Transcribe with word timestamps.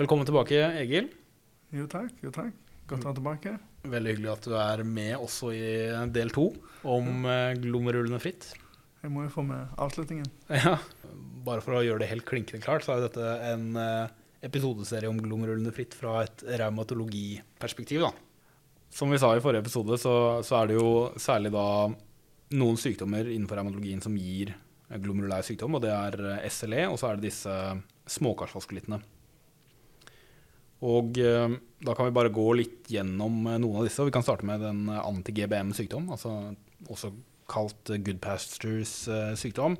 Velkommen 0.00 0.24
tilbake, 0.24 0.56
Egil. 0.80 1.10
Jo 1.76 1.82
takk, 1.92 2.14
jo 2.24 2.30
takk. 2.32 2.54
Godt 2.88 3.02
å 3.02 3.10
være 3.10 3.16
tilbake. 3.18 3.50
Veldig 3.92 4.14
hyggelig 4.14 4.30
at 4.32 4.46
du 4.48 4.54
er 4.56 4.82
med 4.88 5.12
også 5.18 5.50
i 5.52 5.66
del 6.14 6.32
to 6.32 6.46
om 6.88 7.26
eh, 7.28 7.50
glommerullende 7.60 8.20
fritt. 8.22 8.46
Jeg 9.02 9.12
må 9.12 9.26
jo 9.26 9.32
få 9.34 9.44
med 9.44 9.74
avslutningen. 9.76 10.30
Ja, 10.56 10.78
Bare 11.44 11.60
for 11.60 11.76
å 11.76 11.84
gjøre 11.84 12.00
det 12.00 12.08
helt 12.14 12.24
klinkende 12.24 12.64
klart, 12.64 12.86
så 12.86 12.94
er 12.96 13.04
dette 13.04 13.28
en 13.50 13.76
eh, 13.76 14.16
episodeserie 14.48 15.12
om 15.12 15.20
glommerullende 15.20 15.76
fritt 15.76 15.92
fra 16.00 16.22
et 16.24 16.46
revmatologiperspektiv. 16.48 18.08
da. 18.08 18.14
Som 18.88 19.12
vi 19.12 19.20
sa 19.20 19.34
i 19.36 19.44
forrige 19.44 19.66
episode, 19.66 20.00
så, 20.00 20.16
så 20.40 20.62
er 20.62 20.72
det 20.72 20.80
jo 20.80 20.90
særlig 21.20 21.52
da 21.52 21.68
noen 22.56 22.80
sykdommer 22.80 23.28
innenfor 23.28 23.60
revmatologien 23.60 24.00
som 24.00 24.16
gir 24.16 24.56
glomerulær 24.96 25.44
sykdom, 25.44 25.76
og 25.76 25.84
det 25.84 25.92
er 25.92 26.20
eh, 26.38 26.44
SLE, 26.48 26.86
og 26.88 26.96
så 26.96 27.12
er 27.12 27.20
det 27.20 27.28
disse 27.34 27.62
småkarsvaskulittene. 28.16 29.04
Og 30.82 31.18
eh, 31.20 31.56
da 31.84 31.94
kan 31.96 32.08
vi 32.08 32.14
bare 32.16 32.32
gå 32.32 32.46
litt 32.56 32.88
gjennom 32.92 33.42
eh, 33.46 33.58
noen 33.60 33.80
av 33.82 33.88
disse. 33.88 34.04
Vi 34.06 34.14
kan 34.14 34.24
starte 34.24 34.46
med 34.48 34.62
den 34.64 34.86
anti-GBM-sykdom, 34.88 36.08
altså 36.14 36.54
også 36.88 37.12
kalt 37.50 37.90
good 38.04 38.20
pastures 38.22 38.92
sykdom. 39.36 39.74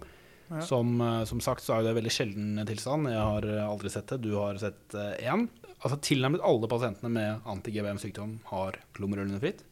Ja. 0.51 0.61
Som, 0.67 0.97
eh, 1.01 1.25
som 1.31 1.41
sagt 1.41 1.63
så 1.63 1.77
er 1.77 1.85
det 1.87 1.93
en 1.93 1.99
veldig 2.01 2.13
sjelden 2.13 2.61
tilstand. 2.67 3.07
Jeg 3.09 3.23
har 3.23 3.47
eh, 3.47 3.65
aldri 3.69 3.91
sett 3.93 4.11
det. 4.11 4.21
Du 4.27 4.33
har 4.35 4.59
sett 4.59 4.97
én. 5.23 5.47
Altså 5.81 5.97
Tilnærmet 6.05 6.43
alle 6.45 6.69
pasientene 6.69 7.09
med 7.15 7.47
anti-GBM-sykdom 7.49 8.41
har 8.51 8.77
glomerullende 8.99 9.41
fritt. 9.41 9.63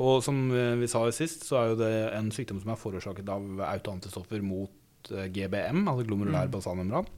Og 0.00 0.22
som 0.24 0.46
eh, 0.54 0.76
vi 0.80 0.88
sa 0.88 1.02
sist, 1.12 1.42
så 1.44 1.58
er 1.60 1.72
jo 1.72 1.80
det 1.82 1.90
en 2.16 2.30
sykdom 2.32 2.62
som 2.62 2.70
er 2.72 2.78
forårsaket 2.80 3.28
av 3.34 3.64
autoantistoffer 3.66 4.40
mot 4.46 5.10
eh, 5.12 5.26
GBM, 5.34 5.82
altså 5.90 6.06
glomerulær 6.08 6.46
Mm. 6.48 6.54
basalmembran. 6.54 7.10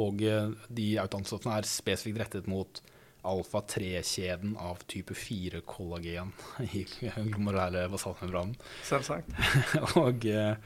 Og 0.00 0.22
eh, 0.26 0.50
de 0.74 0.88
autoantistoffene 1.02 1.58
er 1.58 1.68
spesifikt 1.68 2.20
rettet 2.22 2.48
mot 2.50 2.80
alfa-3-kjeden 3.24 4.56
av 4.60 4.82
type 4.90 5.16
4-kollagen 5.16 6.32
i 6.76 6.84
glomerulære 7.06 7.86
basalmembranen. 7.92 8.56
Selvsagt. 8.84 9.30
og 10.02 10.26
eh, 10.28 10.56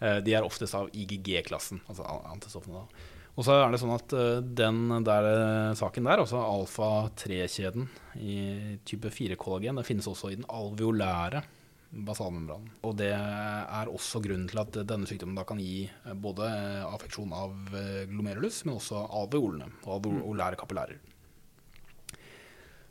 eh, 0.00 0.18
de 0.26 0.36
er 0.36 0.46
oftest 0.46 0.76
av 0.78 0.90
IGG-klassen, 0.92 1.82
altså 1.88 2.06
antistoffene. 2.30 2.84
da. 2.84 3.16
Og 3.38 3.46
så 3.46 3.56
er 3.56 3.72
det 3.72 3.78
sånn 3.80 3.94
at 3.94 4.12
den 4.58 4.80
der 5.06 5.26
saken 5.78 6.04
der, 6.04 6.20
altså 6.20 6.42
alfa-3-kjeden 6.42 7.86
i 8.20 8.34
type 8.84 9.08
4-kollagen, 9.14 9.78
den 9.78 9.86
finnes 9.86 10.08
også 10.10 10.32
i 10.32 10.36
den 10.36 10.48
alveolære 10.50 11.40
basalmembranen. 11.90 12.70
Og 12.86 12.96
det 13.00 13.10
er 13.12 13.90
også 13.90 14.22
grunnen 14.22 14.48
til 14.50 14.62
at 14.62 14.80
denne 14.88 15.08
sykdommen 15.10 15.38
da 15.38 15.44
kan 15.48 15.60
gi 15.62 15.84
eh, 15.88 16.14
både 16.14 16.46
eh, 16.46 16.84
affeksjon 16.86 17.34
av 17.34 17.76
eh, 17.76 18.04
glomerulus, 18.10 18.62
men 18.66 18.78
også 18.78 19.04
alveolene 19.20 19.70
og 19.84 19.96
alveolære 19.98 20.60
kapillærer. 20.60 21.00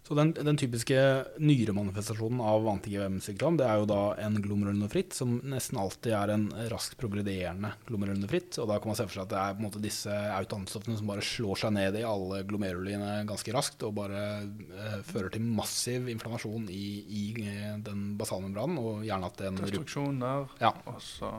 Så 0.09 0.15
den, 0.17 0.31
den 0.33 0.57
typiske 0.57 0.97
nyremanifestasjonen 1.37 2.39
av 2.41 2.65
anti-GVM-sykdom 2.71 3.59
det 3.59 3.67
er 3.69 3.77
jo 3.77 3.85
da 3.91 3.97
en 4.17 4.39
glomerulonefritt, 4.41 5.13
som 5.13 5.35
nesten 5.45 5.77
alltid 5.77 6.15
er 6.17 6.31
en 6.33 6.47
raskt 6.71 6.95
progrederende 6.97 7.75
glomerulonefritt. 7.85 8.57
Og 8.57 8.71
da 8.71 8.79
kan 8.81 8.89
man 8.89 8.97
se 8.97 9.05
for 9.05 9.19
seg 9.19 9.27
at 9.27 9.35
det 9.35 9.37
er 9.43 9.53
på 9.53 9.61
en 9.61 9.67
måte 9.67 9.81
disse 9.83 10.15
autoantistoffene 10.33 10.97
som 10.97 11.11
bare 11.11 11.21
slår 11.27 11.61
seg 11.61 11.75
ned 11.75 11.99
i 11.99 12.01
alle 12.09 12.39
glomeruliene 12.49 13.11
ganske 13.29 13.53
raskt, 13.53 13.85
og 13.85 13.93
bare 13.99 14.23
eh, 14.41 14.95
fører 15.05 15.29
til 15.35 15.45
massiv 15.45 16.09
inflammasjon 16.09 16.65
i, 16.73 16.87
i 17.05 17.23
eh, 17.45 17.75
den 17.85 18.15
basalmembranen, 18.17 18.79
og 18.81 19.05
gjerne 19.05 19.29
at 19.29 19.37
den 19.43 19.59
Destruksjon 19.61 20.17
der, 20.25 20.47
Ja. 20.63 20.71
og 20.89 20.97
så 21.05 21.35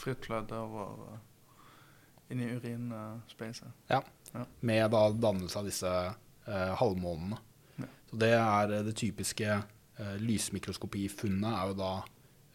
fritt 0.00 0.24
fløde 0.30 0.56
over 0.64 1.10
eh, 1.12 1.20
inn 2.32 2.40
i 2.40 2.48
urinspacet. 2.56 3.68
med 4.64 4.90
da 4.96 5.04
dannelse 5.12 5.60
av 5.60 5.68
disse 5.68 5.92
eh, 6.08 6.72
halvmånene. 6.80 7.42
Så 8.10 8.20
det 8.22 8.32
er 8.36 8.72
eh, 8.78 8.86
det 8.86 8.96
typiske 8.98 9.50
eh, 9.50 10.16
lysmikroskopifunnet 10.22 11.50
er 11.50 11.72
jo 11.72 11.78
da 11.78 11.92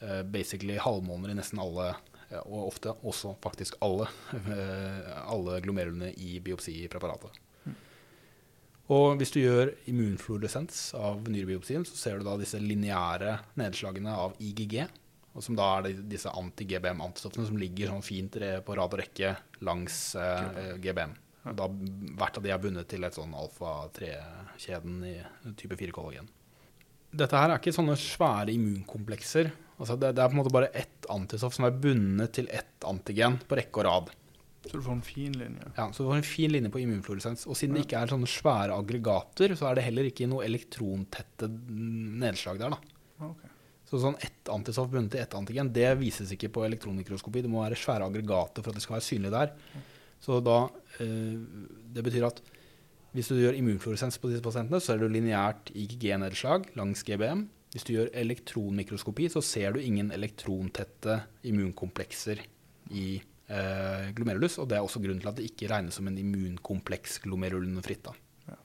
eh, 0.02 0.23
basically 0.25 0.80
halvmåner 0.81 1.33
i 1.33 1.37
nesten 1.37 1.61
alle, 1.61 1.92
eh, 2.30 2.42
og 2.43 2.70
ofte 2.71 2.95
også 3.05 3.36
faktisk 3.43 3.77
alle, 3.86 4.09
eh, 4.33 5.14
alle 5.23 5.61
glomerulene 5.65 6.14
i 6.17 6.39
biopsipreparatet. 6.43 7.39
Og 8.92 9.15
hvis 9.15 9.31
du 9.31 9.39
gjør 9.39 9.71
immunfluoresens 9.87 10.89
av 10.99 11.21
nyrebiopsien, 11.31 11.86
så 11.87 11.95
ser 11.95 12.19
du 12.19 12.27
da 12.27 12.36
disse 12.37 12.59
lineære 12.59 13.37
nedslagene 13.61 14.11
av 14.11 14.36
IGG, 14.43 14.81
og 15.33 15.45
som 15.45 15.55
da 15.58 15.69
er 15.80 16.02
disse 16.11 16.30
anti-GBM-antistoffene 16.30 17.48
som 17.48 17.58
ligger 17.58 17.93
sånn 17.93 18.03
fint 18.05 18.36
på 18.36 18.75
rad 18.77 18.93
og 18.93 18.99
rekke 18.99 19.31
langs 19.65 20.02
eh, 20.19 20.75
GBM. 20.83 21.15
Da 21.43 21.67
hvert 21.67 22.37
av 22.39 22.45
de 22.45 22.54
er 22.55 22.61
bundet 22.64 22.87
til 22.92 23.04
et 23.04 23.15
sånn 23.17 23.33
alfa-3-kjeden 23.36 25.02
i 25.09 25.17
type 25.59 25.76
4-kollagen. 25.80 26.30
Dette 27.14 27.37
her 27.37 27.52
er 27.52 27.59
ikke 27.59 27.76
sånne 27.76 27.98
svære 27.99 28.54
immunkomplekser. 28.55 29.52
Altså 29.76 29.98
det, 29.99 30.14
det 30.15 30.23
er 30.23 30.31
på 30.31 30.37
en 30.37 30.39
måte 30.39 30.54
bare 30.54 30.71
ett 30.77 31.08
antistoff 31.11 31.55
som 31.58 31.67
er 31.67 31.76
bundet 31.76 32.33
til 32.37 32.48
ett 32.54 32.87
antigen 32.87 33.37
på 33.49 33.59
rekke 33.59 33.81
og 33.81 33.87
rad. 33.89 34.14
Så 34.64 34.80
du 34.80 34.86
får 34.86 34.95
en 34.95 35.04
fin 35.04 35.33
linje. 35.36 35.71
Ja, 35.76 35.89
så 35.92 36.05
du 36.05 36.09
får 36.09 36.21
en 36.21 36.27
fin 36.27 36.52
linje 36.54 36.71
på 36.71 36.80
immunfluoresens. 36.80 37.43
Og 37.52 37.58
siden 37.60 37.75
det 37.75 37.83
ikke 37.83 37.99
er 37.99 38.14
sånne 38.14 38.30
svære 38.31 38.77
aggregater, 38.80 39.58
så 39.60 39.67
er 39.67 39.77
det 39.77 39.87
heller 39.89 40.08
ikke 40.08 40.30
noe 40.31 40.45
elektrontette 40.48 41.49
nedslag 41.52 42.61
der. 42.61 42.77
da. 42.77 43.27
Ok. 43.27 43.49
Så 43.89 43.99
sånn 44.02 44.15
ett 44.23 44.49
antistoff 44.49 44.87
bundet 44.89 45.17
til 45.17 45.21
ett 45.21 45.36
antigen, 45.37 45.73
det 45.75 45.89
vises 45.99 46.31
ikke 46.33 46.49
på 46.55 46.64
elektronmikroskopi. 46.65 47.43
Det 47.43 47.52
må 47.52 47.65
være 47.65 47.77
svære 47.77 48.08
aggregater 48.08 48.64
for 48.64 48.71
at 48.71 48.80
det 48.80 48.86
skal 48.86 48.98
være 48.98 49.05
synlig 49.10 49.33
der. 49.36 49.52
Så 50.23 50.39
da, 50.44 50.70
eh, 51.00 51.36
Det 51.94 52.04
betyr 52.04 52.26
at 52.26 52.42
hvis 53.14 53.30
du 53.30 53.36
gjør 53.38 53.54
immunfluoresens 53.54 54.17
på 54.17 54.32
disse 54.32 54.42
pasientene, 54.42 54.80
så 54.82 54.95
er 54.95 55.04
det 55.04 55.11
lineært 55.14 55.70
IGG-nedslag 55.78 56.72
langs 56.80 57.04
GBM. 57.06 57.44
Hvis 57.73 57.86
du 57.86 57.92
gjør 57.94 58.10
elektronmikroskopi, 58.17 59.28
så 59.30 59.42
ser 59.45 59.76
du 59.76 59.80
ingen 59.82 60.10
elektrontette 60.14 61.20
immunkomplekser 61.45 62.42
i 62.89 63.22
eh, 63.50 64.08
glomerulus. 64.17 64.58
Og 64.58 64.70
det 64.70 64.80
er 64.80 64.86
også 64.86 65.02
grunnen 65.04 65.22
til 65.22 65.30
at 65.30 65.38
det 65.38 65.45
ikke 65.45 65.70
regnes 65.70 66.00
som 66.00 66.10
en 66.10 66.17
immunkompleks 66.17 67.20
glomerulonefritt. 67.28 68.10
Ja. 68.50 68.58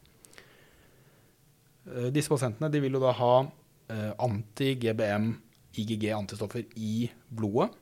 Eh, 1.93 2.09
disse 2.17 2.33
pasientene 2.33 2.73
de 2.73 2.81
vil 2.85 2.97
jo 2.97 3.05
da 3.05 3.13
ha 3.21 3.35
eh, 3.45 4.13
anti-GBM, 4.17 5.35
IGG-antistoffer 5.79 6.65
i 6.81 7.11
blodet. 7.29 7.77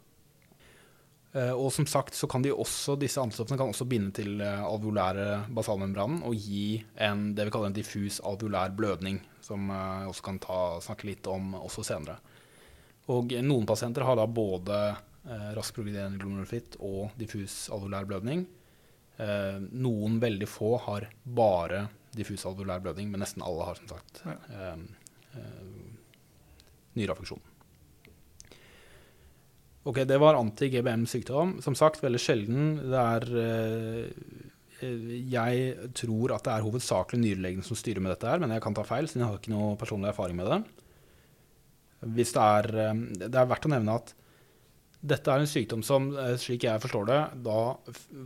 Eh, 1.37 1.53
og 1.53 1.69
som 1.75 1.85
sagt 1.91 2.17
så 2.17 2.29
kan 2.31 2.45
de 2.45 2.53
også, 2.55 2.95
disse 2.97 3.21
antistoffene 3.21 3.59
kan 3.61 3.73
også 3.73 3.87
binde 3.89 4.15
til 4.17 4.41
eh, 4.41 4.63
alveolære 4.65 5.43
basalmembranen 5.53 6.23
og 6.25 6.37
gi 6.39 6.79
en, 7.03 7.29
det 7.37 7.49
vi 7.49 7.53
kaller 7.53 7.73
en 7.73 7.77
diffus 7.77 8.23
alveolær 8.25 8.73
blødning, 8.79 9.21
som 9.45 9.69
eh, 9.69 9.83
jeg 10.01 10.13
også 10.15 10.27
kan 10.31 10.41
ta, 10.47 10.61
snakke 10.87 11.11
litt 11.11 11.29
om 11.29 11.53
også 11.59 11.85
senere. 11.91 12.17
Og 13.13 13.35
eh, 13.37 13.45
noen 13.45 13.69
pasienter 13.69 14.07
har 14.07 14.17
da 14.17 14.25
både 14.31 14.79
eh, 14.89 15.51
raskt 15.59 15.77
progrederende 15.77 16.23
glomerulofritt 16.23 16.79
og 16.81 17.13
diffus 17.21 17.67
alveolær 17.75 18.09
blødning. 18.09 18.47
Eh, 19.21 19.59
noen 19.77 20.17
veldig 20.23 20.49
få 20.49 20.77
har 20.87 21.11
bare 21.25 21.87
diffus 22.17 22.47
alveolær 22.49 22.81
blødning, 22.85 23.11
men 23.13 23.21
nesten 23.21 23.45
alle 23.45 23.69
har 23.69 23.83
som 23.83 23.93
sagt 23.93 24.23
eh, 24.25 24.81
eh, 25.37 25.69
nyreaffeksjon. 26.97 27.45
Ok, 29.87 30.01
det 30.09 30.19
var 30.19 30.35
anti-GBM-sykdom. 30.41 31.57
Som 31.63 31.77
sagt, 31.79 32.01
veldig 32.03 32.19
sjelden. 32.23 32.65
Det 32.91 33.03
er 33.03 33.27
eh, 33.39 34.91
Jeg 35.31 35.91
tror 35.97 36.35
at 36.37 36.45
det 36.49 36.53
er 36.57 36.67
hovedsakelig 36.67 37.21
nyrelegene 37.23 37.65
som 37.67 37.79
styrer 37.79 38.03
med 38.03 38.13
dette 38.17 38.29
her, 38.29 38.43
men 38.43 38.51
jeg 38.57 38.65
kan 38.65 38.75
ta 38.77 38.83
feil, 38.87 39.07
siden 39.09 39.23
jeg 39.25 39.31
har 39.31 39.39
ikke 39.41 39.55
noe 39.55 39.77
personlig 39.81 40.11
erfaring 40.11 40.37
med 40.41 40.51
det. 40.51 40.61
Hvis 42.17 42.35
det 42.37 42.43
er 42.45 42.71
eh, 42.91 43.03
Det 43.25 43.35
er 43.35 43.51
verdt 43.55 43.69
å 43.71 43.75
nevne 43.77 43.95
at 44.03 44.15
dette 45.07 45.31
er 45.31 45.39
en 45.45 45.47
sykdom 45.47 45.83
som, 45.87 46.09
eh, 46.19 46.33
slik 46.41 46.65
jeg 46.67 46.81
forstår 46.83 47.05
det, 47.07 47.19
da 47.47 47.57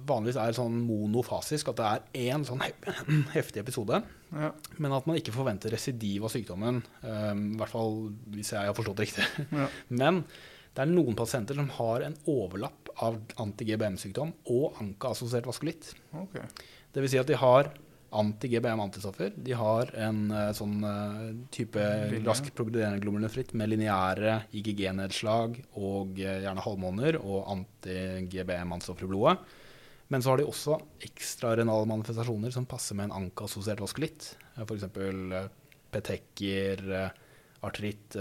vanligvis 0.09 0.39
er 0.41 0.55
sånn 0.57 0.79
monofasisk, 0.87 1.69
at 1.75 1.77
det 1.83 1.89
er 1.91 2.31
én 2.33 2.45
sånn 2.49 2.63
heftig 3.37 3.61
episode, 3.67 3.99
Ja. 4.33 4.53
men 4.79 4.95
at 4.97 5.05
man 5.11 5.19
ikke 5.19 5.35
forventer 5.35 5.75
residiv 5.75 6.25
av 6.25 6.33
sykdommen. 6.33 6.79
eh, 7.05 7.35
I 7.35 7.59
hvert 7.61 7.75
fall 7.75 7.99
hvis 8.33 8.55
jeg 8.55 8.65
har 8.71 8.79
forstått 8.79 9.03
det 9.03 9.09
riktig. 9.11 9.27
Ja. 9.53 9.67
Men 10.01 10.23
det 10.71 10.85
er 10.85 10.91
noen 10.91 11.17
pasienter 11.19 11.59
som 11.59 11.71
har 11.81 12.05
en 12.07 12.17
overlapp 12.31 12.91
av 13.03 13.19
anti-GBM-sykdom 13.43 14.33
og 14.55 14.77
ANKA-assosiert 14.83 15.49
vaskulitt. 15.49 15.95
Okay. 16.15 16.47
Det 16.95 17.03
vil 17.03 17.11
si 17.11 17.19
at 17.19 17.31
de 17.31 17.39
har 17.39 17.73
anti-GBM-antistoffer. 18.11 19.33
De 19.35 19.55
har 19.59 19.91
en 20.03 20.21
uh, 20.31 20.51
sånn 20.57 20.79
uh, 20.83 21.27
type 21.55 21.81
Linje. 22.11 22.23
raskt 22.27 22.53
progrederende 22.59 23.03
glomerulonefritt 23.03 23.55
med 23.59 23.71
lineære 23.73 24.37
IGG-nedslag 24.59 25.59
og 25.79 26.19
uh, 26.19 26.39
gjerne 26.45 26.65
halvmåner 26.67 27.21
og 27.21 27.51
anti-GBM-antistoffer 27.57 29.07
i 29.07 29.13
blodet. 29.13 29.37
Men 30.11 30.23
så 30.23 30.33
har 30.33 30.41
de 30.41 30.49
også 30.51 30.81
ekstrarenale 31.07 31.87
manifestasjoner 31.87 32.55
som 32.55 32.67
passer 32.71 32.99
med 32.99 33.09
en 33.09 33.19
ANKA-assosiert 33.21 33.83
vaskulitt. 33.83 34.33
F.eks. 34.59 34.89
petekker, 35.95 36.83
artritt, 37.67 38.19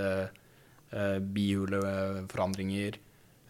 bihuleforandringer. 1.19 2.95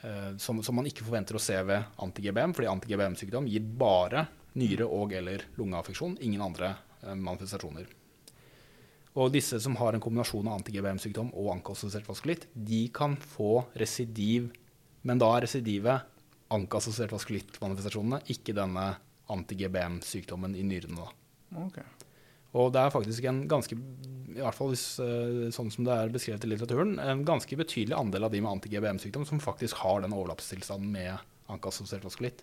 eh, 0.02 0.38
Som, 0.38 0.64
som 0.64 0.76
man 0.76 0.86
ikke 0.86 1.04
forventer 1.04 1.36
å 1.36 1.40
se 1.44 1.58
ved 1.64 1.84
anti-GBM, 1.98 2.54
fordi 2.54 2.68
anti-GBM-sykdom 2.72 3.48
gir 3.48 3.62
bare 3.62 4.28
nyre- 4.56 4.88
og- 4.88 5.14
eller 5.14 5.44
lungeaffeksjon. 5.58 6.18
Ingen 6.22 6.42
andre 6.42 6.76
eh, 7.04 7.16
manifestasjoner. 7.16 7.88
Og 9.16 9.32
disse 9.34 9.60
som 9.60 9.76
har 9.76 9.94
en 9.94 10.00
kombinasjon 10.02 10.48
av 10.48 10.60
anti-GBM-sykdom 10.62 11.32
og 11.34 11.52
ankassosiert 11.58 12.06
vaskulitt, 12.08 12.46
de 12.54 12.88
kan 12.90 13.16
få 13.18 13.66
residiv, 13.76 14.52
men 15.04 15.18
da 15.18 15.36
er 15.36 15.42
residivet 15.48 16.02
ankassosiert 16.52 17.12
vaskulitt-manifestasjonene, 17.12 18.22
ikke 18.30 18.54
denne 18.56 18.96
anti-GBM-sykdommen 19.30 20.56
i 20.56 20.64
nyrene. 20.64 20.96
da. 21.52 21.60
Og 22.58 22.72
det 22.74 22.82
er 22.82 22.94
faktisk 22.94 23.26
en 23.30 23.44
ganske, 23.50 23.76
i 23.78 24.40
hvert 24.42 24.58
fall 24.58 24.72
hvis, 24.72 24.86
eh, 25.04 25.50
sånn 25.54 25.70
som 25.74 25.86
det 25.86 25.94
er 25.94 26.14
beskrevet 26.14 26.46
i 26.48 26.50
litteraturen, 26.50 26.96
en 27.02 27.26
ganske 27.26 27.58
betydelig 27.60 27.98
andel 27.98 28.26
av 28.26 28.34
de 28.34 28.42
med 28.42 28.56
anti-GBM-sykdom 28.56 29.28
som 29.30 29.42
faktisk 29.44 29.84
har 29.84 30.02
den 30.02 30.16
overlappstilstanden 30.18 30.90
med 30.92 31.20
anka-assosiert 31.50 32.08
vaskulitt. 32.08 32.42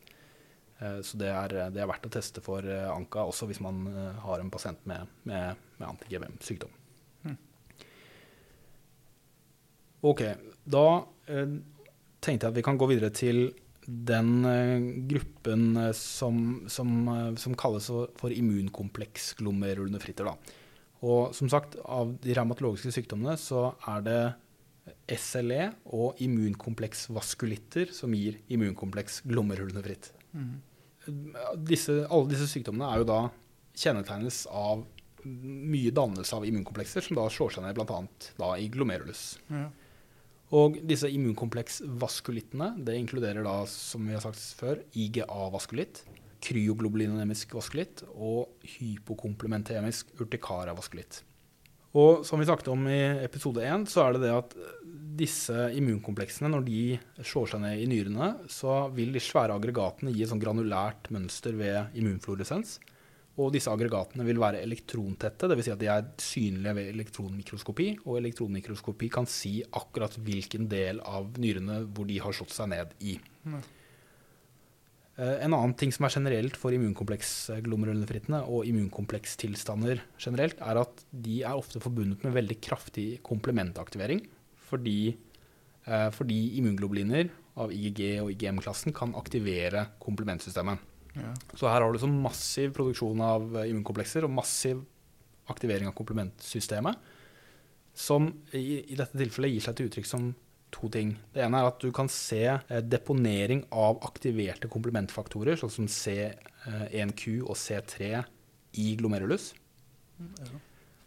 Eh, 0.79 1.01
Så 1.03 1.19
det 1.19 1.33
er, 1.33 1.71
det 1.75 1.83
er 1.83 1.91
verdt 1.91 2.07
å 2.07 2.13
teste 2.13 2.41
for 2.45 2.63
eh, 2.63 2.87
anka 2.91 3.27
også 3.27 3.51
hvis 3.51 3.61
man 3.61 3.87
har 4.23 4.41
en 4.41 4.51
pasient 4.51 4.79
med, 4.87 5.11
med, 5.25 5.57
med 5.79 5.89
anti-GBM-sykdom. 5.89 6.71
Hmm. 7.25 7.39
Ok, 10.03 10.23
da 10.65 10.87
tenkte 11.27 12.47
jeg 12.47 12.53
at 12.53 12.59
vi 12.59 12.63
kan 12.63 12.79
gå 12.79 12.87
videre 12.87 13.11
til 13.11 13.49
den 13.87 14.45
eh, 14.45 14.81
gruppen 15.07 15.77
eh, 15.77 15.93
som, 15.93 16.65
som, 16.69 17.09
eh, 17.09 17.35
som 17.39 17.55
kalles 17.59 17.87
for, 18.19 18.31
immunkompleks-glomerulonefritter. 18.35 20.31
Og 21.07 21.35
som 21.37 21.51
sagt, 21.53 21.77
av 21.85 22.17
de 22.23 22.35
revmatologiske 22.35 22.93
sykdommene 22.99 23.37
så 23.41 23.69
er 23.93 24.01
det 24.07 24.21
SLE 25.19 25.71
og 25.95 26.19
immunkompleksvaskulitter 26.23 27.93
som 27.95 28.15
gir 28.17 28.41
immunkompleks 28.53 29.23
glomerulonefritt. 29.27 30.13
Mm. 30.35 30.55
Disse, 31.67 32.07
alle 32.11 32.31
disse 32.33 32.49
sykdommene 32.51 32.91
er 32.91 33.03
jo 33.03 33.11
da 33.11 33.21
kjennetegnes 33.77 34.47
av 34.51 34.85
mye 35.27 35.91
dannelse 35.95 36.37
av 36.39 36.47
immunkomplekser, 36.47 37.03
som 37.03 37.19
da 37.19 37.27
slår 37.33 37.51
seg 37.55 37.67
ned 37.67 37.79
bl.a. 37.79 38.51
i 38.59 38.69
glomerulus. 38.73 39.23
Ja. 39.51 39.67
Og 40.55 40.77
disse 40.87 41.09
immunkompleksvaskulittene, 41.11 42.77
det 42.87 42.95
inkluderer 43.01 43.43
da, 43.47 43.59
som 43.67 44.05
vi 44.07 44.15
har 44.15 44.23
sagt 44.23 44.39
før, 44.59 44.83
IGA-vaskulitt, 44.95 46.05
kryoglobulinemisk 46.47 47.57
vaskulitt 47.57 48.05
og 48.13 48.53
hypokomplementemisk 48.77 50.13
urtikaravaskulitt. 50.21 51.25
Og 51.97 52.27
som 52.29 52.39
vi 52.39 52.47
snakket 52.47 52.69
om 52.69 52.83
i 52.93 53.01
episode 53.25 53.65
1, 53.65 53.89
så 53.89 54.05
er 54.05 54.15
det 54.15 54.27
det 54.27 54.35
at 54.37 54.57
disse 55.17 55.71
immunkompleksene, 55.79 56.51
når 56.53 56.67
de 56.67 56.81
slår 57.25 57.49
seg 57.55 57.63
ned 57.63 57.81
i 57.81 57.89
nyrene, 57.89 58.29
så 58.53 58.85
vil 58.95 59.15
de 59.17 59.23
svære 59.23 59.57
aggregatene 59.57 60.13
gi 60.13 60.27
et 60.27 60.31
sånn 60.31 60.43
granulært 60.43 61.09
mønster 61.15 61.57
ved 61.57 61.97
immunfluoresens. 61.97 62.77
Og 63.37 63.51
disse 63.53 63.69
aggregatene 63.69 64.25
vil 64.25 64.39
være 64.41 64.63
elektrontette, 64.65 65.49
dvs. 65.51 65.67
Si 65.67 65.73
at 65.75 65.81
de 65.81 65.89
er 65.93 66.07
synlige 66.25 66.77
ved 66.79 66.93
elektronmikroskopi. 66.95 67.89
Og 68.07 68.21
elektronmikroskopi 68.23 69.11
kan 69.13 69.29
si 69.29 69.59
akkurat 69.77 70.17
hvilken 70.17 70.71
del 70.73 71.03
av 71.05 71.35
nyrene 71.43 71.83
hvor 71.91 72.09
de 72.09 72.17
har 72.25 72.37
slått 72.37 72.55
seg 72.57 72.71
ned 72.73 72.95
i. 73.05 73.19
Eh, 75.19 75.37
En 75.45 75.53
annen 75.53 75.77
ting 75.77 75.93
som 75.93 76.09
er 76.09 76.17
generelt 76.17 76.57
for 76.57 76.73
immunkompleksglomerulonefrittene 76.77 78.41
og 78.49 78.69
immunkomplekstilstander 78.69 80.01
generelt, 80.17 80.61
er 80.61 80.81
at 80.87 81.05
de 81.13 81.43
er 81.43 81.61
ofte 81.61 81.81
forbundet 81.81 82.25
med 82.25 82.37
veldig 82.37 82.61
kraftig 82.65 83.09
komplementaktivering. 83.25 84.25
Fordi, 84.71 85.17
eh, 85.87 86.11
fordi 86.11 86.57
immunglobuliner 86.57 87.29
av 87.57 87.71
IgG 87.73 88.21
og 88.21 88.33
IgM-klassen 88.33 88.93
kan 88.97 89.15
aktivere 89.15 89.91
komplementsystemet. 90.01 90.79
Ja. 91.17 91.33
Så 91.57 91.69
her 91.71 91.81
har 91.81 91.93
du 91.93 92.01
så 92.01 92.11
massiv 92.11 92.75
produksjon 92.77 93.21
av 93.25 93.49
eh, 93.57 93.71
immunkomplekser 93.71 94.27
og 94.27 94.35
massiv 94.37 94.83
aktivering 95.53 95.89
av 95.89 95.95
komplementsystemet, 95.97 96.99
som 97.97 98.29
i, 98.53 98.83
i 98.93 98.99
dette 98.99 99.17
tilfellet 99.17 99.55
gir 99.55 99.65
seg 99.65 99.79
til 99.79 99.89
uttrykk 99.89 100.09
som 100.11 100.33
to 100.75 100.91
ting. 100.93 101.15
Det 101.33 101.45
ene 101.45 101.61
er 101.61 101.71
at 101.71 101.81
du 101.81 101.89
kan 101.95 102.11
se 102.13 102.43
eh, 102.51 102.83
deponering 102.85 103.65
av 103.73 104.03
aktiverte 104.07 104.71
komplementfaktorer, 104.73 105.59
sånn 105.61 105.73
som 105.73 105.91
C1Q 105.91 107.47
og 107.47 107.57
C3 107.57 108.11
i 108.83 108.93
glomerulus. 109.01 109.53
Ja. 110.21 110.61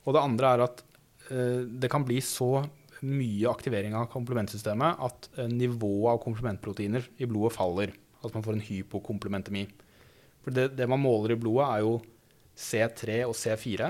Og 0.07 0.15
det 0.15 0.23
andre 0.23 0.53
er 0.53 0.65
at 0.65 0.83
eh, 1.29 1.65
det 1.69 1.91
kan 1.91 2.07
bli 2.07 2.21
så 2.25 2.63
mye 3.05 3.47
aktivering 3.51 3.95
av 3.95 4.09
komplementsystemet 4.11 5.03
at 5.05 5.29
eh, 5.37 5.51
nivået 5.51 6.15
av 6.15 6.23
komplementproteiner 6.23 7.05
i 7.19 7.29
blodet 7.29 7.55
faller. 7.55 7.93
At 8.23 8.33
man 8.35 8.43
får 8.43 8.57
en 8.57 8.65
hypokomplementemi. 8.65 9.67
For 10.45 10.55
det, 10.55 10.69
det 10.77 10.87
man 10.89 11.01
måler 11.03 11.33
i 11.35 11.39
blodet, 11.39 11.65
er 11.67 11.83
jo 11.85 11.97
C3 12.59 13.23
og 13.27 13.35
C4. 13.35 13.89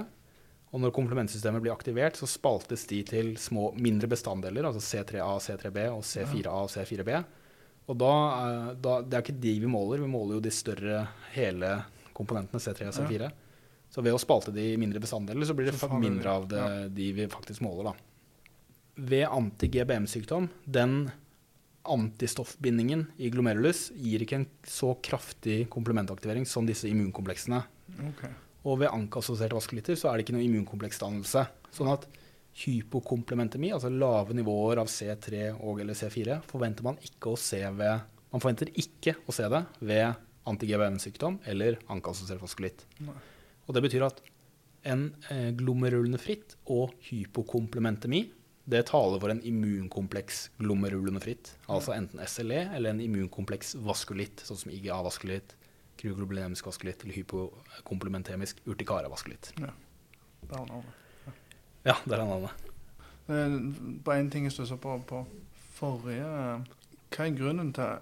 Og 0.69 0.81
når 0.83 0.93
komplementsystemet 0.93 1.63
blir 1.63 1.73
aktivert, 1.73 2.17
så 2.19 2.27
spaltes 2.29 2.83
de 2.89 2.99
til 3.07 3.31
små, 3.41 3.71
mindre 3.81 4.09
bestanddeler, 4.11 4.67
altså 4.69 4.81
C3A, 4.85 5.29
C3B 5.41 5.87
og 5.89 6.03
C4A 6.05 6.51
og 6.53 6.69
C4B. 6.69 7.15
Og 7.89 7.97
da, 7.97 8.11
er- 8.45 8.75
da, 8.77 8.99
det 9.01 9.17
er 9.17 9.23
ikke 9.25 9.39
de 9.41 9.53
vi 9.63 9.69
måler, 9.71 10.03
vi 10.03 10.09
måler 10.11 10.37
jo 10.37 10.43
de 10.45 10.51
større 10.53 11.07
hele 11.33 11.71
komponentene 12.13 12.61
C3 12.61 12.91
og 12.91 12.93
C4. 12.99 13.31
Så 13.89 14.03
ved 14.05 14.13
å 14.13 14.21
spalte 14.21 14.53
de 14.53 14.67
i 14.75 14.77
mindre 14.77 15.01
bestanddeler, 15.01 15.47
så 15.49 15.55
blir 15.57 15.71
det 15.71 15.79
mindre 16.03 16.29
av 16.37 16.45
det, 16.51 16.65
de 16.93 17.07
vi 17.17 17.25
faktisk 17.33 17.63
måler. 17.65 17.89
Da. 17.89 17.95
Ved 19.09 19.25
anti-GBM-sykdom, 19.25 20.49
den 20.69 21.09
antistoffbindingen 21.87 23.05
i 23.17 23.29
glomerulus 23.31 23.89
gir 23.95 24.23
ikke 24.23 24.41
en 24.41 24.47
så 24.67 24.93
kraftig 25.05 25.63
komplementaktivering 25.71 26.45
som 26.49 26.67
disse 26.67 26.89
immunkompleksene. 26.89 27.61
Okay. 28.11 28.33
Og 28.67 28.81
ved 28.81 28.91
ankassosierte 28.91 29.55
vaskulitter 29.57 29.97
så 29.99 30.09
er 30.09 30.17
det 30.17 30.25
ikke 30.25 30.35
noe 30.35 30.45
immunkompleksdannelse. 30.45 31.45
Sånn 31.75 31.91
at 31.91 32.07
hypokomplementemi, 32.59 33.71
altså 33.71 33.91
lave 33.93 34.35
nivåer 34.35 34.81
av 34.81 34.89
C3 34.91 35.45
og 35.55 35.79
eller 35.83 35.97
C4, 35.97 36.41
forventer 36.49 36.85
man 36.85 36.99
ikke 37.05 37.33
å 37.33 37.39
se 37.39 37.63
ved 37.75 38.07
Man 38.29 38.43
forventer 38.43 38.69
ikke 38.77 39.15
å 39.25 39.33
se 39.33 39.47
det 39.49 39.63
ved 39.89 40.19
anti-GBM-sykdom 40.45 41.39
eller 41.49 41.79
ankassosiert 41.89 42.43
vaskulitt. 42.43 42.83
Og 43.65 43.73
det 43.73 43.81
betyr 43.81 44.05
at 44.05 44.19
en 44.85 45.07
eh, 45.33 45.49
glomerulonefritt 45.57 46.53
og 46.69 46.93
hypokomplementemi 47.07 48.27
det 48.69 48.83
taler 48.89 49.19
for 49.21 49.31
en 49.33 49.41
immunkompleks 49.41 50.49
glomerulonefritt. 50.61 51.55
Altså 51.73 51.95
enten 51.95 52.21
SLE 52.29 52.59
eller 52.75 52.93
en 52.93 53.01
immunkompleks 53.01 53.73
vaskulitt, 53.85 54.43
sånn 54.45 54.59
som 54.61 54.71
IGA-vaskulitt, 54.75 55.55
kryoglobulinemisk 55.99 56.67
vaskulitt 56.69 57.01
eller 57.03 57.17
hypokomplementemisk 57.17 58.61
urtikaravaskulitt. 58.69 59.49
Der 59.57 59.71
har 60.57 60.65
vi 60.69 60.81
det. 60.83 61.33
Ja, 61.89 61.95
der 62.05 62.19
er 62.21 62.25
navnet. 62.29 62.67
Eh, 63.29 63.57
Bare 64.05 64.21
én 64.23 64.29
ting 64.31 64.45
jeg 64.47 64.53
stussa 64.55 64.77
på 64.77 64.99
på 65.07 65.23
forrige 65.79 66.25
eh, 66.25 66.63
Hva 67.13 67.25
er 67.27 67.35
grunnen 67.37 67.73
til 67.73 67.99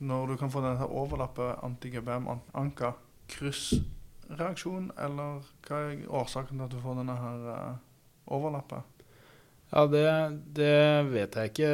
når 0.00 0.26
du 0.32 0.36
kan 0.38 0.50
få 0.50 0.60
denne 0.62 0.86
overlappet 0.86 1.58
anti-GBM, 1.66 2.28
an- 2.30 2.44
anka, 2.54 2.92
kryssreaksjon, 3.28 4.92
eller 4.98 5.40
hva 5.66 5.80
er 5.90 6.04
årsaken 6.08 6.56
til 6.58 6.64
at 6.68 6.70
du 6.74 6.78
får 6.82 7.00
denne 7.00 7.16
her 7.18 7.48
eh, 7.54 7.76
overlappet? 8.34 8.97
Ja, 9.72 9.86
det, 9.86 10.04
det 10.56 10.74
vet 11.12 11.34
jeg 11.36 11.50
ikke. 11.52 11.70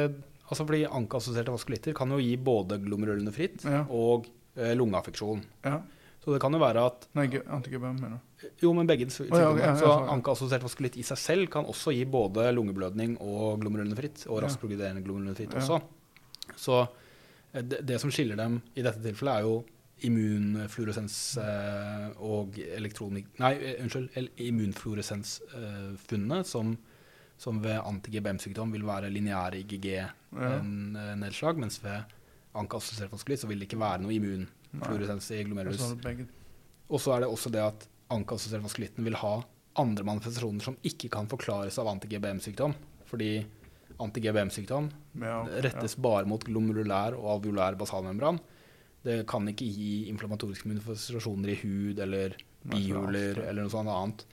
Altså 0.49 0.65
fordi 0.67 0.83
Ankeassosierte 0.85 1.51
vaskulitter 1.53 1.93
kan 1.97 2.09
jo 2.11 2.17
gi 2.21 2.35
både 2.37 2.77
glomerulonefritt 2.83 3.63
Ja. 3.65 3.83
og 3.89 4.25
eh, 4.57 4.73
lungeaffeksjon. 4.77 5.41
Ja. 5.65 5.79
Så 6.25 6.33
det 6.33 6.41
kan 6.41 6.53
jo 6.53 6.59
være 6.59 6.81
at 6.89 7.07
Nei, 7.13 7.27
anti-GBM, 7.29 7.99
mener 8.01 8.17
du? 8.17 8.47
Jo, 8.63 8.73
men 8.73 8.87
begge 8.89 9.05
sykdommer. 9.13 9.57
ja, 9.61 9.67
ja, 9.71 9.75
så 9.77 9.91
ankeassosiert 10.09 10.63
vaskulitt 10.65 10.97
i 10.97 11.03
seg 11.05 11.17
selv 11.21 11.49
kan 11.53 11.65
også 11.69 11.93
gi 11.93 12.03
både 12.09 12.47
lungeblødning 12.53 13.17
og 13.21 13.59
glomerulonefritt, 13.61 14.25
og 14.27 14.39
Ja. 14.41 14.47
raskt 14.47 14.59
progrederende 14.61 15.03
glomerulonefritt 15.05 15.53
Ja. 15.53 15.59
også. 15.61 15.81
Så 16.57 16.79
eh, 17.53 17.61
det, 17.61 17.85
det 17.85 17.99
som 18.01 18.11
skiller 18.11 18.35
dem 18.35 18.59
i 18.75 18.81
dette 18.81 19.01
tilfellet, 19.05 19.35
er 19.37 19.41
jo 19.45 19.63
immunfluoresens 20.05 21.37
eh, 21.39 22.09
og 22.19 22.57
elektronik... 22.59 23.25
Nei, 23.39 23.53
eh, 23.55 23.77
unnskyld. 23.85 24.09
Immunfluoresensfunnet 24.43 26.37
eh, 26.39 26.43
som, 26.49 26.75
som 27.37 27.59
ved 27.63 27.77
anti-GBM-sykdom 27.81 28.71
vil 28.75 28.85
være 28.87 29.11
lineære 29.11 29.59
IgG-nedslag, 29.63 31.59
mens 31.59 31.81
ved 31.83 32.15
ankeassosiert 32.55 33.11
vaskulitt 33.11 33.41
så 33.43 33.49
vil 33.49 33.59
det 33.59 33.67
ikke 33.69 33.81
være 33.81 34.03
noe 34.05 34.15
immunfluoresens 34.15 35.27
i 35.35 35.43
glomerulus. 35.43 35.83
Og 36.85 37.01
så 37.01 37.15
er 37.15 37.25
det 37.25 37.29
også 37.31 37.51
det 37.51 37.63
at 37.65 37.87
ankassosiert 38.13 38.63
vaskulitten 38.63 39.05
vil 39.07 39.17
ha 39.19 39.35
andre 39.81 40.05
manifestasjoner 40.07 40.63
som 40.63 40.77
ikke 40.87 41.09
kan 41.11 41.27
forklares 41.27 41.79
av 41.81 41.89
anti-GBM-sykdom. 41.91 42.75
Fordi 43.09 43.31
anti-GBM-sykdom 44.01 44.89
Ja, 45.21 45.43
rettes 45.63 45.95
bare 45.99 46.27
mot 46.27 46.43
glomerulær 46.43 47.15
og 47.17 47.29
alveolær 47.37 47.77
basalmembran. 47.79 48.39
Det 49.05 49.21
kan 49.29 49.47
ikke 49.51 49.67
gi 49.69 50.07
inflammatoriske 50.09 50.69
manifestasjoner 50.71 51.51
i 51.53 51.59
hud 51.61 51.99
eller 52.01 52.37
bihuler 52.65 53.43
eller 53.43 53.61
noe 53.61 53.73
sånt 53.73 53.91
annet. 53.91 54.25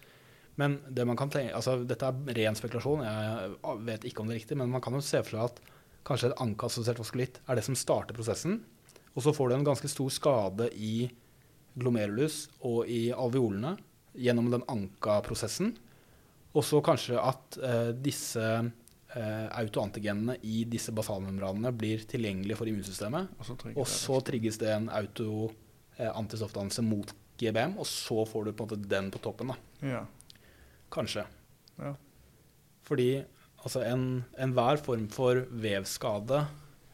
Men 0.60 0.80
det 0.88 1.06
man 1.08 1.16
kan 1.16 1.30
tenke, 1.32 1.54
altså 1.56 1.78
dette 1.88 2.08
er 2.08 2.36
ren 2.36 2.58
spekulasjon, 2.58 3.04
jeg 3.06 3.78
vet 3.86 4.04
ikke 4.08 4.20
om 4.20 4.28
det 4.28 4.36
er 4.36 4.42
riktig, 4.42 4.58
men 4.60 4.72
man 4.72 4.82
kan 4.84 4.96
jo 4.96 5.00
se 5.04 5.22
for 5.24 5.36
seg 5.36 5.46
at 5.46 5.62
kanskje 6.04 6.28
et 6.32 6.42
ankeassosiert 6.42 7.00
vaskulitt 7.00 7.40
er 7.46 7.56
det 7.56 7.64
som 7.64 7.78
starter 7.78 8.16
prosessen. 8.16 8.60
Og 9.14 9.24
så 9.24 9.32
får 9.36 9.48
du 9.48 9.56
en 9.56 9.66
ganske 9.66 9.88
stor 9.88 10.12
skade 10.12 10.68
i 10.76 11.08
glomerulus 11.78 12.46
og 12.68 12.88
i 12.90 13.06
alveolene 13.14 13.76
gjennom 14.18 14.50
den 14.52 14.64
anka-prosessen. 14.68 15.72
Og 16.52 16.64
så 16.68 16.82
kanskje 16.84 17.16
at 17.16 17.56
eh, 17.64 17.90
disse 17.96 18.44
eh, 18.44 19.46
autoantigenene 19.56 20.36
i 20.44 20.66
disse 20.68 20.92
basalmembranene 20.92 21.72
blir 21.76 22.04
tilgjengelige 22.08 22.58
for 22.58 22.68
immunsystemet. 22.68 23.32
Og 23.38 23.48
så 23.48 23.56
Og 23.72 23.88
så 23.88 24.20
trigges 24.26 24.60
det 24.60 24.72
en 24.74 24.90
auto-antistoffdannelse 24.92 26.84
mot 26.84 27.14
GBM, 27.40 27.78
og 27.80 27.88
så 27.88 28.26
får 28.28 28.44
du 28.44 28.52
på 28.52 28.66
en 28.66 28.68
måte 28.68 28.88
den 28.88 29.08
på 29.10 29.22
toppen. 29.22 29.54
da. 29.54 29.56
Ja. 29.80 30.02
Kanskje. 30.92 31.24
Ja. 31.80 31.94
Fordi 32.84 33.24
altså 33.64 33.82
en- 33.86 34.24
enhver 34.38 34.76
form 34.82 35.06
for 35.08 35.40
vevskade 35.50 36.44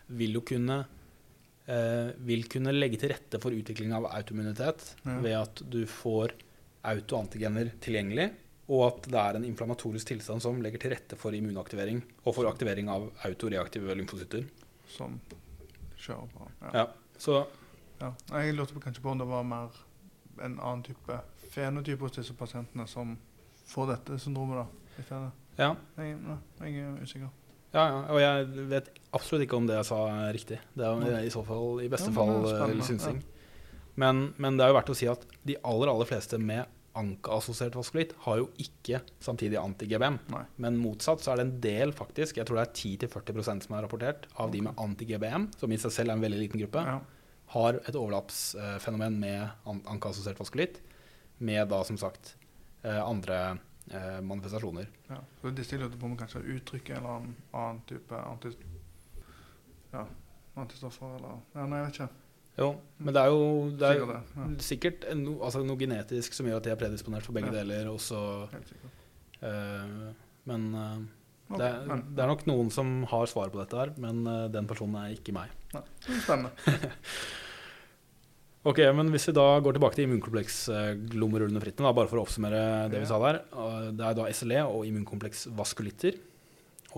vil 0.08 0.32
jo 0.38 0.40
kunne 0.40 0.86
eh, 1.68 2.12
vil 2.24 2.46
kunne 2.48 2.72
legge 2.72 2.96
til 2.96 3.10
rette 3.12 3.36
for 3.42 3.50
utvikling 3.52 3.92
av 3.92 4.06
autoimmunitet 4.08 4.94
Ja. 5.04 5.18
ved 5.20 5.34
at 5.36 5.60
du 5.68 5.82
får 5.84 6.32
autoantigener 6.88 7.70
tilgjengelig, 7.84 8.30
og 8.70 8.86
at 8.86 9.02
det 9.10 9.18
er 9.20 9.36
en 9.36 9.44
inflammatorisk 9.44 10.06
tilstand 10.06 10.40
som 10.40 10.62
legger 10.62 10.80
til 10.80 10.90
rette 10.94 11.16
for 11.20 11.32
immunaktivering 11.36 12.00
og 12.24 12.34
for 12.34 12.48
aktivering 12.48 12.88
av 12.88 13.10
autoreaktive 13.24 13.94
lymfocytter. 13.98 14.46
Som 14.88 15.20
kjører 15.98 16.28
på. 16.32 16.48
Ja. 16.62 16.70
Ja. 16.72 16.86
Så 17.18 17.46
Ja. 18.00 18.14
Jeg 18.30 18.54
lurte 18.54 18.72
på 18.74 18.80
kanskje 18.80 19.02
på 19.02 19.10
om 19.10 19.18
det 19.18 19.26
var 19.26 19.42
mer 19.44 19.70
en 20.40 20.58
annen 20.60 20.84
type 20.84 21.20
fenotype 21.50 21.98
hos 22.00 22.12
disse 22.12 22.32
pasientene 22.32 22.86
som 22.88 23.18
får 23.68 23.90
dette 23.94 24.18
syndromet, 24.22 24.62
da. 24.62 24.92
Hvis 24.98 25.10
jeg, 25.14 25.30
ja. 25.58 25.72
Jeg, 25.98 26.16
nei, 26.24 26.38
jeg 26.72 26.86
er 26.86 27.02
usikker. 27.04 27.34
Ja, 27.74 27.82
ja, 27.84 27.96
og 28.14 28.18
jeg 28.22 28.66
vet 28.70 28.86
absolutt 29.12 29.44
ikke 29.44 29.58
om 29.60 29.66
det 29.68 29.76
jeg 29.76 29.86
sa 29.90 29.98
er 30.08 30.32
riktig. 30.32 30.56
Det 30.78 30.86
er 30.88 31.18
i 31.26 31.32
så 31.34 31.42
fall 31.44 31.82
i 31.84 31.90
beste 31.92 32.08
Ja, 32.08 32.16
fall 32.16 32.48
eh, 32.48 32.80
synsing. 32.86 33.20
Men, 33.98 34.28
men 34.40 34.56
det 34.56 34.64
er 34.64 34.70
jo 34.72 34.76
verdt 34.78 34.92
å 34.94 34.96
si 34.96 35.08
at 35.10 35.24
de 35.44 35.56
aller 35.68 35.90
aller 35.92 36.08
fleste 36.08 36.38
med 36.40 36.64
anka-assosiert 36.98 37.76
vaskulitt 37.78 38.14
har 38.24 38.40
jo 38.40 38.46
ikke 38.62 39.02
samtidig 39.22 39.58
anti-GBM. 39.60 40.16
Men 40.64 40.78
motsatt 40.80 41.20
så 41.22 41.34
er 41.34 41.38
det 41.42 41.44
en 41.46 41.52
del, 41.62 41.92
faktisk, 41.94 42.40
jeg 42.40 42.48
tror 42.48 42.58
det 42.58 42.64
er 42.70 43.06
10-40% 43.06 43.66
som 43.68 43.76
er 43.76 43.84
rapportert, 43.84 44.26
av 44.40 44.50
de 44.54 44.62
med 44.64 44.80
anti-GBM, 44.82 45.46
som 45.60 45.70
i 45.70 45.78
seg 45.78 45.94
selv 45.94 46.10
er 46.14 46.16
en 46.18 46.24
veldig 46.24 46.40
liten 46.40 46.62
gruppe, 46.64 46.82
har 47.54 47.78
et 47.84 47.96
overlappsfenomen 47.96 49.18
med 49.20 49.44
an- 49.68 49.84
anka-assosiert 49.94 50.40
vaskulitt, 50.40 50.80
med 51.38 51.68
da 51.70 51.82
som 51.86 51.98
sagt 52.00 52.32
eh, 52.34 52.47
andre 52.84 53.58
eh, 53.90 54.20
manifestasjoner. 54.22 54.86
Ja. 55.08 55.18
Så 55.40 55.50
disse 55.50 55.64
stiller 55.72 55.86
lurte 55.88 55.98
på 55.98 56.06
om 56.06 56.16
kanskje 56.16 56.44
uttrykke 56.56 56.94
en 56.94 57.02
eller 57.02 57.16
en 57.24 57.34
annen 57.52 57.80
type 57.88 58.14
anti, 58.22 58.52
ja, 59.92 60.04
antistoffer 60.56 61.16
eller 61.16 61.38
Ja, 61.54 61.66
nei, 61.66 61.78
jeg 61.82 61.86
vet 61.86 61.94
ikke. 62.00 62.08
Jo, 62.58 62.72
men 62.98 63.14
det 63.14 63.20
er 63.22 63.28
jo 63.30 63.42
det 63.78 63.86
er, 63.86 64.00
Sikkert 64.00 64.08
det. 64.10 64.22
Ja. 64.36 64.46
sikkert 64.66 65.04
no, 65.16 65.36
altså 65.46 65.60
noe 65.62 65.78
genetisk 65.78 66.34
som 66.34 66.46
gjør 66.50 66.56
at 66.58 66.64
de 66.66 66.70
er 66.72 66.80
predisponert 66.80 67.22
for 67.26 67.32
begge 67.36 67.52
Ja. 67.52 67.60
deler. 67.60 67.86
Også, 67.92 68.18
eh, 69.42 70.12
men 70.44 70.74
eh, 70.74 70.98
Ok, 71.48 71.56
det, 71.62 71.68
er, 71.68 72.00
det 72.12 72.20
er 72.20 72.28
nok 72.28 72.42
noen 72.50 72.68
som 72.74 73.04
har 73.08 73.24
svaret 73.30 73.54
på 73.54 73.60
dette 73.62 73.78
her, 73.78 73.92
men 73.96 74.18
eh, 74.26 74.48
den 74.52 74.66
personen 74.68 74.98
er 75.00 75.14
ikke 75.14 75.32
meg. 75.32 75.48
Nei, 75.72 75.80
det 76.04 76.16
er 76.16 76.20
Spennende. 76.26 76.50
Ok, 78.66 78.78
men 78.94 79.10
Hvis 79.14 79.28
vi 79.28 79.36
da 79.36 79.60
går 79.62 79.76
tilbake 79.76 79.94
til 79.94 80.08
immunkompleks-glomerulonefritten, 80.08 81.84
da, 81.86 81.92
bare 81.94 82.10
for 82.10 82.18
å 82.18 82.24
oppsummere 82.26 82.88
det 82.90 83.04
vi 83.04 83.06
sa 83.06 83.20
der. 83.22 83.44
Det 83.94 84.04
er 84.04 84.16
da 84.18 84.26
SLE 84.34 84.64
og 84.66 84.86
immunkompleks-vaskulitter. 84.88 86.18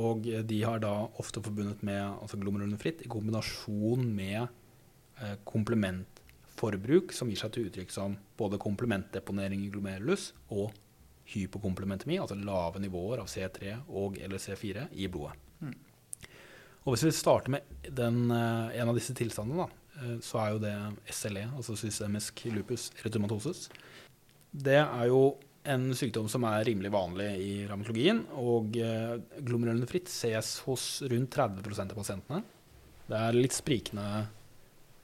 Og 0.01 0.29
eh, 0.31 0.45
de 0.47 0.63
har 0.63 0.81
da 0.83 0.95
ofte 1.21 1.43
forbundet 1.43 1.83
med 1.87 2.01
altså 2.01 2.39
glomerulonefritt 2.41 3.05
i 3.05 3.11
kombinasjon 3.11 4.07
med 4.15 4.39
eh, 4.45 5.37
komplementforbruk, 5.49 7.13
som 7.17 7.29
gir 7.31 7.41
seg 7.43 7.53
til 7.55 7.69
uttrykk 7.69 7.93
som 7.95 8.17
både 8.39 8.61
komplementdeponering 8.63 9.67
i 9.67 9.73
glomerulus 9.73 10.31
og 10.55 10.71
hypokomplementemi, 11.31 12.19
altså 12.19 12.39
lave 12.39 12.83
nivåer 12.83 13.23
av 13.23 13.29
C3 13.31 13.77
og 13.87 14.19
eller 14.23 14.43
C4 14.43 14.89
i 14.99 15.11
blodet. 15.11 15.37
Mm. 15.61 15.77
Og 16.87 16.95
Hvis 16.95 17.05
vi 17.05 17.13
starter 17.15 17.53
med 17.53 17.85
den, 17.85 18.31
eh, 18.31 18.81
en 18.81 18.89
av 18.89 18.97
disse 18.97 19.15
tilstandene, 19.15 19.67
da, 19.67 19.80
så 20.25 20.41
er 20.43 20.55
jo 20.55 20.63
det 20.63 20.75
SLE, 21.13 21.47
altså 21.57 21.77
systemisk 21.79 22.45
lupus 22.55 22.91
retumatosis. 23.05 23.69
Det 24.51 24.81
er 24.81 25.07
jo 25.11 25.37
en 25.69 25.91
sykdom 25.97 26.29
som 26.31 26.45
er 26.49 26.65
rimelig 26.69 26.91
vanlig 26.95 27.29
i 27.37 27.51
revmatologien, 27.69 28.23
og 28.41 28.77
eh, 28.81 29.19
glomerulonefritt 29.45 30.09
ses 30.11 30.59
hos 30.65 30.87
rundt 31.11 31.37
30% 31.37 31.93
av 31.93 31.99
pasientene. 31.99 32.43
Det 33.11 33.19
er 33.19 33.37
litt 33.37 33.57
sprikende 33.57 34.07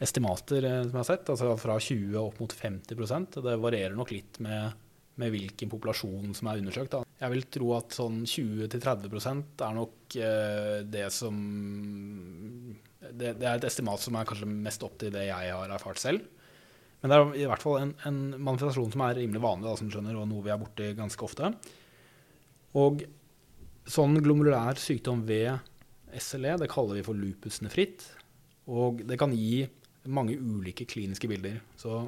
estimater 0.02 0.64
eh, 0.64 0.80
som 0.86 0.94
jeg 0.94 1.02
har 1.02 1.10
sett, 1.10 1.30
altså 1.32 1.52
fra 1.60 1.76
20 1.82 2.16
opp 2.22 2.40
mot 2.42 2.56
50% 2.56 3.40
Det 3.44 3.56
varierer 3.60 3.96
nok 3.98 4.14
litt 4.14 4.40
med, 4.44 4.76
med 5.20 5.34
hvilken 5.34 5.72
populasjon 5.72 6.32
som 6.36 6.50
er 6.50 6.62
undersøkt. 6.62 6.96
Da. 6.96 7.04
Jeg 7.20 7.34
vil 7.34 7.46
tro 7.58 7.70
at 7.76 7.96
sånn 7.96 8.22
20-30 8.24 9.20
er 9.68 9.76
nok 9.76 10.18
eh, 10.20 10.78
det 10.88 11.08
som 11.14 11.36
det, 13.12 13.36
det 13.40 13.46
er 13.46 13.58
et 13.58 13.68
estimat 13.68 14.02
som 14.02 14.16
er 14.18 14.26
kanskje 14.28 14.48
mest 14.50 14.82
opp 14.86 14.96
til 15.00 15.12
det 15.14 15.28
jeg 15.28 15.52
har 15.54 15.72
erfart 15.76 16.00
selv. 16.02 16.26
Men 17.02 17.12
det 17.12 17.18
er 17.18 17.38
i 17.44 17.48
hvert 17.50 17.62
fall 17.62 17.78
en, 17.82 17.94
en 18.08 18.20
manifestasjon 18.34 18.94
som 18.94 19.04
er 19.06 19.18
rimelig 19.20 19.42
vanlig, 19.44 19.68
da, 19.68 19.76
som 19.78 19.90
skjønner, 19.92 20.16
og 20.18 20.28
noe 20.30 20.44
vi 20.46 20.52
er 20.54 20.60
borti 20.60 20.90
ganske 20.98 21.26
ofte. 21.26 21.52
Og 22.76 23.04
sånn 23.86 24.18
glomulær 24.24 24.80
sykdom 24.80 25.22
ved 25.28 25.54
SLE, 26.18 26.56
det 26.60 26.70
kaller 26.72 26.98
vi 26.98 27.06
for 27.06 27.18
lupus 27.18 27.60
nefritt. 27.62 28.06
Og 28.66 29.04
det 29.06 29.18
kan 29.20 29.34
gi 29.36 29.66
mange 30.10 30.36
ulike 30.38 30.86
kliniske 30.88 31.28
bilder. 31.30 31.60
Så 31.78 32.06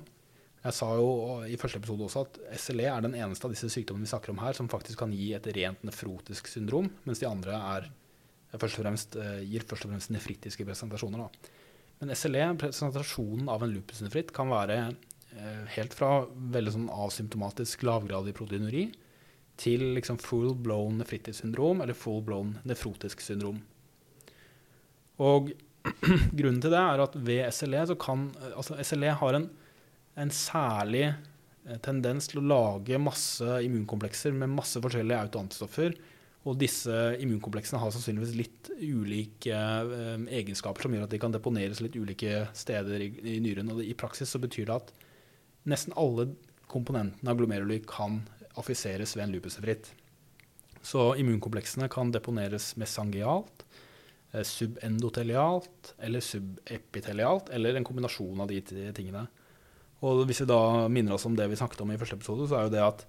jeg 0.65 0.75
sa 0.75 0.89
jo 0.99 1.11
i 1.47 1.59
første 1.61 1.79
episode 1.81 2.09
også 2.09 2.25
at 2.27 2.39
SLE 2.59 2.89
er 2.91 3.05
den 3.05 3.15
eneste 3.19 3.47
av 3.47 3.55
disse 3.55 3.71
sykdommene 3.73 4.09
vi 4.09 4.11
snakker 4.11 4.35
om 4.35 4.41
her 4.43 4.57
som 4.59 4.71
faktisk 4.71 5.01
kan 5.05 5.15
gi 5.15 5.31
et 5.37 5.47
rent 5.55 5.85
nefrotisk 5.87 6.51
syndrom, 6.51 6.91
mens 7.07 7.23
de 7.23 7.29
andre 7.29 7.55
er, 7.77 7.89
først 8.57 8.79
og 8.79 8.85
fremst, 8.87 9.17
eh, 9.21 9.43
gir 9.45 9.67
først 9.69 9.85
og 9.85 9.93
fremst 9.93 10.13
nefritiske 10.15 10.65
presentasjoner. 10.65 11.27
Da. 11.27 11.55
Men 12.01 12.15
SLE, 12.15 12.47
presentasjonen 12.61 13.51
av 13.51 13.65
en 13.65 13.75
lupusnefritt, 13.75 14.33
kan 14.33 14.49
være 14.53 14.79
eh, 15.37 15.65
helt 15.75 15.97
fra 15.99 16.27
veldig 16.57 16.75
sånn 16.75 16.91
asymptomatisk 16.95 17.85
lavgradig 17.89 18.35
proteinuri 18.39 18.89
til 19.59 19.83
liksom 19.97 20.21
full 20.23 20.55
blown 20.55 21.01
nefritis-syndrom 21.03 21.83
eller 21.83 21.99
full 21.99 22.23
blown 22.25 22.55
nefrotisk 22.69 23.21
syndrom. 23.25 23.59
Og 25.19 25.51
grunnen 26.39 26.61
til 26.63 26.75
det 26.75 26.83
er 26.83 27.03
at 27.03 27.17
ved 27.27 27.49
SLE 27.55 27.83
så 27.91 27.97
kan 27.99 28.29
altså 28.53 28.79
SLE 28.87 29.17
har 29.21 29.39
en, 29.39 29.49
en 30.19 30.31
særlig 30.35 31.09
eh, 31.09 31.81
tendens 31.83 32.31
til 32.31 32.43
å 32.43 32.49
lage 32.53 33.03
masse 33.03 33.59
immunkomplekser 33.67 34.37
med 34.37 34.55
masse 34.55 34.81
forskjellige 34.85 35.27
autoantistoffer. 35.27 35.99
Og 36.47 36.57
disse 36.61 36.95
immunkompleksene 37.19 37.81
har 37.83 37.91
sannsynligvis 37.93 38.37
litt 38.39 38.71
ulike 38.79 39.59
eh, 39.59 40.27
egenskaper 40.39 40.87
som 40.87 40.95
gjør 40.95 41.09
at 41.09 41.15
de 41.15 41.21
kan 41.21 41.35
deponeres 41.35 41.83
litt 41.83 41.99
ulike 41.99 42.47
steder 42.57 43.03
i, 43.09 43.39
nyren. 43.43 43.73
Og 43.75 43.83
i 43.83 43.97
praksis 43.99 44.31
så 44.33 44.41
betyr 44.43 44.69
det 44.69 44.77
at 44.77 44.93
nesten 45.69 45.97
alle 45.99 46.31
komponentene 46.71 47.33
av 47.33 47.41
glomeruli 47.41 47.81
kan 47.89 48.23
affiseres 48.59 49.17
ved 49.17 49.27
en 49.27 49.35
lupusefritt. 49.35 49.91
Så 50.85 51.11
immunkompleksene 51.19 51.91
kan 51.91 52.15
deponeres 52.15 52.71
mesangialt, 52.81 53.67
eh, 54.33 54.47
subendotelialt 54.47 55.95
eller 55.99 56.25
subepitelialt, 56.25 57.51
eller 57.51 57.77
en 57.77 57.89
kombinasjon 57.89 58.47
av 58.47 58.49
de 58.53 58.63
tingene. 58.95 59.27
Og 60.07 60.23
hvis 60.29 60.45
vi 60.45 60.53
da 60.53 60.87
minner 60.87 61.17
oss 61.17 61.27
om 61.27 61.35
det 61.35 61.49
vi 61.51 61.59
snakket 61.59 61.83
om 61.83 61.91
i 61.91 61.99
første 61.99 62.15
episode, 62.15 62.47
så 62.47 62.61
er 62.61 62.69
jo 62.69 62.77
det 62.77 62.85
at 62.87 63.07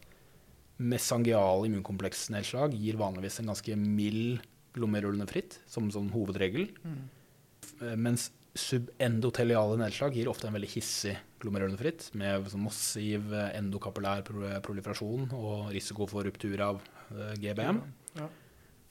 mesangiale 0.79 1.67
immunkompleksnedslag 1.67 2.74
gir 2.79 3.00
vanligvis 3.00 3.39
en 3.41 3.51
ganske 3.51 3.75
mild 3.79 4.43
glomerulonefritt, 4.77 5.59
som 5.67 5.89
sånn 5.91 6.12
hovedregel. 6.13 6.69
Mm. 6.86 7.00
Mens 8.00 8.29
subendoteliale 8.57 9.77
nedslag 9.79 10.15
gir 10.17 10.29
ofte 10.31 10.48
en 10.50 10.55
veldig 10.55 10.69
hissig 10.71 11.15
glomerulonefritt, 11.39 12.09
med 12.19 12.50
sånn 12.51 12.65
massiv 12.65 13.33
eh, 13.33 13.51
endokapillær 13.59 14.25
proliferasjon 14.65 15.29
og 15.38 15.69
risiko 15.74 16.07
for 16.09 16.27
ruptur 16.27 16.63
av 16.65 16.81
eh, 17.13 17.36
GBM. 17.39 17.81
Ja. 18.17 18.27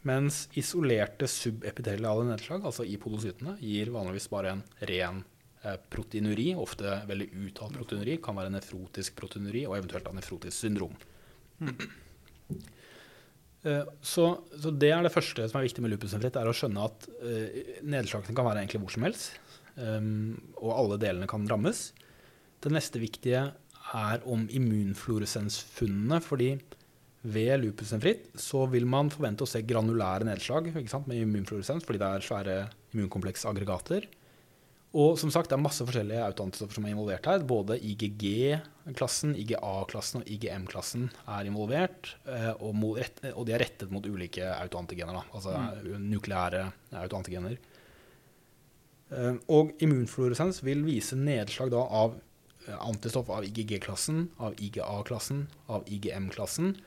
Mens 0.08 0.46
isolerte 0.56 1.28
subepiteliale 1.28 2.24
nedslag, 2.30 2.64
altså 2.64 2.86
i 2.86 2.96
podocytene, 3.00 3.56
gir 3.60 3.92
vanligvis 3.92 4.30
bare 4.32 4.54
en 4.54 4.64
ren 4.88 5.20
eh, 5.64 5.76
proteinuri, 5.90 6.52
ofte 6.56 7.02
veldig 7.10 7.28
uttalt 7.48 7.76
proteinuri, 7.76 8.16
kan 8.22 8.38
være 8.38 8.54
nefrotisk 8.54 9.18
proteinuri 9.18 9.66
og 9.68 9.76
eventuelt 9.80 10.08
anefrotisk 10.12 10.56
syndrom. 10.56 10.96
Eh, 13.66 13.82
Så, 14.06 14.24
så 14.62 14.70
det 14.70 14.92
er 14.94 15.02
det 15.02 15.10
første 15.10 15.48
som 15.50 15.58
er 15.58 15.66
viktig 15.66 15.82
med 15.82 15.90
lupusnefritt, 15.90 16.36
er 16.38 16.46
å 16.46 16.54
skjønne 16.54 16.84
at 16.86 17.08
uh, 17.20 17.48
nedslagene 17.82 18.36
kan 18.36 18.46
være 18.46 18.62
egentlig 18.62 18.80
hvor 18.84 18.94
som 18.94 19.06
helst, 19.08 19.32
um, 19.74 20.36
og 20.62 20.70
alle 20.76 20.98
delene 21.02 21.26
kan 21.30 21.46
rammes. 21.50 21.88
Det 22.62 22.70
neste 22.70 23.02
viktige 23.02 23.42
er 23.98 24.22
om 24.30 24.46
immunfluoresensfunnene, 24.46 26.20
fordi 26.22 26.52
ved 27.28 27.64
lupusnefritt 27.64 28.30
så 28.38 28.62
vil 28.70 28.86
man 28.86 29.10
forvente 29.10 29.42
å 29.42 29.50
se 29.50 29.64
granulære 29.66 30.28
nedslag 30.28 30.70
med 30.70 31.16
immunfluoresens, 31.18 31.84
fordi 31.86 32.00
det 32.00 32.08
er 32.08 32.26
svære 32.28 32.56
immunkompleksaggregater. 32.94 34.06
Og 34.96 35.18
som 35.20 35.28
sagt, 35.28 35.50
det 35.50 35.56
er 35.58 35.60
masse 35.60 35.84
forskjellige 35.84 36.22
autoantistoffer 36.24 36.78
som 36.78 36.86
er 36.88 36.94
involvert 36.94 37.26
her. 37.28 37.42
Både 37.44 37.76
IGG-klassen, 37.84 39.34
IGA-klassen 39.36 40.22
og 40.22 40.30
IGM-klassen 40.32 41.10
er 41.28 41.48
involvert. 41.50 42.14
eh, 42.24 42.54
Og, 42.56 42.74
mot, 42.74 42.96
og 43.34 43.46
de 43.46 43.52
er 43.52 43.60
rettet 43.60 43.90
mot 43.92 44.06
ulike 44.06 44.48
autoantigener, 44.48 45.12
da, 45.12 45.24
altså 45.34 45.98
nukleære 46.00 46.72
autoantigener. 47.02 47.58
Eh, 49.12 49.34
Og 49.48 49.72
immunfluoresens 49.78 50.62
vil 50.64 50.82
vise 50.84 51.16
nedslag 51.16 51.70
da 51.70 51.84
av 51.84 52.16
eh, 52.66 52.78
antistoff 52.80 53.28
av 53.28 53.44
IGG-klassen, 53.44 54.30
av 54.40 54.54
IGA-klassen, 54.56 55.48
av 55.68 55.84
IGM-klassen. 55.84 56.78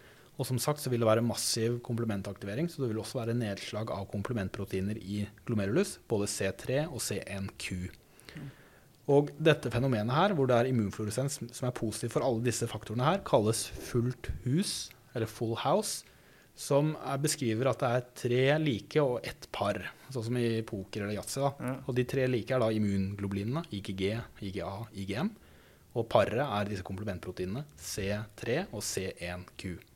Og 0.42 0.48
som 0.50 0.58
sagt 0.58 0.82
så 0.82 0.90
vil 0.90 1.04
det 1.04 1.10
være 1.10 1.22
massiv 1.22 1.78
komplementaktivering, 1.86 2.66
så 2.66 2.82
det 2.82 2.90
vil 2.90 3.02
også 3.04 3.20
være 3.20 3.38
nedslag 3.38 3.92
av 3.94 4.08
komplementproteiner 4.10 4.98
i 4.98 5.22
glomerulus, 5.46 6.00
både 6.10 6.30
C3 6.32 6.88
og 6.88 6.98
C1Q. 6.98 7.92
Og 9.12 9.30
dette 9.38 9.70
fenomenet 9.74 10.14
her, 10.16 10.34
hvor 10.34 10.50
det 10.50 10.58
er 10.58 10.70
immunfluoresens 10.72 11.38
som 11.54 11.68
er 11.68 11.76
positiv 11.78 12.16
for 12.16 12.26
alle 12.26 12.42
disse 12.46 12.66
faktorene 12.70 13.06
her, 13.06 13.22
kalles 13.28 13.68
fullt 13.90 14.32
hus, 14.48 14.90
eller 15.14 15.30
full 15.30 15.54
house, 15.62 16.08
som 16.58 16.96
er, 17.00 17.22
beskriver 17.22 17.70
at 17.72 17.82
det 17.82 17.92
er 17.92 18.10
tre 18.24 18.42
like 18.62 19.04
og 19.04 19.22
ett 19.28 19.46
par, 19.54 19.80
sånn 20.10 20.28
som 20.30 20.42
i 20.42 20.62
poker 20.68 21.06
eller 21.06 21.20
yatzy. 21.20 21.42
Ja. 21.44 21.76
Og 21.86 21.98
de 21.98 22.06
tre 22.10 22.26
like 22.30 22.56
er 22.56 22.62
da 22.64 22.72
immunglobulinene, 22.74 23.66
IGG, 23.78 24.04
IGA, 24.50 24.74
IGM. 25.04 25.32
Og 25.98 26.08
paret 26.12 26.42
er 26.42 26.70
disse 26.70 26.86
komplementproteinene 26.88 27.66
C3 27.78 28.66
og 28.72 28.84
C1Q. 28.86 29.91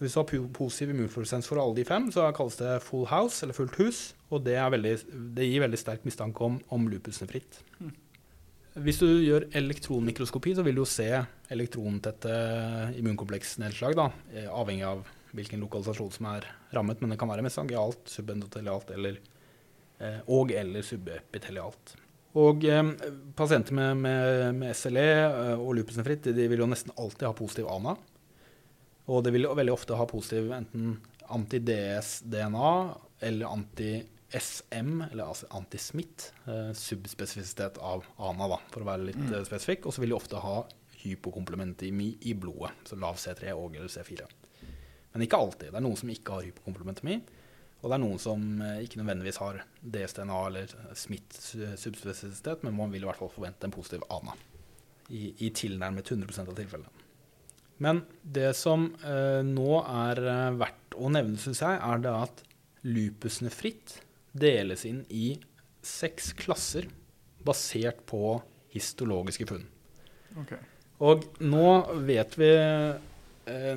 Så 0.00 0.06
hvis 0.06 0.14
du 0.16 0.18
har 0.22 0.52
positiv 0.56 0.90
immunfluoresens 0.94 1.44
for 1.44 1.60
alle 1.60 1.76
de 1.76 1.82
fem, 1.84 2.06
så 2.08 2.22
kalles 2.32 2.54
det 2.56 2.78
full 2.80 3.02
house, 3.10 3.42
eller 3.44 3.52
fullt 3.52 3.74
hus. 3.76 3.98
Og 4.32 4.40
det, 4.46 4.54
er 4.56 4.70
veldig, 4.72 4.94
det 5.36 5.44
gir 5.44 5.60
veldig 5.60 5.76
sterk 5.76 6.06
mistanke 6.08 6.46
om, 6.46 6.56
om 6.72 6.86
lupusnefritt. 6.88 7.58
Hvis 8.80 9.02
du 9.02 9.10
gjør 9.20 9.44
elektronmikroskopi, 9.60 10.54
så 10.56 10.64
vil 10.64 10.78
du 10.78 10.80
jo 10.80 10.88
se 10.88 11.10
elektrontette 11.52 12.32
immunkompleksnedslag, 12.96 13.98
da, 13.98 14.08
eh, 14.32 14.48
avhengig 14.48 14.86
av 14.88 15.04
hvilken 15.36 15.60
lokalisasjon 15.60 16.14
som 16.16 16.30
er 16.32 16.46
rammet, 16.72 17.04
men 17.04 17.12
det 17.12 17.18
kan 17.20 17.28
være 17.28 17.44
mesangialt, 17.44 18.08
subendotelialt 18.08 18.94
eller, 18.96 19.20
eh, 20.00 20.22
og 20.32 20.56
eller 20.56 20.86
subepitelialt. 20.86 21.92
Og 22.40 22.64
eh, 22.64 22.94
pasienter 23.36 23.76
med, 23.76 24.00
med, 24.00 24.54
med 24.62 24.80
SLE 24.80 25.08
eh, 25.26 25.58
og 25.58 25.74
lupusnefritt 25.76 26.30
de 26.32 26.48
vil 26.48 26.64
jo 26.64 26.70
nesten 26.72 26.96
alltid 26.96 27.28
ha 27.28 27.36
positiv 27.36 27.68
ANA. 27.68 27.98
Og 29.10 29.24
det 29.26 29.34
vil 29.34 29.48
veldig 29.58 29.74
ofte 29.74 29.98
ha 29.98 30.06
positiv 30.08 30.52
enten 30.54 30.98
anti-DS-DNA 31.30 32.72
eller 33.26 33.46
anti-SM, 33.46 34.92
eller 35.10 35.24
altså 35.24 35.48
anti-smitt, 35.54 36.32
eh, 36.46 36.70
subspesifisitet 36.78 37.78
av 37.78 38.06
ANA, 38.16 38.48
da, 38.54 38.60
for 38.72 38.82
å 38.82 38.90
være 38.90 39.08
litt 39.10 39.20
mm. 39.20 39.34
spesifikk. 39.46 39.86
Og 39.86 39.94
så 39.94 40.02
vil 40.02 40.14
de 40.14 40.18
ofte 40.18 40.42
ha 40.42 40.62
hypokomplementemi 41.02 42.12
i 42.28 42.34
blodet, 42.36 42.72
så 42.88 42.98
lav 43.00 43.18
C3 43.20 43.54
og 43.56 43.76
eller 43.76 43.90
C4. 43.90 44.26
Men 45.12 45.26
ikke 45.26 45.38
alltid. 45.42 45.70
Det 45.70 45.78
er 45.80 45.86
noen 45.86 45.98
som 45.98 46.12
ikke 46.12 46.36
har 46.36 46.46
hypokomplementemi. 46.46 47.20
Og 47.80 47.88
det 47.88 47.96
er 47.96 48.02
noen 48.02 48.20
som 48.20 48.46
eh, 48.64 48.82
ikke 48.84 49.00
nødvendigvis 49.00 49.40
har 49.40 49.62
DS-DNA 49.80 50.40
eller 50.50 50.74
smitt-subspesifisitet, 51.02 52.66
men 52.66 52.76
man 52.76 52.92
vil 52.92 53.06
i 53.06 53.08
hvert 53.08 53.20
fall 53.20 53.32
forvente 53.32 53.66
en 53.66 53.74
positiv 53.74 54.04
ANA 54.12 54.36
i, 55.10 55.30
i 55.46 55.48
tilnærmet 55.56 56.10
100% 56.12 56.52
av 56.52 56.58
tilfellene. 56.58 56.99
Men 57.80 58.02
det 58.22 58.52
som 58.58 58.94
eh, 59.00 59.40
nå 59.46 59.80
er 59.80 60.18
eh, 60.20 60.58
verdt 60.60 60.94
å 61.00 61.08
nevne, 61.12 61.38
syns 61.40 61.62
jeg, 61.64 61.78
er 61.80 61.98
det 62.04 62.12
at 62.12 62.42
lupusnefritt 62.84 64.02
deles 64.36 64.84
inn 64.88 65.04
i 65.08 65.38
seks 65.84 66.32
klasser 66.36 66.88
basert 67.44 68.06
på 68.08 68.40
histologiske 68.74 69.46
funn. 69.48 69.64
Okay. 70.44 70.58
Og 71.00 71.24
nå 71.40 71.86
vet 72.06 72.38
vi 72.38 72.50
eh, 72.52 72.94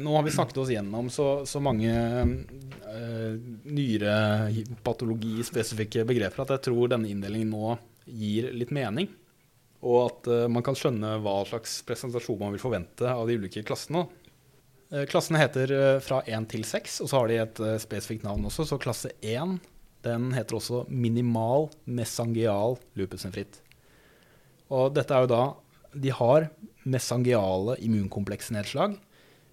Nå 0.04 0.12
har 0.14 0.24
vi 0.28 0.32
snakket 0.36 0.58
oss 0.62 0.70
gjennom 0.70 1.10
så, 1.10 1.46
så 1.50 1.60
mange 1.64 1.90
eh, 1.90 3.34
nyrepatologispesifikke 3.64 6.06
begreper 6.06 6.42
at 6.44 6.50
jeg 6.58 6.64
tror 6.68 6.88
denne 6.92 7.10
inndelingen 7.10 7.50
nå 7.56 7.78
gir 8.04 8.52
litt 8.54 8.72
mening. 8.76 9.08
Og 9.84 9.98
at 10.08 10.30
eh, 10.32 10.50
man 10.52 10.64
kan 10.66 10.78
skjønne 10.78 11.18
hva 11.24 11.42
slags 11.48 11.82
presentasjon 11.88 12.40
man 12.40 12.56
vil 12.56 12.64
forvente 12.64 13.08
av 13.10 13.28
de 13.28 13.36
ulike 13.40 13.66
klassene. 13.68 14.06
Eh, 14.94 15.04
klassene 15.12 15.42
heter 15.42 15.76
eh, 15.76 16.00
fra 16.04 16.22
1 16.24 16.48
til 16.54 16.64
6, 16.68 17.02
og 17.04 17.12
så 17.12 17.20
har 17.20 17.30
de 17.30 17.40
et 17.44 17.64
spesifikt 17.84 18.26
navn 18.28 18.48
også. 18.48 18.68
Så 18.70 18.80
klasse 18.82 19.12
1 19.20 19.60
den 20.04 20.32
heter 20.36 20.58
også 20.58 20.84
minimal 20.92 21.70
mesangial 21.88 22.76
lupusenfritt. 23.00 23.62
Og 24.74 24.92
dette 24.96 25.16
er 25.16 25.24
jo 25.24 25.32
da 25.32 25.44
De 25.94 26.10
har 26.10 26.50
mesangiale 26.90 27.76
immunkompleksnedslag, 27.86 28.96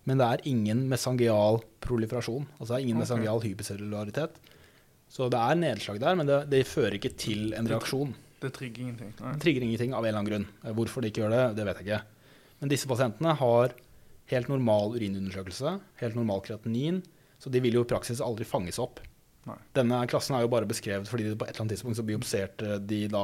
men 0.08 0.18
det 0.18 0.26
er 0.26 0.46
ingen 0.48 0.86
mesangial 0.88 1.60
proliferasjon. 1.84 2.46
Altså 2.56 2.72
det 2.72 2.78
er 2.78 2.86
ingen 2.86 2.96
okay. 2.96 3.04
mesangial 3.04 3.42
hypercellularitet. 3.44 4.40
Så 5.10 5.28
det 5.28 5.38
er 5.38 5.58
nedslag 5.60 6.00
der, 6.00 6.16
men 6.16 6.26
det, 6.26 6.38
det 6.50 6.64
fører 6.70 6.96
ikke 6.96 7.12
til 7.20 7.52
en 7.58 7.68
reaksjon. 7.68 8.14
Det 8.40 8.52
trigger 8.56 8.86
ingenting. 8.86 9.12
Nei. 9.20 9.34
Det 9.36 9.42
trigger 9.44 9.66
ingenting 9.66 9.94
av 9.94 10.04
en 10.04 10.08
eller 10.08 10.20
annen 10.22 10.30
grunn. 10.30 10.48
Eh, 10.64 10.74
Hvorfor 10.76 11.04
de 11.04 11.10
ikke 11.12 11.24
gjør 11.24 11.34
det, 11.36 11.44
det 11.58 11.66
vet 11.68 11.82
jeg 11.82 11.88
ikke. 11.88 12.02
Men 12.60 12.72
disse 12.72 12.88
pasientene 12.88 13.34
har 13.40 13.74
helt 14.30 14.50
normal 14.52 14.94
urinundersøkelse, 14.96 15.74
helt 16.02 16.18
normal 16.18 16.42
kreatinin, 16.46 17.00
så 17.40 17.50
de 17.52 17.60
vil 17.64 17.78
jo 17.78 17.84
i 17.86 17.88
praksis 17.90 18.20
aldri 18.24 18.46
fanges 18.48 18.78
opp. 18.82 19.00
Nei. 19.48 19.56
Denne 19.76 20.02
klassen 20.10 20.36
er 20.36 20.44
jo 20.44 20.50
bare 20.52 20.68
beskrevet 20.68 21.08
fordi 21.08 21.24
de 21.30 21.36
på 21.40 21.46
et 21.46 21.54
eller 21.54 21.64
annet 21.64 21.72
tidspunkt 21.72 21.96
så 21.96 22.04
biopserte 22.04 22.74
de 22.84 22.98
da 23.08 23.22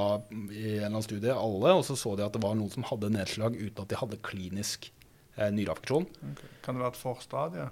i 0.48 0.62
en 0.62 0.78
eller 0.78 0.86
annen 0.88 1.04
studie 1.04 1.34
alle, 1.34 1.74
og 1.76 1.84
så 1.84 1.96
så 2.00 2.14
de 2.16 2.24
at 2.24 2.32
det 2.32 2.40
var 2.42 2.56
noen 2.56 2.72
som 2.72 2.86
hadde 2.88 3.12
nedslag 3.12 3.58
uten 3.58 3.82
at 3.84 3.92
de 3.92 3.98
hadde 4.00 4.20
klinisk 4.24 4.88
eh, 5.36 5.50
nyreaffeksjon. 5.52 6.08
Okay. 6.32 6.48
Kan 6.64 6.78
det 6.78 6.86
være 6.86 6.94
et 6.94 7.02
forstadie? 7.02 7.68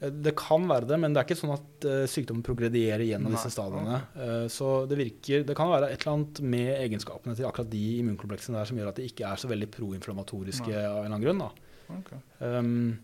Eh, 0.00 0.10
Det 0.10 0.34
kan 0.38 0.66
være 0.68 0.88
det, 0.88 0.98
men 1.00 1.14
det 1.14 1.22
er 1.22 1.28
ikke 1.28 1.38
sånn 1.40 1.54
at 1.56 1.88
uh, 1.88 2.04
sykdommen 2.10 2.44
progredierer 2.46 3.04
gjennom 3.06 3.32
Nei, 3.32 3.38
disse 3.38 3.52
stadiene. 3.54 3.98
Uh, 4.14 4.46
så 4.52 4.84
det 4.90 4.98
virker 5.00 5.46
Det 5.48 5.56
kan 5.58 5.72
være 5.72 5.90
et 5.92 6.02
eller 6.02 6.14
annet 6.14 6.40
med 6.54 6.70
egenskapene 6.76 7.34
til 7.38 7.48
akkurat 7.48 7.70
de 7.72 7.84
immunkompleksene 8.02 8.60
der 8.60 8.70
som 8.70 8.78
gjør 8.78 8.92
at 8.92 9.00
de 9.00 9.08
ikke 9.10 9.26
er 9.26 9.42
så 9.42 9.50
veldig 9.50 9.70
proinflammatoriske 9.74 10.70
av 10.70 11.02
en 11.02 11.04
eller 11.04 11.10
annen 11.10 11.26
grunn. 11.26 11.44
Da. 11.44 11.50
Okay. 11.98 12.22
Um, 12.44 12.98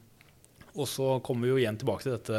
og 0.75 0.89
så 0.91 1.07
kommer 1.23 1.47
vi 1.47 1.53
jo 1.53 1.59
igjen 1.63 1.77
tilbake 1.79 2.03
til 2.03 2.17
dette 2.17 2.39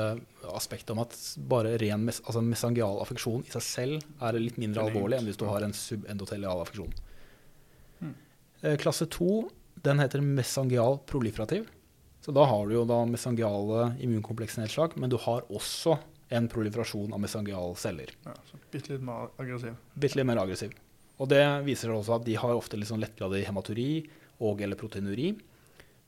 aspektet 0.51 0.91
om 0.91 0.99
at 1.05 1.13
bare 1.51 1.77
ren 1.79 2.03
mes 2.03 2.17
altså 2.25 2.41
mesangial 2.43 2.99
affeksjon 2.99 3.45
i 3.47 3.53
seg 3.53 3.63
selv 3.63 4.25
er 4.27 4.39
litt 4.41 4.59
mindre 4.59 4.83
alvorlig 4.83 5.21
enn 5.21 5.29
hvis 5.29 5.39
du 5.39 5.45
har 5.47 5.63
en 5.63 5.75
subendotelial 5.75 6.63
affeksjon. 6.65 6.91
Hmm. 8.01 8.17
Uh, 8.63 8.75
Klasse 8.81 9.07
2 9.11 9.29
den 9.85 9.99
heter 10.01 10.23
mesangial 10.23 10.99
proliferativ. 11.07 11.67
Så 12.25 12.33
da 12.33 12.41
har 12.49 12.65
du 12.65 12.73
jo 12.73 12.83
da 12.89 13.03
mesangiale 13.05 13.91
immunkompleksnedslag, 14.01 14.95
men 14.97 15.11
du 15.13 15.17
har 15.21 15.43
også 15.53 15.93
en 16.33 16.47
proliferasjon 16.49 17.11
av 17.13 17.19
mesangiale 17.21 17.75
celler. 17.77 18.09
Ja, 18.25 18.33
så 18.49 18.57
bitte 18.73 18.95
litt 18.95 19.03
mer 19.05 19.27
aggressiv. 19.37 19.75
Bitte 19.93 20.17
litt 20.17 20.25
mer 20.25 20.41
aggressiv. 20.41 20.71
Og 21.21 21.29
det 21.29 21.43
viser 21.67 21.91
seg 21.91 21.99
også 21.99 22.15
at 22.17 22.25
de 22.25 22.37
har 22.41 22.55
ofte 22.57 22.79
litt 22.81 22.89
sånn 22.89 23.03
lettgradig 23.03 23.43
hematuri 23.45 23.89
og 24.41 24.63
eller 24.65 24.79
proteinuri, 24.79 25.35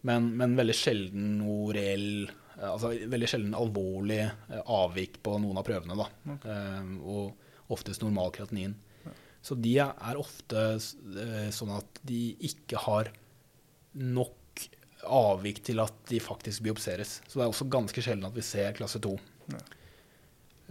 men, 0.09 0.31
men 0.39 0.57
veldig 0.57 0.77
sjelden 0.77 1.29
noe 1.39 1.71
reell 1.75 2.09
eh, 2.25 2.65
Altså 2.65 2.91
veldig 3.09 3.29
sjelden 3.29 3.55
alvorlig 3.57 4.19
eh, 4.23 4.59
avvik 4.73 5.21
på 5.25 5.35
noen 5.41 5.61
av 5.61 5.65
prøvene, 5.69 5.97
da. 6.01 6.09
Ok. 6.33 6.49
Eh, 6.49 6.91
og 7.13 7.71
oftest 7.77 8.01
normal 8.01 8.33
kreatinin. 8.33 8.73
Så 9.45 9.55
de 9.61 9.77
er 9.79 10.17
ofte 10.19 10.61
sånn 11.53 11.71
at 11.77 11.99
de 12.09 12.21
ikke 12.49 12.81
har 12.83 13.13
nok 13.93 14.36
avvik 15.05 15.61
til 15.65 15.81
at 15.83 15.95
de 16.09 16.19
faktisk 16.23 16.63
biopseres. 16.65 17.19
Så 17.27 17.37
det 17.37 17.45
er 17.45 17.51
også 17.51 17.69
ganske 17.71 18.03
sjelden 18.03 18.27
at 18.29 18.35
vi 18.35 18.45
ser 18.45 18.75
klasse 18.77 19.01
2. 19.03 19.13
Ja. 19.53 19.63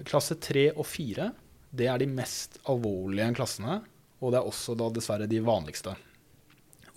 Klasse 0.07 0.37
3 0.41 0.71
og 0.75 0.85
4 0.89 1.31
det 1.77 1.89
er 1.91 2.01
de 2.01 2.09
mest 2.09 2.61
alvorlige 2.71 3.35
klassene, 3.37 3.81
og 4.23 4.33
det 4.33 4.39
er 4.39 4.49
også 4.49 4.77
da 4.79 4.89
dessverre 4.95 5.29
de 5.29 5.43
vanligste. 5.45 5.93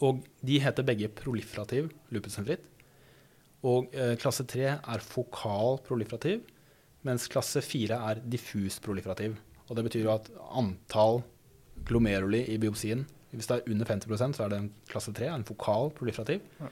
Og 0.06 0.22
de 0.46 0.60
heter 0.63 0.86
begge 0.88 1.10
proliferativ 1.12 1.89
lupusnefritt. 2.13 2.63
Og 3.68 3.89
eh, 3.92 4.15
klasse 4.20 4.46
3 4.48 4.70
er 4.78 5.04
fokal 5.04 5.82
proliferativ, 5.84 6.46
mens 7.04 7.28
klasse 7.32 7.63
4 7.63 7.98
er 8.12 8.22
diffus 8.24 8.80
proliferativ. 8.84 9.36
Og 9.68 9.76
det 9.76 9.84
betyr 9.89 10.06
jo 10.06 10.13
at 10.13 10.30
antall 10.56 11.22
glomeruli 11.86 12.42
i 12.52 12.58
biopsien 12.60 13.06
Hvis 13.30 13.48
det 13.48 13.60
er 13.60 13.72
under 13.72 13.86
50% 13.86 14.34
så 14.36 14.44
er 14.44 14.50
det 14.50 14.58
en 14.58 14.72
klasse 14.89 15.12
3, 15.13 15.28
en 15.30 15.46
fokal 15.46 15.92
proliferativ. 15.94 16.42
Ja. 16.58 16.70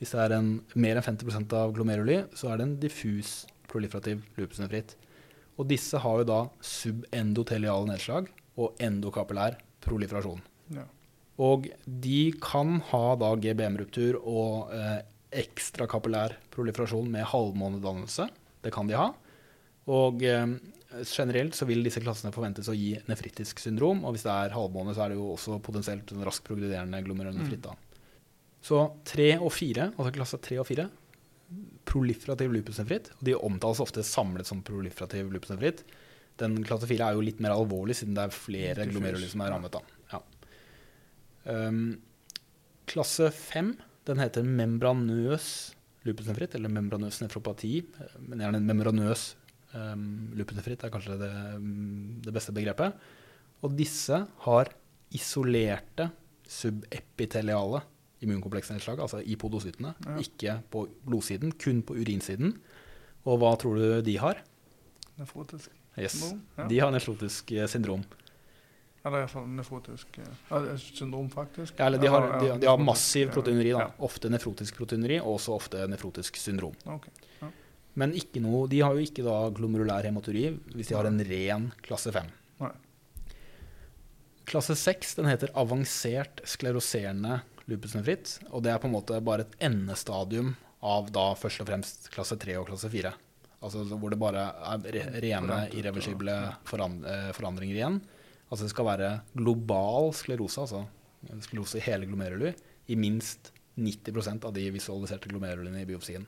Hvis 0.00 0.14
det 0.14 0.22
er 0.24 0.36
en, 0.36 0.50
mer 0.74 0.98
enn 0.98 1.06
50% 1.06 1.54
av 1.56 1.74
glomeruli, 1.76 2.22
så 2.36 2.50
er 2.50 2.60
det 2.60 2.66
en 2.66 2.78
diffus 2.82 3.44
proliferativ 3.70 4.24
lupusnefritt. 4.38 4.96
Og 5.58 5.68
disse 5.70 6.00
har 6.02 6.20
jo 6.20 6.26
da 6.28 6.40
subendoteliale 6.64 7.92
nedslag 7.92 8.28
og 8.60 8.78
endokapillær 8.82 9.58
proliferasjon. 9.84 10.42
Ja. 10.74 10.86
Og 11.42 11.66
de 11.84 12.20
kan 12.42 12.78
ha 12.90 13.04
da 13.18 13.32
GBM-ruptur 13.42 14.20
og 14.20 14.74
eh, 14.74 15.00
ekstrakapillær 15.44 16.36
proliferasjon 16.54 17.10
med 17.10 17.26
halvmånedannelse. 17.32 18.28
Det 18.62 18.72
kan 18.74 18.90
de 18.90 18.98
ha. 18.98 19.08
Og 19.90 20.22
eh, 20.26 20.46
generelt 21.02 21.58
så 21.58 21.66
vil 21.68 21.82
disse 21.86 22.02
klassene 22.02 22.32
forventes 22.34 22.70
å 22.70 22.76
gi 22.76 22.94
nefritisk 23.10 23.62
syndrom. 23.62 24.04
Og 24.06 24.14
hvis 24.14 24.26
det 24.26 24.34
er 24.34 24.54
halvmåne, 24.54 24.94
så 24.94 25.04
er 25.04 25.12
det 25.12 25.18
jo 25.18 25.32
også 25.34 25.58
potensielt 25.64 26.14
en 26.14 26.26
raskt 26.26 26.46
progrederende 26.46 27.02
glomerulonefritt. 27.06 27.66
da. 27.66 27.74
Så 28.64 28.80
tre 29.04 29.34
og 29.36 29.52
fire, 29.52 29.90
altså 29.92 30.14
klasse 30.14 30.40
tre 30.44 30.56
og 30.62 30.68
fire, 30.68 30.88
proliferativ 31.88 32.52
lupusnefritt. 32.54 33.10
Og 33.18 33.28
de 33.28 33.36
omtales 33.36 33.82
ofte 33.84 34.04
samlet 34.06 34.48
som 34.48 34.62
proliferativ 34.64 35.28
lupusnefritt. 35.34 35.84
Den 36.40 36.56
klasse 36.66 36.88
fire 36.90 37.10
er 37.10 37.18
jo 37.18 37.24
litt 37.26 37.42
mer 37.44 37.54
alvorlig, 37.54 37.98
siden 37.98 38.16
det 38.16 38.24
er 38.24 38.34
flere 38.34 38.88
glomeruler 38.88 39.30
som 39.30 39.44
er 39.44 39.52
rammet. 39.54 39.76
Ja. 40.10 40.22
Um, 41.44 41.84
klasse 42.90 43.28
fem, 43.36 43.74
den 44.08 44.20
heter 44.22 44.46
membranøs 44.48 45.48
lupusnefritt, 46.08 46.56
eller 46.56 46.72
membranøs 46.72 47.20
nefropati. 47.22 47.76
Men 48.24 48.42
gjerne 48.44 48.64
membranøs 48.64 49.28
um, 49.76 50.08
lupusnefritt 50.40 50.84
er 50.84 50.92
kanskje 50.92 51.20
det, 51.20 51.32
det 52.24 52.34
beste 52.34 52.56
begrepet. 52.56 52.96
Og 53.64 53.76
disse 53.76 54.24
har 54.48 54.72
isolerte 55.14 56.10
subepiteliale 56.50 57.84
immunkompleksnedslag, 58.22 59.00
altså 59.00 59.20
i 59.24 59.36
podocytene, 59.36 59.94
Ja. 60.06 60.16
ikke 60.18 60.62
på 60.70 60.86
blodsiden, 61.04 61.52
kun 61.58 61.82
på 61.82 61.94
urinsiden. 61.98 62.58
Og 63.26 63.38
hva 63.40 63.56
tror 63.58 63.76
du 63.76 64.02
de 64.02 64.16
har? 64.18 64.42
Nefrotisk 65.18 65.70
Yes. 65.96 66.12
syndrom. 66.20 66.40
Ja. 66.58 66.66
De 66.68 66.78
har 66.80 66.90
nefrotisk 66.90 67.52
eh, 67.52 67.66
syndrom. 67.66 68.04
Eller 69.04 69.18
iallfall 69.20 69.46
nefrotisk 69.46 70.18
eh, 70.18 70.24
ja, 70.50 70.76
Syndrom, 70.78 71.28
faktisk. 71.30 71.74
Ja, 71.78 71.86
eller 71.86 71.98
de 71.98 72.08
har, 72.08 72.40
de, 72.40 72.58
de 72.58 72.66
har 72.66 72.78
massiv 72.78 73.30
proteineri. 73.30 73.70
Da. 73.76 73.90
Ofte 74.00 74.30
nefrotisk 74.32 74.74
proteineri, 74.76 75.20
og 75.20 75.36
også 75.38 75.54
ofte 75.54 75.86
nefrotisk 75.86 76.36
syndrom. 76.40 76.74
Ok. 76.86 77.06
Men 77.94 78.10
ikke 78.18 78.40
noe, 78.42 78.66
de 78.66 78.80
har 78.80 78.92
jo 78.96 79.04
ikke 79.04 79.22
da 79.22 79.36
glomerulær 79.54 80.02
hematuri 80.02 80.48
hvis 80.74 80.88
de 80.88 80.96
har 80.96 81.06
en 81.06 81.20
ren 81.28 81.68
klasse 81.84 82.10
5. 82.10 82.26
Nei. 82.64 82.70
Klasse 84.50 84.74
6 84.76 85.14
den 85.20 85.28
heter 85.30 85.52
avansert 85.56 86.42
skleroserende 86.48 87.38
lupusnefritt. 87.70 88.38
Og 88.52 88.64
det 88.64 88.72
er 88.72 88.80
på 88.82 88.88
en 88.90 88.96
måte 88.96 89.20
bare 89.24 89.46
et 89.46 89.56
endestadium 89.64 90.54
av 90.84 91.08
da 91.14 91.30
først 91.38 91.62
og 91.64 91.70
fremst 91.70 92.10
klasse 92.14 92.36
3 92.40 92.58
og 92.60 92.68
klasse 92.68 92.90
4. 92.92 93.14
Altså 93.64 93.84
hvor 93.96 94.12
det 94.12 94.20
bare 94.20 94.44
er 94.74 94.84
re 94.92 95.04
rene, 95.24 95.62
irreversible 95.72 96.34
eh, 96.36 97.30
forandringer 97.36 97.78
igjen. 97.78 97.98
Altså 98.50 98.66
det 98.66 98.74
skal 98.74 98.88
være 98.90 99.10
global 99.32 100.12
sklerose, 100.16 100.66
altså 100.66 100.84
sklerose 101.46 101.80
i 101.80 101.84
hele 101.86 102.06
glomeruli, 102.06 102.52
i 102.92 102.96
minst 103.00 103.54
90% 103.80 104.44
av 104.44 104.52
de 104.54 104.68
visualiserte 104.74 105.30
glomerulene 105.32 105.80
i 105.80 105.88
biopsien. 105.88 106.26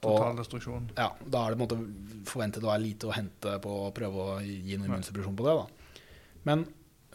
Total 0.00 0.36
destruksjon. 0.38 0.90
ja, 0.96 1.08
da 1.24 1.42
er 1.42 1.52
det 1.52 1.58
på 1.58 1.64
en 1.64 1.84
måte 1.84 2.26
forventet 2.28 2.64
å 2.64 2.68
være 2.68 2.84
lite 2.84 3.08
å 3.08 3.14
hente 3.16 3.54
på 3.64 3.76
å 3.86 3.92
prøve 3.96 4.24
å 4.24 4.34
gi 4.44 4.76
noe 4.76 4.90
immunsuppresjon 4.90 5.36
på 5.36 5.46
det. 5.46 5.54
da. 5.60 6.02
Men 6.48 6.64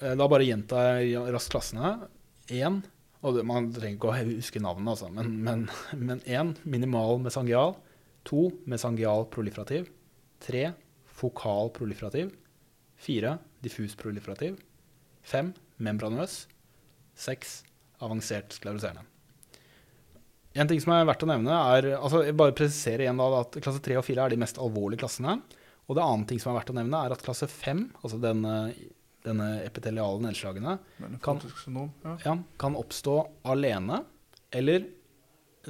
eh, 0.01 0.15
da 0.17 0.27
bare 0.31 0.47
gjentar 0.47 1.01
jeg 1.01 1.21
raskt 1.33 1.53
klassene. 1.53 1.93
Én, 2.51 2.81
og 3.21 3.37
det, 3.37 3.45
man 3.45 3.69
trenger 3.73 3.97
ikke 3.97 4.09
å 4.09 4.15
huske 4.31 4.61
navnene, 4.63 4.95
altså, 4.95 5.09
men, 5.13 6.21
én 6.25 6.55
minimal 6.65 7.21
mesangial. 7.21 7.75
To 8.29 8.49
mesangial 8.69 9.27
proliferativ. 9.33 9.91
Tre 10.41 10.71
fokal 11.21 11.69
proliferativ. 11.75 12.31
Fire 13.01 13.35
diffus 13.61 13.93
proliferativ. 13.97 14.57
Fem 15.21 15.53
membranøs. 15.81 16.43
Seks 17.17 17.59
avansert 18.01 18.57
skleroserende. 18.57 19.05
En 20.57 20.67
ting 20.67 20.81
som 20.83 20.91
er 20.95 21.05
verdt 21.07 21.21
å 21.23 21.29
nevne, 21.29 21.57
er 21.77 21.93
altså 21.95 22.25
jeg 22.25 22.35
bare 22.35 22.55
presisere 22.57 23.05
igjen 23.05 23.21
da, 23.21 23.27
at 23.39 23.55
klasse 23.63 23.79
3 23.85 24.01
og 24.01 24.03
4 24.03 24.25
er 24.25 24.33
de 24.33 24.39
mest 24.41 24.57
alvorlige 24.59 25.05
klassene. 25.05 25.37
Og 25.87 25.95
det 25.95 26.03
andre 26.03 26.27
ting 26.27 26.41
som 26.41 26.51
er 26.51 26.57
verdt 26.59 26.73
å 26.73 26.75
nevne, 26.75 27.05
er 27.05 27.13
at 27.15 27.23
klasse 27.23 27.47
5, 27.47 27.85
altså 28.01 28.19
denne, 28.19 28.55
denne 29.25 29.49
epiteliale 29.65 30.21
nedslagene, 30.23 30.77
Kan-. 31.21 31.41
Ja. 32.03 32.17
ja, 32.25 32.37
kan 32.61 32.75
oppstå 32.79 33.15
alene 33.43 34.03
eller 34.51 34.87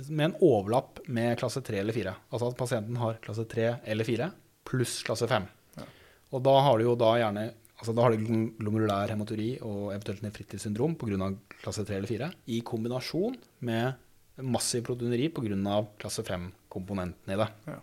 med 0.08 0.26
en 0.30 0.36
overlapp 0.40 1.02
med 1.12 1.38
klasse 1.42 1.62
3 1.62 1.82
eller 1.82 1.94
4. 1.94 2.14
Altså 2.32 2.48
at 2.52 2.58
pasienten 2.60 3.00
har 3.02 3.18
klasse 3.24 3.44
3 3.52 3.66
eller 3.92 4.08
4 4.08 4.30
pluss 4.68 5.02
klasse 5.04 5.28
5. 5.28 5.48
Ja. 5.78 5.88
Og 6.32 6.44
da 6.46 6.54
har 6.64 6.80
du 6.80 6.86
jo 6.86 6.96
da 6.96 7.12
gjerne 7.20 7.50
altså 7.82 7.96
da 7.98 8.06
har 8.06 8.14
du 8.14 8.24
glomerulær 8.62 9.10
hematuri 9.10 9.56
og 9.66 9.90
eventuelt 9.92 10.22
nefritisk 10.22 10.64
syndrom 10.68 10.94
pga. 10.96 11.32
klasse 11.64 11.84
3 11.88 11.98
eller 11.98 12.08
4, 12.08 12.32
i 12.54 12.62
kombinasjon 12.62 13.36
med 13.68 13.96
massiv 14.42 14.86
proteineri 14.86 15.30
pga. 15.34 15.82
klasse 16.00 16.24
5-komponenten 16.24 17.34
i 17.34 17.40
det. 17.42 17.50
Ja. 17.68 17.80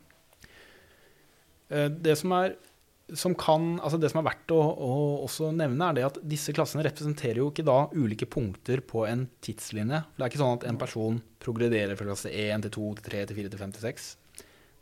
Eh, 1.69 1.89
Det 1.91 2.17
som 2.17 2.33
er 2.33 2.57
som 3.17 3.35
kan, 3.39 3.79
altså 3.81 3.99
det 4.01 4.11
som 4.13 4.21
er 4.21 4.27
verdt 4.29 4.53
å, 4.53 4.59
å 4.61 4.93
også 5.25 5.49
nevne, 5.57 5.87
er 5.89 5.97
det 5.97 6.05
at 6.09 6.19
disse 6.29 6.53
klassene 6.53 6.85
representerer 6.85 7.41
jo 7.41 7.49
ikke 7.53 7.65
da 7.65 7.79
ulike 7.97 8.27
punkter 8.29 8.83
på 8.85 9.07
en 9.09 9.27
tidslinje. 9.45 10.03
For 10.05 10.21
det 10.21 10.27
er 10.27 10.33
ikke 10.33 10.43
sånn 10.43 10.59
at 10.59 10.67
en 10.69 10.81
person 10.81 11.21
progrederer 11.41 11.97
fra 11.97 12.09
klasse 12.11 12.29
1 12.33 12.67
til 12.67 12.75
2 12.77 12.89
til 12.99 13.07
3 13.11 13.23
til 13.31 13.39
4 13.41 13.53
til 13.55 13.63
5 13.63 13.73
til 13.79 13.87
6. 13.89 14.09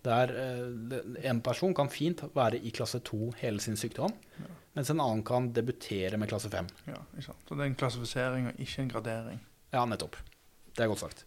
Det 0.06 0.14
er, 0.14 0.32
eh, 0.38 0.98
en 1.30 1.40
person 1.42 1.72
kan 1.74 1.88
fint 1.90 2.20
være 2.34 2.60
i 2.62 2.70
klasse 2.74 3.00
2 3.02 3.32
hele 3.40 3.58
sin 3.62 3.74
sykdom, 3.78 4.12
Ja. 4.38 4.50
mens 4.76 4.90
en 4.90 5.00
annen 5.00 5.24
kan 5.24 5.52
debutere 5.52 6.18
med 6.18 6.28
klasse 6.30 6.50
5. 6.50 6.66
Ja, 6.86 7.00
ikke 7.16 7.24
sant. 7.30 7.42
Så 7.48 7.56
det 7.56 7.60
er 7.64 7.70
en 7.70 7.78
klassifisering 7.80 8.46
og 8.48 8.56
ikke 8.62 8.82
en 8.82 8.90
gradering. 8.90 9.40
Ja, 9.72 9.84
nettopp. 9.86 10.14
Det 10.76 10.84
er 10.84 10.88
godt 10.92 11.02
sagt. 11.02 11.24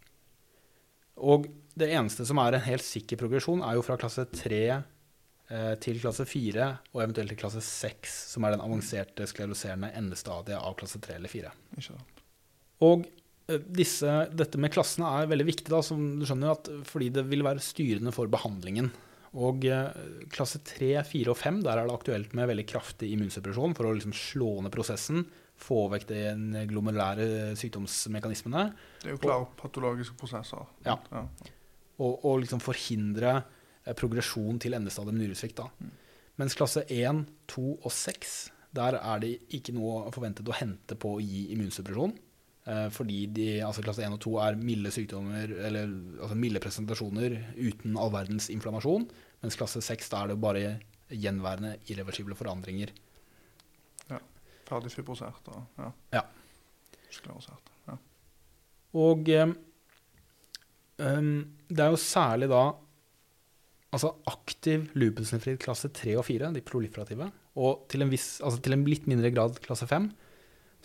Og 1.17 1.47
det 1.77 1.89
eneste 1.91 2.25
som 2.25 2.37
er 2.39 2.55
en 2.55 2.61
helt 2.61 2.83
sikker 2.85 3.17
progresjon, 3.19 3.61
er 3.63 3.75
jo 3.75 3.81
fra 3.83 3.97
klasse 3.99 4.25
3 4.31 4.61
eh, 4.69 4.81
til 5.81 5.97
klasse 5.97 6.27
4, 6.29 6.65
og 6.93 6.99
eventuelt 7.01 7.31
til 7.33 7.39
klasse 7.39 7.63
6, 7.65 8.11
som 8.35 8.45
er 8.45 8.53
den 8.53 8.61
avanserte 8.61 9.25
skleroserende 9.25 9.89
endestadiet 9.97 10.59
av 10.59 10.75
klasse 10.77 11.01
3 11.01 11.15
eller 11.17 11.31
4. 11.31 11.53
Og 12.85 13.05
eh, 13.49 13.59
disse, 13.59 14.15
dette 14.35 14.61
med 14.61 14.73
klassene 14.73 15.11
er 15.19 15.29
veldig 15.31 15.47
viktig, 15.49 15.69
da, 15.71 15.81
som 15.85 16.01
du 16.19 16.25
skjønner, 16.27 16.55
at, 16.55 16.71
fordi 16.87 17.11
det 17.19 17.25
vil 17.29 17.45
være 17.47 17.63
styrende 17.63 18.13
for 18.15 18.31
behandlingen. 18.31 18.91
Og 19.39 19.67
eh, 19.69 19.91
klasse 20.33 20.61
3, 20.65 20.95
4 21.05 21.33
og 21.33 21.37
5, 21.37 21.61
der 21.67 21.77
er 21.77 21.89
det 21.89 21.97
aktuelt 21.97 22.33
med 22.37 22.49
veldig 22.49 22.65
kraftig 22.69 23.11
immunsuppresjon 23.15 23.75
for 23.77 23.89
å 23.89 23.93
liksom 23.97 24.15
slå 24.15 24.55
ned 24.65 24.73
prosessen, 24.73 25.25
få 25.59 25.89
vekk 25.91 26.05
de 26.07 26.65
glomerulære 26.69 27.53
sykdomsmekanismene, 27.59 28.69
Det 29.01 29.09
er 29.09 29.17
jo 29.17 29.23
klare 29.25 29.49
patologiske 29.59 30.15
prosesser. 30.19 30.69
Ja. 30.85 30.95
ja. 31.11 31.25
og, 31.99 32.13
og 32.23 32.37
liksom 32.45 32.61
forhindre 32.63 33.33
eh, 33.41 33.57
progresjon 33.97 34.59
til 34.61 34.77
endestadium 34.77 35.17
nyresvikt. 35.19 35.61
Mm. 35.79 35.91
Mens 36.39 36.55
klasse 36.55 36.85
1, 36.85 37.25
2 37.51 37.65
og 37.75 37.91
6, 37.91 38.37
der 38.75 38.99
er 38.99 39.21
det 39.23 39.35
ikke 39.55 39.73
noe 39.75 40.11
forventet 40.13 40.47
å 40.47 40.55
hente 40.55 40.97
på 40.99 41.15
å 41.15 41.23
gi 41.23 41.47
immunsuppresjon. 41.55 42.13
Eh, 42.69 42.87
fordi 42.93 43.23
de, 43.33 43.49
altså 43.65 43.83
klasse 43.85 44.05
1 44.05 44.15
og 44.15 44.21
2 44.23 44.35
er 44.45 44.59
milde 44.61 44.91
sykdommer, 44.93 45.51
eller 45.69 45.89
altså 46.19 46.37
milde 46.37 46.61
presentasjoner 46.63 47.37
uten 47.57 47.97
all 47.97 48.13
verdens 48.13 48.49
inflammasjon. 48.53 49.09
Mens 49.43 49.57
klasse 49.59 49.81
6 49.83 50.11
da 50.13 50.23
er 50.23 50.33
det 50.33 50.41
bare 50.43 50.73
gjenværende 51.09 51.77
irreversible 51.89 52.37
forandringer. 52.37 52.93
Ferdig 54.69 54.91
fibrosert 54.93 55.47
og 55.49 55.79
ja. 55.79 55.89
Ja. 56.13 56.21
sklerosert. 57.09 57.71
Ja. 57.87 57.95
Og 59.01 59.31
um, 59.39 61.33
det 61.69 61.85
er 61.85 61.89
jo 61.89 62.01
særlig 62.03 62.51
da 62.51 62.63
altså 63.95 64.13
aktiv 64.29 64.89
lupusnefrid 64.97 65.59
klasse 65.61 65.89
3 65.95 66.15
og 66.19 66.25
4, 66.27 66.51
de 66.55 66.65
proliferative, 66.65 67.29
og 67.59 67.85
til 67.91 68.05
en, 68.05 68.11
viss, 68.11 68.37
altså 68.45 68.61
til 68.63 68.75
en 68.75 68.85
litt 68.87 69.07
mindre 69.09 69.31
grad 69.33 69.57
klasse 69.63 69.87
5, 69.89 70.09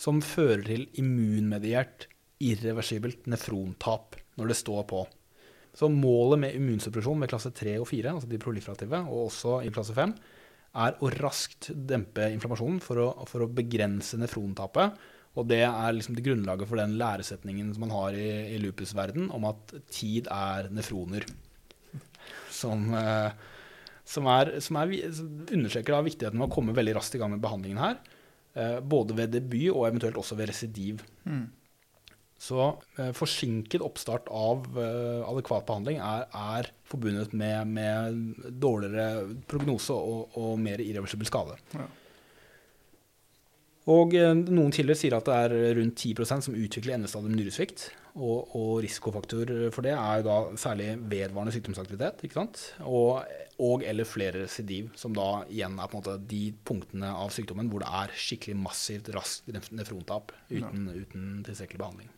som 0.01 0.23
fører 0.25 0.65
til 0.67 0.87
immunmediert 1.01 2.09
irreversibelt 2.43 3.29
nefrontap 3.31 4.19
når 4.41 4.51
det 4.51 4.59
står 4.59 4.87
på. 4.91 5.05
Så 5.75 5.91
målet 5.91 6.41
med 6.43 6.57
immunsuppresjon 6.57 7.21
ved 7.23 7.31
klasse 7.31 7.51
3 7.55 7.77
og 7.83 7.89
4, 7.91 8.15
altså 8.15 8.31
de 8.31 8.41
proliferative, 8.43 9.01
og 9.11 9.29
også 9.29 9.61
i 9.67 9.73
klasse 9.75 9.95
5, 9.97 10.15
er 10.85 10.97
å 10.99 11.11
raskt 11.21 11.71
dempe 11.87 12.27
inflammasjonen 12.35 12.81
for 12.83 13.03
å, 13.03 13.09
for 13.31 13.45
å 13.45 13.51
begrense 13.51 14.19
nefrontapet. 14.19 14.99
Og 15.39 15.49
det 15.51 15.65
er 15.67 15.95
liksom 15.95 16.15
det 16.15 16.25
grunnlaget 16.27 16.71
for 16.71 16.79
den 16.79 16.95
læresetningen 16.99 17.73
som 17.75 17.87
man 17.87 17.95
har 17.95 18.19
i, 18.19 18.29
i 18.55 18.61
lupusverden 18.63 19.31
om 19.35 19.47
at 19.51 19.75
tid 19.91 20.31
er 20.31 20.71
nefroner. 20.75 21.27
Som, 22.65 22.87
eh, 22.99 23.33
som, 24.05 24.29
er, 24.33 24.55
som, 24.65 24.79
er, 24.81 24.95
som 25.17 25.33
understreker 25.45 25.97
da 25.97 26.05
viktigheten 26.05 26.41
av 26.41 26.49
å 26.49 26.55
komme 26.55 26.77
veldig 26.77 26.97
raskt 26.99 27.17
i 27.17 27.23
gang 27.23 27.35
med 27.35 27.43
behandlingen 27.45 27.83
her. 27.83 28.01
Eh, 28.55 28.79
både 28.81 29.17
ved 29.19 29.35
debut 29.35 29.71
og 29.75 29.89
eventuelt 29.89 30.21
også 30.21 30.39
ved 30.39 30.53
residiv. 30.53 31.05
Mm. 31.29 31.47
Så 32.45 32.61
eh, 32.99 33.11
forsinket 33.17 33.85
oppstart 33.85 34.29
av 34.29 34.67
adekvat 34.77 35.67
behandling 35.69 36.01
er, 36.03 36.27
er 36.29 36.71
forbundet 36.89 37.33
med, 37.37 37.75
med 37.77 38.57
dårligere 38.61 39.29
prognose 39.49 39.97
og, 39.97 40.39
og 40.41 40.57
mer 40.61 40.83
irreversibel 40.85 41.31
skade. 41.31 41.59
Ja. 41.77 41.87
Og 43.95 44.15
noen 44.17 44.73
kilder 44.73 44.97
sier 44.97 45.13
at 45.13 45.27
det 45.29 45.35
er 45.37 45.77
rundt 45.77 46.01
10% 46.01 46.47
som 46.47 46.55
utvikler 46.57 46.97
endestadium 46.97 47.35
nyresvikt. 47.37 47.91
Og, 48.15 48.53
og 48.55 48.77
risikofaktor 48.85 49.51
for 49.75 49.83
det 49.83 49.91
er 49.97 50.21
jo 50.21 50.27
da 50.29 50.35
særlig 50.61 50.93
vedvarende 51.11 51.55
sykdomsaktivitet. 51.55 52.21
ikke 52.23 52.39
sant? 52.39 52.61
Og, 52.87 53.25
og 53.59 53.83
eller 53.83 54.07
flere 54.07 54.45
residiv, 54.45 54.93
som 54.99 55.17
da 55.17 55.43
igjen 55.51 55.81
er 55.83 55.91
på 55.91 55.99
en 55.99 56.05
måte 56.05 56.21
de 56.31 56.45
punktene 56.67 57.11
av 57.11 57.33
sykdommen 57.35 57.73
hvor 57.73 57.83
det 57.83 57.91
er 58.03 58.15
skikkelig 58.15 58.61
massivt 58.61 59.11
raskt 59.17 59.51
nefrontap 59.75 60.31
uten, 60.53 60.87
uten 60.95 61.27
tilstrekkelig 61.49 61.83
behandling. 61.83 62.13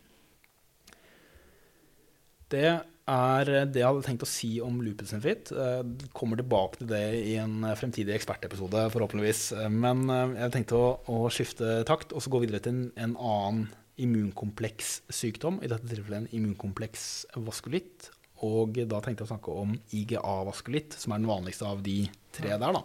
Det 2.52 2.68
er 3.06 3.48
det 3.66 3.80
jeg 3.80 3.88
hadde 3.88 4.04
tenkt 4.06 4.26
å 4.26 4.28
si 4.28 4.52
om 4.62 4.76
lupus 4.84 5.14
nephrit. 5.16 5.48
Eh, 5.50 5.80
Kommer 6.14 6.38
tilbake 6.38 6.82
til 6.82 6.92
det 6.92 7.02
i 7.24 7.34
en 7.40 7.64
fremtidig 7.78 8.14
ekspertepisode, 8.18 8.84
forhåpentligvis. 8.92 9.48
Men 9.72 10.04
eh, 10.12 10.36
jeg 10.44 10.54
tenkte 10.58 10.78
å, 10.78 10.92
å 11.08 11.24
skifte 11.32 11.80
takt 11.88 12.12
og 12.12 12.22
så 12.22 12.36
gå 12.36 12.44
videre 12.44 12.60
til 12.62 12.76
en, 12.76 12.86
en 13.00 13.16
annen 13.16 13.66
immunkomplekssykdom. 14.02 15.62
I 15.64 15.70
dette 15.72 15.88
tilfellet 15.88 16.24
en 16.24 16.34
immunkompleks 16.36 17.26
vaskulitt. 17.46 18.10
Og 18.44 18.76
da 18.76 19.00
tenkte 19.00 19.24
jeg 19.24 19.30
å 19.30 19.32
snakke 19.32 19.54
om 19.56 19.72
IGA-vaskulitt, 19.96 20.98
som 21.00 21.14
er 21.14 21.22
den 21.22 21.30
vanligste 21.30 21.68
av 21.68 21.80
de 21.84 22.02
tre 22.36 22.52
der. 22.52 22.76
da. 22.76 22.82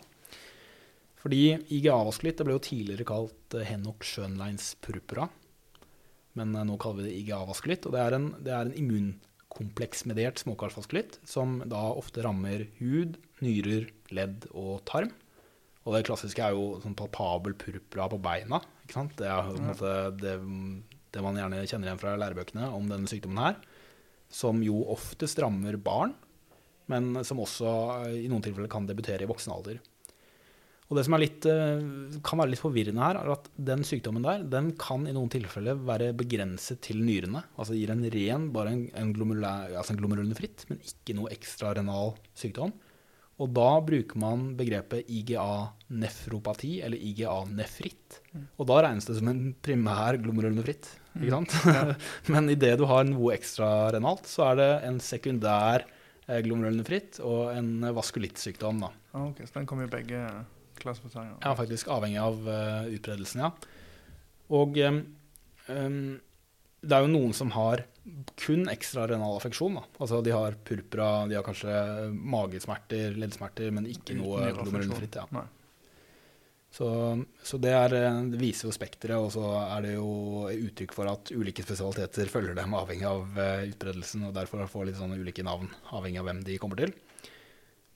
Fordi 1.21 1.41
IGA-vaskulitt 1.69 2.39
det 2.39 2.47
ble 2.47 2.55
jo 2.55 2.65
tidligere 2.65 3.07
kalt 3.07 3.57
eh, 3.57 3.67
Henok 3.67 4.05
Schönleins 4.07 4.73
purpura. 4.81 5.27
Men 6.39 6.55
eh, 6.55 6.65
nå 6.65 6.77
kaller 6.81 7.01
vi 7.01 7.09
det 7.09 7.17
IGA-vaskulitt. 7.19 7.85
Og 7.85 7.95
det 7.95 8.05
er 8.05 8.17
en, 8.17 8.29
det 8.41 8.55
er 8.55 8.69
en 8.69 8.77
immunkompleksmediert 8.79 10.41
småkarsvaskulitt 10.41 11.19
som 11.27 11.59
da 11.69 11.83
ofte 11.91 12.23
rammer 12.25 12.65
hud, 12.79 13.19
nyrer, 13.43 13.91
ledd 14.15 14.47
og 14.55 14.81
tarm. 14.89 15.11
Og 15.81 15.95
det 15.95 16.05
klassiske 16.05 16.45
er 16.45 16.55
jo 16.55 16.79
sånn 16.81 16.97
palpabel 16.97 17.55
purpura 17.57 18.07
på 18.09 18.21
beina. 18.21 18.61
Ikke 18.85 18.99
sant? 18.99 19.15
Det 19.17 19.27
er 19.27 19.45
jo 19.49 19.55
på 19.55 19.61
en 19.61 19.71
måte 19.71 19.93
det, 20.21 20.35
det 21.11 21.23
man 21.23 21.37
gjerne 21.39 21.63
kjenner 21.67 21.89
igjen 21.89 22.01
fra 22.01 22.17
lærebøkene 22.19 22.71
om 22.75 22.89
denne 22.91 23.09
sykdommen 23.11 23.43
her. 23.43 23.61
Som 24.31 24.61
jo 24.63 24.83
oftest 24.93 25.39
rammer 25.43 25.75
barn, 25.81 26.13
men 26.91 27.23
som 27.27 27.41
også 27.43 27.71
eh, 28.05 28.19
i 28.25 28.29
noen 28.31 28.43
tilfeller 28.43 28.71
kan 28.71 28.87
debutere 28.87 29.25
i 29.25 29.29
voksen 29.29 29.53
alder. 29.53 29.81
Og 30.91 30.97
det 30.97 31.05
som 31.07 31.15
er 31.15 31.21
litt, 31.23 31.45
eh, 31.47 31.83
kan 32.19 32.41
være 32.41 32.51
litt 32.51 32.59
forvirrende 32.59 32.99
her, 32.99 33.19
er 33.21 33.31
at 33.31 33.47
den 33.55 33.85
sykdommen 33.87 34.25
der, 34.25 34.43
den 34.43 34.73
kan 34.79 35.07
i 35.07 35.13
noen 35.15 35.31
tilfeller 35.31 35.79
være 35.87 36.11
begrenset 36.19 36.81
til 36.83 36.99
nyrene. 36.99 37.45
Altså 37.55 37.77
gir 37.77 37.93
en 37.93 38.03
ren, 38.11 38.49
bare 38.51 38.73
en, 38.75 38.81
en, 38.99 39.13
glomerulær, 39.15 39.71
altså 39.79 39.95
en 39.95 40.01
glomerulonefritt, 40.01 40.65
men 40.67 40.81
ikke 40.83 41.15
noe 41.15 41.31
ekstra 41.31 41.71
renal 41.79 42.17
sykdom. 42.35 42.75
Og 43.41 43.53
da 43.55 43.69
bruker 43.81 44.19
man 44.21 44.51
begrepet 44.59 45.07
IGA-nefropati, 45.09 46.81
eller 46.85 46.99
IGA-nefritt. 46.99 48.19
Og 48.59 48.67
da 48.69 48.83
regnes 48.83 49.07
det 49.07 49.15
som 49.17 49.31
en 49.31 49.45
primær 49.63 50.19
glomerulonefritt. 50.21 50.91
Ikke 51.19 51.33
sant? 51.33 51.55
Men 52.33 52.49
idet 52.53 52.77
du 52.79 52.85
har 52.89 53.05
noe 53.07 53.35
ekstra 53.35 53.91
renalt, 53.95 54.29
så 54.29 54.51
er 54.51 54.59
det 54.61 54.71
en 54.87 54.99
sekundær 55.03 55.83
eh, 55.83 56.39
glomerulonefritt 56.45 57.19
og 57.25 57.51
en 57.55 57.91
vaskulittsykdom. 57.97 58.83
da. 58.85 58.91
Ah, 59.11 59.27
ok, 59.27 59.43
Så 59.45 59.59
den 59.59 59.69
kommer 59.69 59.89
i 59.89 59.91
begge 59.91 60.23
klassifiseringer? 60.81 61.37
Ja, 61.43 61.53
faktisk 61.57 61.91
avhengig 61.93 62.21
av 62.23 62.41
uh, 62.47 62.89
utbredelsen, 62.89 63.43
ja. 63.43 63.51
Og 64.51 64.77
um, 64.81 65.01
um, 65.67 66.03
det 66.81 66.97
er 66.97 67.05
jo 67.05 67.11
noen 67.11 67.33
som 67.37 67.51
har 67.53 67.85
kun 68.41 68.65
ekstra 68.71 69.05
renal 69.11 69.37
affeksjon. 69.37 69.77
Da. 69.77 69.83
Altså 70.01 70.21
de 70.25 70.33
har 70.33 70.57
purpura, 70.65 71.27
de 71.29 71.37
har 71.37 71.45
kanskje 71.45 71.73
magesmerter, 72.11 73.17
leddsmerter, 73.21 73.69
men 73.75 73.89
ikke 73.89 74.17
noe 74.17 74.39
nyreaffeksjon. 74.41 74.63
glomerulonefritt. 74.63 75.19
Ja. 75.21 75.27
Nei. 75.37 75.45
Så, 76.71 76.87
så 77.43 77.59
det, 77.59 77.73
er, 77.75 77.93
eh, 77.99 78.19
det 78.31 78.39
viser 78.39 78.69
jo 78.69 78.75
spekteret, 78.75 79.19
og 79.19 79.33
så 79.35 79.43
er 79.59 79.83
det 79.83 79.95
jo 79.97 80.47
uttrykk 80.47 80.95
for 80.95 81.11
at 81.11 81.33
ulike 81.35 81.65
spesialiteter 81.65 82.31
følger 82.31 82.55
dem 82.55 82.75
avhengig 82.79 83.09
av 83.09 83.39
eh, 83.43 83.65
utbredelsen, 83.73 84.23
og 84.29 84.35
derfor 84.37 84.63
får 84.71 84.87
litt 84.87 84.99
sånne 85.01 85.19
ulike 85.19 85.43
navn 85.43 85.67
avhengig 85.91 86.21
av 86.21 86.29
hvem 86.29 86.45
de 86.47 86.59
kommer 86.61 86.79
til. 86.79 86.95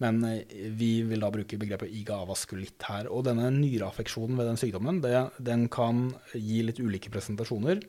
Men 0.04 0.20
eh, 0.28 0.44
vi 0.76 1.00
vil 1.08 1.24
da 1.24 1.32
bruke 1.32 1.60
begrepet 1.60 1.94
IGA-vaskulitt 2.02 2.88
her. 2.90 3.10
Og 3.12 3.26
denne 3.28 3.48
nyreaffeksjonen 3.56 4.40
ved 4.40 4.50
den 4.52 4.60
sykdommen, 4.60 5.02
det, 5.04 5.16
den 5.40 5.68
kan 5.72 6.10
gi 6.34 6.62
litt 6.68 6.82
ulike 6.84 7.14
presentasjoner. 7.14 7.80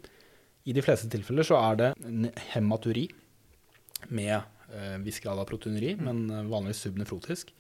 I 0.67 0.75
de 0.75 0.83
fleste 0.83 1.11
tilfeller 1.11 1.47
så 1.47 1.59
er 1.63 1.81
det 1.81 1.91
hematuri 2.53 3.07
med 4.15 4.37
eh, 4.39 4.97
viss 5.03 5.21
grad 5.23 5.41
av 5.41 5.49
proteineri, 5.51 5.95
men 5.99 6.27
eh, 6.31 6.47
vanligvis 6.51 6.85
subnefrotisk. 6.87 7.53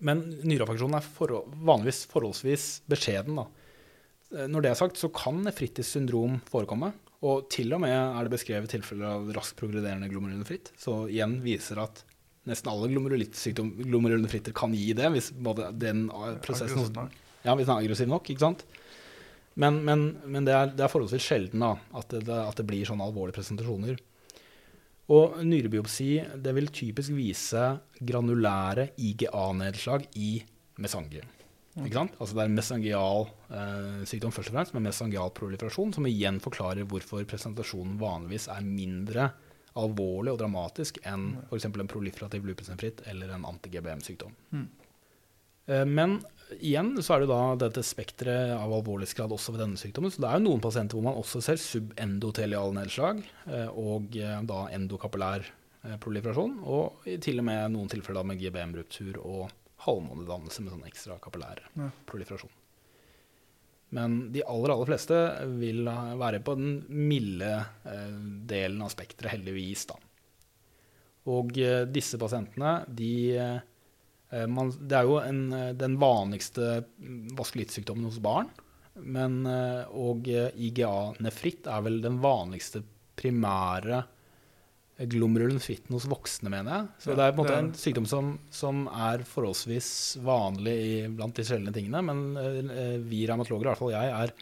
Men 0.00 0.20
nyreaffeksjonen 0.42 0.98
er 0.98 1.06
forho- 1.16 1.44
vanligvis 1.66 2.04
forholdsvis 2.10 2.66
beskjeden. 2.90 3.38
Da. 3.40 3.46
Eh, 4.36 4.46
Når 4.50 4.62
det 4.62 4.70
er 4.72 4.78
sagt, 4.78 4.96
så 5.00 5.10
kan 5.14 5.42
nefritis 5.44 5.92
syndrom 5.96 6.40
forekomme. 6.50 6.92
Og 7.22 7.48
til 7.54 7.70
og 7.74 7.80
med 7.84 7.92
er 7.94 8.26
det 8.26 8.32
beskrevet 8.34 8.70
tilfeller 8.72 9.06
av 9.14 9.28
raskt 9.36 9.56
progrederende 9.60 10.08
glomerulonefritt. 10.10 10.72
Så 10.78 11.04
igjen 11.06 11.36
viser 11.44 11.78
at 11.84 12.02
nesten 12.50 12.72
alle 12.72 12.88
glomerulonefritter 12.90 14.54
kan 14.56 14.72
gi 14.74 14.90
det, 14.98 15.06
hvis 15.14 15.28
både 15.30 15.68
den 15.78 16.08
prosessen 16.42 16.82
ja, 17.44 17.54
hvis 17.54 17.66
den 17.68 17.76
er 17.76 17.82
aggressiv 17.84 18.10
nok, 18.10 18.26
ikke 18.30 18.42
sant? 18.42 18.64
Men, 19.58 19.80
men, 19.84 20.02
men 20.26 20.46
det, 20.46 20.54
er, 20.56 20.70
det 20.74 20.82
er 20.86 20.90
forholdsvis 20.90 21.26
sjelden 21.26 21.62
da, 21.62 21.72
at 21.98 22.08
det, 22.14 22.26
at 22.32 22.56
det 22.58 22.66
blir 22.66 22.86
sånne 22.88 23.04
alvorlige 23.06 23.36
presentasjoner. 23.36 23.98
Og 25.10 25.40
nyrebiopsi 25.42 26.10
det 26.44 26.54
vil 26.54 26.70
typisk 26.70 27.14
vise 27.16 27.64
granulære 27.98 28.92
IGA-nedslag 29.02 30.06
i 30.14 30.36
mesangium. 30.78 31.26
Ikke 31.80 31.96
sant? 31.96 32.18
Altså 32.20 32.36
det 32.36 32.44
er 32.44 32.52
mesangial 32.52 33.26
eh, 33.48 34.02
sykdom 34.08 34.34
først 34.34 34.52
og 34.52 34.56
fremst, 34.58 34.74
med 34.76 34.84
mesangial 34.86 35.32
proliferasjon, 35.34 35.94
som 35.96 36.06
igjen 36.08 36.38
forklarer 36.44 36.84
hvorfor 36.88 37.24
presentasjonen 37.28 37.96
vanligvis 38.00 38.50
er 38.52 38.66
mindre 38.66 39.30
alvorlig 39.80 40.34
og 40.34 40.40
dramatisk 40.42 41.00
enn 41.08 41.30
f.eks. 41.46 41.66
en 41.70 41.88
proliferativ 41.88 42.44
lupusnefritt 42.44 43.00
eller 43.08 43.32
en 43.32 43.46
anti-GBM-sykdom. 43.48 44.34
Mm. 44.52 44.66
Eh, 45.68 45.84
Men 45.86 46.20
igjen 46.60 46.96
så 47.02 47.14
er 47.16 47.20
det 47.24 47.28
da 47.32 47.40
dette 47.56 47.82
spekteret 47.86 48.52
av 48.58 48.72
alvorlighetsgrad 48.76 49.32
også 49.32 49.54
ved 49.54 49.62
denne 49.64 49.80
sykdommen. 49.80 50.12
Så 50.12 50.20
det 50.22 50.28
er 50.30 50.38
jo 50.40 50.46
noen 50.48 50.60
pasienter 50.64 50.98
hvor 50.98 51.06
man 51.06 51.18
også 51.20 51.42
ser 51.44 51.60
subendotelial 51.60 52.74
nedslag 52.76 53.22
eh, 53.46 53.68
og 53.70 54.16
eh, 54.16 54.40
da 54.48 54.66
endokapillær 54.74 55.46
proliferasjon. 55.98 56.60
Og 56.62 57.08
i 57.10 57.16
til 57.18 57.40
og 57.42 57.46
med 57.48 57.72
noen 57.74 57.88
tilfeller 57.90 58.22
med 58.28 58.38
GBM-ruptur 58.38 59.16
og 59.26 59.48
halvmånedannelse 59.82 60.62
med 60.62 60.70
sånn 60.76 60.84
ekstra 60.86 61.16
kapillær 61.18 61.58
Ja. 61.74 61.88
proliferasjon. 62.06 62.52
Men 63.92 64.30
de 64.32 64.44
aller, 64.46 64.70
aller 64.72 64.86
fleste 64.88 65.16
vil 65.58 65.82
være 65.84 66.38
på 66.46 66.54
den 66.56 66.78
milde 66.88 67.50
delen 68.48 68.80
av 68.86 68.92
spekteret, 68.94 69.34
heldigvis. 69.34 69.82
da. 69.90 69.98
Og 71.34 71.50
disse 71.92 72.16
pasientene, 72.16 72.86
de 72.88 73.10
man, 74.48 74.72
Det 74.80 74.98
er 74.98 75.08
jo 75.08 75.18
en, 75.20 75.42
eh, 75.52 75.72
den 75.76 75.98
vanligste 76.00 76.82
mm, 76.98 77.34
vaskulittsykdommen 77.38 78.08
hos 78.08 78.20
barn. 78.22 78.50
Men, 78.94 79.42
eh, 79.48 79.84
og 79.96 80.28
eh, 80.28 80.50
IGA-nefritt 80.68 81.68
er 81.70 81.84
vel 81.86 82.00
den 82.04 82.18
vanligste 82.22 82.82
primære 83.18 84.02
glomerulonefritten 85.08 85.94
hos 85.96 86.06
voksne, 86.10 86.50
mener 86.52 86.74
jeg. 86.74 86.88
Så 87.00 87.10
Ja, 87.12 87.16
det 87.18 87.26
er 87.26 87.34
på 87.34 87.42
en 87.42 87.46
måte 87.46 87.58
en 87.58 87.70
sykdom 87.78 88.06
som, 88.08 88.32
som 88.52 88.84
er 88.92 89.24
forholdsvis 89.26 89.90
vanlig 90.24 90.74
i, 90.76 90.94
blant 91.08 91.36
de 91.36 91.46
sjeldne 91.46 91.72
tingene. 91.74 92.02
Men 92.06 92.24
eh, 92.38 92.98
vi 93.00 93.24
revmatologer, 93.28 93.66
i 93.66 93.70
hvert 93.72 93.80
fall 93.80 93.94
jeg, 93.94 94.12
er, 94.18 94.34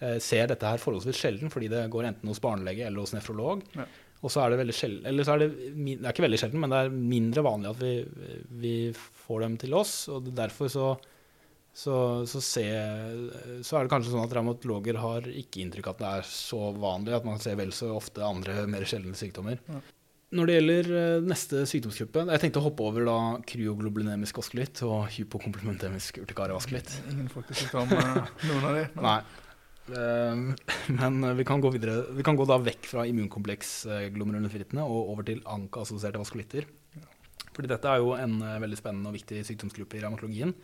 eh, 0.00 0.16
ser 0.24 0.50
dette 0.50 0.72
her 0.72 0.82
forholdsvis 0.82 1.20
sjelden, 1.20 1.52
fordi 1.52 1.70
det 1.72 1.84
går 1.92 2.10
enten 2.10 2.32
hos 2.32 2.42
barnelege 2.42 2.86
eller 2.88 3.04
hos 3.04 3.14
nefrolog. 3.16 3.64
Ja. 3.76 3.86
Og 4.20 4.32
så 4.32 4.42
er 4.42 4.52
det 4.52 4.58
veldig 4.60 4.74
sjelden, 4.76 5.06
eller 5.08 5.24
så 5.24 5.34
er 5.34 5.42
det, 5.46 5.48
det 5.72 5.94
er 6.02 6.12
ikke 6.12 6.26
veldig 6.26 6.40
sjelden, 6.42 6.60
men 6.60 6.72
det 6.72 6.80
er 6.82 6.98
mindre 7.14 7.44
vanlig 7.46 7.70
at 7.70 7.78
vi, 7.80 7.94
vi 8.60 8.74
får 9.24 9.46
dem 9.46 9.54
til 9.62 9.76
oss. 9.78 9.94
Og 10.12 10.28
derfor 10.36 10.68
så, 10.72 10.88
så, 11.72 11.94
så, 12.28 12.42
se, 12.44 12.66
så 13.64 13.78
er 13.78 13.86
det 13.86 13.92
kanskje 13.94 14.12
sånn 14.12 14.26
at 14.26 14.34
revmatologer 14.36 15.00
har 15.00 15.30
ikke 15.30 15.64
inntrykk 15.64 15.88
av 15.88 15.96
at 15.96 16.02
det 16.02 16.10
er 16.18 16.28
så 16.34 16.68
vanlig, 16.76 17.16
at 17.16 17.30
man 17.30 17.40
ser 17.40 17.56
vel 17.60 17.72
så 17.76 17.94
ofte 17.96 18.26
andre 18.26 18.66
mer 18.68 18.84
sjeldne 18.88 19.16
sykdommer. 19.16 19.62
Ja. 19.70 19.80
Når 20.30 20.46
det 20.46 20.56
gjelder 20.56 20.88
eh, 20.94 21.24
neste 21.26 21.64
sykdomsgruppe 21.66 22.22
Jeg 22.30 22.38
tenkte 22.38 22.60
å 22.60 22.66
hoppe 22.68 22.84
over 22.86 23.02
da 23.08 23.16
kryoglobulinemisk 23.50 24.36
vaskulitt 24.38 24.78
og 24.86 25.08
hypokomplementemisk 25.16 26.20
urtikaria-vaskulitt. 26.22 26.92
Ingen 27.10 27.32
faktisk 27.32 27.74
eh, 27.74 27.94
noen 28.46 28.68
av 28.68 28.76
de. 28.76 28.84
Nei. 29.02 29.16
Ehm, 29.96 30.44
men 31.00 31.36
vi 31.38 31.46
kan 31.48 31.62
gå 31.62 31.70
videre. 31.74 32.04
Vi 32.16 32.24
kan 32.26 32.38
gå 32.38 32.46
da 32.48 32.58
vekk 32.62 32.88
fra 32.90 33.06
immunkompleks-glomerulonefrittene 33.10 34.84
og 34.84 35.14
over 35.14 35.26
til 35.26 35.42
ANKA-assosierte 35.44 36.20
vaskulitter. 36.22 36.68
Fordi 37.50 37.70
dette 37.70 37.90
er 37.90 38.02
jo 38.02 38.14
en 38.16 38.38
eh, 38.46 38.60
veldig 38.62 38.78
spennende 38.78 39.10
og 39.10 39.18
viktig 39.18 39.42
sykdomsgruppe 39.48 39.98
i 39.98 40.04
revmatologien. 40.04 40.54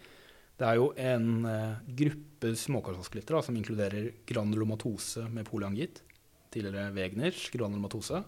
Det 0.56 0.64
er 0.64 0.78
jo 0.78 0.92
en 0.96 1.28
eh, 1.50 1.76
gruppe 1.98 2.54
småkarsvaskulitter 2.56 3.42
som 3.44 3.58
inkluderer 3.58 4.10
granulomatose 4.28 5.26
med 5.34 5.48
polyangitt, 5.48 6.00
tidligere 6.54 6.94
Wegners 6.96 7.50
granulomatose, 7.52 8.22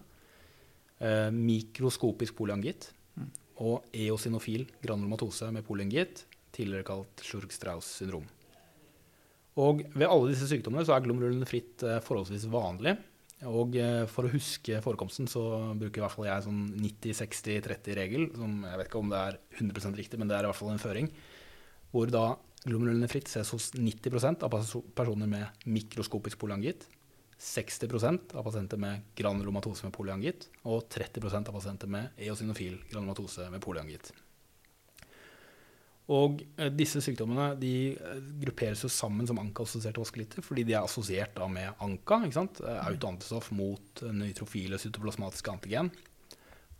eh, 0.99 1.29
mikroskopisk 1.33 2.37
polyangitt 2.37 2.91
Mm. 3.19 3.29
og 3.65 3.85
eosinofil 3.93 4.67
granulomatose 4.83 5.51
med 5.51 5.65
polyangitt, 5.67 6.25
tidligere 6.55 6.87
kalt 6.87 7.23
Schurg-Strauss 7.25 7.97
syndrom. 7.99 8.27
Og 9.59 9.83
ved 9.91 10.07
alle 10.07 10.31
disse 10.31 10.47
sykdommene 10.47 10.85
så 10.87 10.95
er 10.95 11.05
glomerulonefritt 11.05 11.81
fritt 11.81 12.05
forholdsvis 12.07 12.47
vanlig. 12.51 12.95
Og 13.47 13.77
eh, 13.79 14.03
for 14.11 14.27
å 14.27 14.33
huske 14.33 14.81
forekomsten 14.83 15.29
så 15.31 15.41
bruker 15.79 16.01
i 16.01 16.03
hvert 16.03 16.15
fall 16.15 16.27
jeg 16.27 16.43
sånn 16.43 16.63
90-60-30-regel, 16.83 18.29
som 18.35 18.65
jeg 18.67 18.81
vet 18.81 18.89
ikke 18.89 18.99
om 18.99 19.11
det 19.13 19.21
er 19.29 19.39
100% 19.61 19.99
riktig, 19.99 20.19
men 20.19 20.27
det 20.27 20.35
er 20.35 20.47
i 20.47 20.51
hvert 20.51 20.59
fall 20.59 20.73
en 20.73 20.81
føring, 20.81 21.07
hvor 21.93 22.11
da 22.11 22.25
glomerulene 22.65 23.07
fritt 23.07 23.31
ses 23.31 23.53
hos 23.55 23.71
90 23.77 24.43
av 24.43 24.57
personer 24.97 25.31
med 25.31 25.67
mikroskopisk 25.71 26.41
polyangitt, 26.41 26.83
60% 27.39 28.35
av 28.35 28.43
pasienter 28.43 28.81
med 28.83 29.13
granulomatose 29.15 29.87
med 29.87 29.95
polyangitt, 29.95 30.49
og 30.67 30.89
30% 30.91 31.47
av 31.47 31.55
pasienter 31.55 31.87
med 31.87 32.19
eosinofil 32.19 32.81
granulomatose 32.89 33.47
med 33.53 33.63
polyangitt. 33.63 34.11
Og 36.09 36.39
eh, 36.57 36.71
disse 36.73 37.01
sykdommene 37.05 37.51
de 37.61 37.73
eh, 37.93 38.21
grupperes 38.41 38.81
jo 38.85 38.89
sammen 38.91 39.27
som 39.29 39.37
ANKA-assosierte 39.41 40.01
vaskelitter, 40.01 40.45
fordi 40.45 40.65
de 40.65 40.73
er 40.73 40.81
assosiert 40.81 41.35
da 41.37 41.45
med 41.51 41.69
ANKA, 41.85 42.23
ikke 42.25 42.37
sant? 42.39 42.61
Eh, 42.65 42.79
autoantistoff 42.89 43.51
mot 43.55 44.01
nøytrofile 44.09 44.79
cytoplasmatiske 44.81 45.53
antigen. 45.53 45.91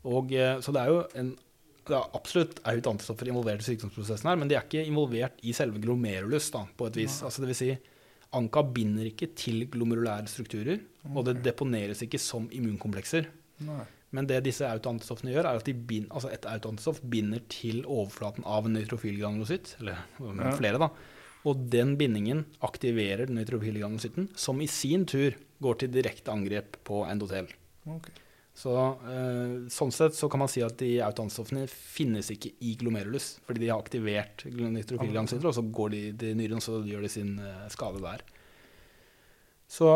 Og, 0.09 0.31
så 0.63 0.71
det 0.71 0.79
er 0.79 0.89
jo 0.93 0.99
en, 1.19 1.33
det 1.89 1.95
er 1.97 2.13
absolutt 2.15 2.61
autoantistoffer 2.71 3.27
involvert 3.27 3.59
i 3.59 3.67
sykdomsprosessen 3.67 4.29
her, 4.31 4.37
men 4.39 4.47
de 4.47 4.55
er 4.55 4.63
ikke 4.63 4.85
involvert 4.87 5.41
i 5.43 5.51
selve 5.53 5.81
glomerulus 5.83 6.47
da, 6.55 6.63
på 6.79 6.87
et 6.87 7.01
vis. 7.01 7.17
Altså 7.27 7.43
det 7.43 7.49
vil 7.51 7.59
si, 7.59 7.69
ANKA 8.39 8.63
binder 8.71 9.09
ikke 9.09 9.27
til 9.37 9.65
glomerulære 9.73 10.31
strukturer, 10.31 10.79
og 11.11 11.27
det 11.27 11.41
deponeres 11.43 12.05
ikke 12.05 12.21
som 12.21 12.47
immunkomplekser. 12.55 13.27
Nei. 13.67 13.83
Men 14.11 14.25
det 14.29 14.39
disse 14.47 14.65
autoantistoffene 14.65 15.33
gjør, 15.35 15.45
er 15.45 15.59
at 15.59 15.67
de 15.69 15.73
bind, 15.73 16.07
altså 16.09 16.31
et 16.33 16.45
autoantistoff 16.49 17.01
binder 17.13 17.43
til 17.51 17.83
overflaten 17.85 18.45
av 18.49 18.65
en 18.65 18.73
nøytrofil 18.73 19.19
granulocytt, 19.19 19.75
eller 19.79 19.99
Ja. 20.19 20.55
flere, 20.57 20.79
da. 20.81 20.89
Og 21.45 21.69
den 21.69 21.95
bindingen 21.95 22.45
aktiverer 22.61 23.27
den 23.27 23.37
nøytrofile 23.37 23.79
granulocytten, 23.79 24.29
som 24.35 24.59
i 24.61 24.67
sin 24.67 25.05
tur 25.05 25.35
går 25.61 25.77
til 25.79 25.91
direkte 25.93 26.31
angrep 26.33 26.77
på 26.83 27.05
endotel. 27.05 27.47
Okay. 27.85 28.11
Så 28.59 28.73
eh, 29.07 29.69
sånn 29.71 29.91
sett 29.95 30.17
så 30.17 30.27
kan 30.29 30.41
man 30.41 30.49
si 30.51 30.59
at 30.65 30.75
de 30.81 30.97
autoantistoffene 31.05 31.67
finnes 31.69 32.27
ikke 32.33 32.51
i 32.65 32.73
glomerulus, 32.75 33.37
fordi 33.47 33.61
de 33.63 33.69
har 33.71 33.79
aktivert 33.79 34.43
nøytrofile 34.49 35.13
granulocytter, 35.13 35.47
og 35.47 35.55
så 35.55 35.63
går 35.71 35.89
de 35.93 36.01
til 36.19 36.35
nyren, 36.35 36.57
og 36.59 36.65
så 36.65 36.81
gjør 36.83 37.05
de 37.05 37.11
sin 37.13 37.37
eh, 37.39 37.67
skade 37.71 38.01
der. 38.03 38.25
Så 39.69 39.93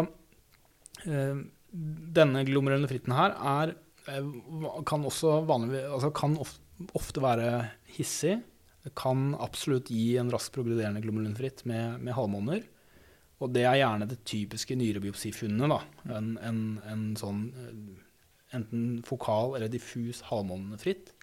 eh, 1.09 1.41
denne 1.73 2.45
glomerulonefritten 2.47 3.15
her 3.17 3.33
er 3.35 3.75
kan 4.05 5.05
også 5.07 5.45
vanligvis 5.47 5.85
altså 5.89 6.09
kan 6.15 6.37
ofte 6.97 7.21
være 7.23 7.49
hissig. 7.95 8.41
Kan 8.99 9.31
absolutt 9.39 9.87
gi 9.93 10.17
en 10.19 10.31
raskt 10.33 10.51
progrederende 10.57 11.01
glomerulonefritt 11.03 11.63
med, 11.69 12.01
med 12.03 12.13
halvmåner. 12.17 12.65
Og 13.43 13.51
det 13.55 13.63
er 13.67 13.79
gjerne 13.79 14.07
det 14.07 14.21
typiske 14.27 14.75
nyrebiopsifunnet. 14.79 15.71
da. 15.71 15.79
En, 16.17 16.33
en, 16.43 16.59
en 16.91 17.05
sånn 17.19 17.45
eh, 17.55 18.57
enten 18.59 19.01
fokal 19.07 19.55
eller 19.57 19.71
diffus 19.71 20.21
halvmånefritt. 20.29 21.13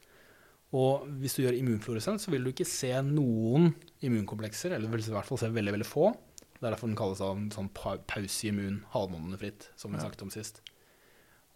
Og 0.76 1.04
hvis 1.20 1.34
du 1.36 1.42
gjør 1.44 1.56
immunfluoresens, 1.58 2.24
så 2.26 2.32
vil 2.32 2.44
du 2.46 2.52
ikke 2.52 2.66
se 2.68 2.92
noen 3.02 3.72
immunkomplekser, 4.06 4.76
eller 4.76 4.92
vil 4.92 5.02
i 5.02 5.14
hvert 5.16 5.26
fall 5.28 5.40
se 5.42 5.48
veldig, 5.50 5.72
veldig 5.74 5.88
få. 5.88 6.12
Det 6.60 6.68
er 6.68 6.74
derfor 6.76 6.90
den 6.92 6.98
kalles 7.00 7.22
av 7.24 7.36
en 7.40 7.48
sånn 7.52 7.70
pa- 7.74 7.98
pauseimmun 8.08 8.82
halvmånefritt, 8.92 9.70
som 9.80 9.90
vi 9.92 9.98
Ja. 9.98 10.04
snakket 10.04 10.22
om 10.22 10.30
sist. 10.30 10.60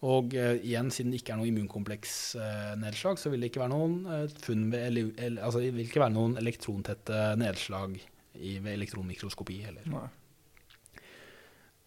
Og 0.05 0.35
uh, 0.37 0.57
igjen, 0.59 0.90
siden 0.93 1.14
det 1.14 1.23
ikke 1.23 1.33
er 1.33 1.40
noe 1.40 1.49
immunkompleksnedslag, 1.49 3.21
så 3.21 3.33
vil 3.33 3.45
det 3.45 3.53
ikke 3.53 3.62
være 3.62 3.73
noen 3.73 3.95
uh, 4.09 4.27
funn 4.45 4.67
ved, 4.73 4.90
eller, 4.90 5.14
eller, 5.17 5.47
altså, 5.47 5.62
det 5.64 5.73
vil 5.77 5.87
ikke 5.87 6.05
være 6.05 6.17
noen 6.17 6.37
elektrontette 6.43 7.23
nedslag 7.40 7.97
i, 7.97 8.59
ved 8.59 8.75
elektronmikroskopi 8.75 9.62
heller. 9.64 9.88
Nei. 9.95 10.07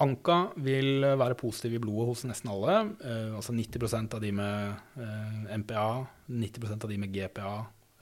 Anka 0.04 0.52
vil 0.62 1.02
være 1.18 1.38
positiv 1.40 1.74
i 1.74 1.80
blodet 1.82 2.12
hos 2.12 2.24
nesten 2.30 2.52
alle. 2.54 2.76
Eh, 3.02 3.32
altså 3.34 3.56
90% 3.56 4.14
av 4.14 4.22
de 4.22 4.30
med 4.40 5.00
eh, 5.02 5.56
MPA, 5.58 5.88
90% 6.30 6.86
av 6.86 6.92
de 6.92 7.00
med 7.02 7.16
GPA, 7.16 7.54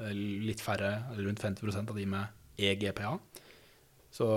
eh, 0.03 0.11
litt 0.43 0.63
færre, 0.63 0.91
rundt 1.15 1.39
50% 1.39 1.93
av 1.93 2.01
de 2.01 2.07
med 2.11 2.59
EGPA. 2.59 3.13
Så 4.11 4.27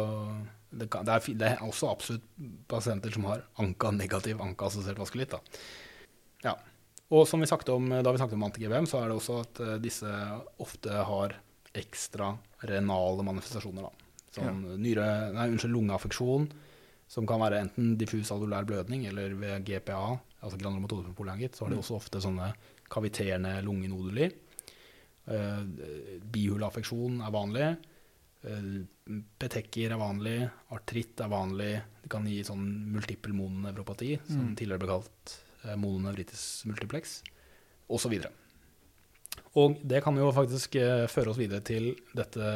det, 0.71 0.89
kan, 0.93 1.07
det, 1.09 1.15
er, 1.17 1.37
det 1.41 1.51
er 1.55 1.63
også 1.65 1.91
absolutt 1.91 2.25
pasienter 2.71 3.15
som 3.15 3.27
har 3.29 3.45
ANKA-negativ, 3.63 4.41
ANKA-assosiert 4.45 5.01
vaskelitt. 5.01 5.37
Da. 5.37 5.41
Ja. 6.45 6.55
Og 7.09 7.25
som 7.29 7.41
vi 7.41 7.49
snakket 7.49 7.73
om, 7.73 7.89
da 7.89 8.13
vi 8.13 8.21
snakket 8.21 8.37
om 8.37 8.47
anti-GBM, 8.51 8.89
så 8.89 9.01
er 9.01 9.09
det 9.09 9.17
også 9.17 9.39
at 9.47 9.61
eh, 9.65 9.77
disse 9.81 10.13
ofte 10.61 11.05
har 11.09 11.39
ekstra 11.79 12.35
renale 12.69 13.25
manifestasjoner. 13.25 13.89
Da. 13.89 14.09
Sånn 14.39 14.65
nyre, 14.83 15.07
nei, 15.35 15.49
unnskyld, 15.55 15.73
lungeaffeksjon, 15.73 16.49
som 17.09 17.29
kan 17.29 17.41
være 17.41 17.63
enten 17.65 17.95
diffus 18.01 18.29
alveolær 18.35 18.67
blødning 18.69 19.07
eller 19.09 19.33
ved 19.41 19.65
GPA, 19.65 20.19
altså 20.43 20.59
granulomatose 20.61 21.15
polyangitt, 21.17 21.57
så 21.57 21.65
har 21.65 21.73
de 21.73 21.81
også 21.81 21.97
ofte 21.97 22.21
sånne 22.21 22.51
kaviterende 22.93 23.55
lungenoduler. 23.65 24.35
Uh, 25.29 25.65
Bihuleaffeksjon 26.33 27.23
er 27.25 27.33
vanlig. 27.33 27.71
Uh, 28.47 28.85
petekker 29.41 29.91
er 29.95 29.99
vanlig. 29.99 30.37
Artritt 30.75 31.21
er 31.25 31.31
vanlig. 31.33 31.73
Det 32.05 32.11
kan 32.13 32.27
gi 32.29 32.39
sånn 32.47 32.65
multiple 32.95 33.35
mononevropati, 33.35 34.13
som 34.29 34.45
Mm. 34.51 34.57
tidligere 34.57 34.79
ble 34.85 34.89
kalt 34.93 35.35
uh, 35.65 35.75
mononevritis 35.77 36.65
multiplex, 36.71 37.23
osv. 37.91 38.15
Og 39.59 39.79
det 39.83 40.03
kan 40.05 40.15
jo 40.17 40.29
faktisk 40.35 40.77
eh, 40.77 41.07
føre 41.11 41.31
oss 41.33 41.39
videre 41.41 41.63
til 41.65 41.93
dette 42.15 42.51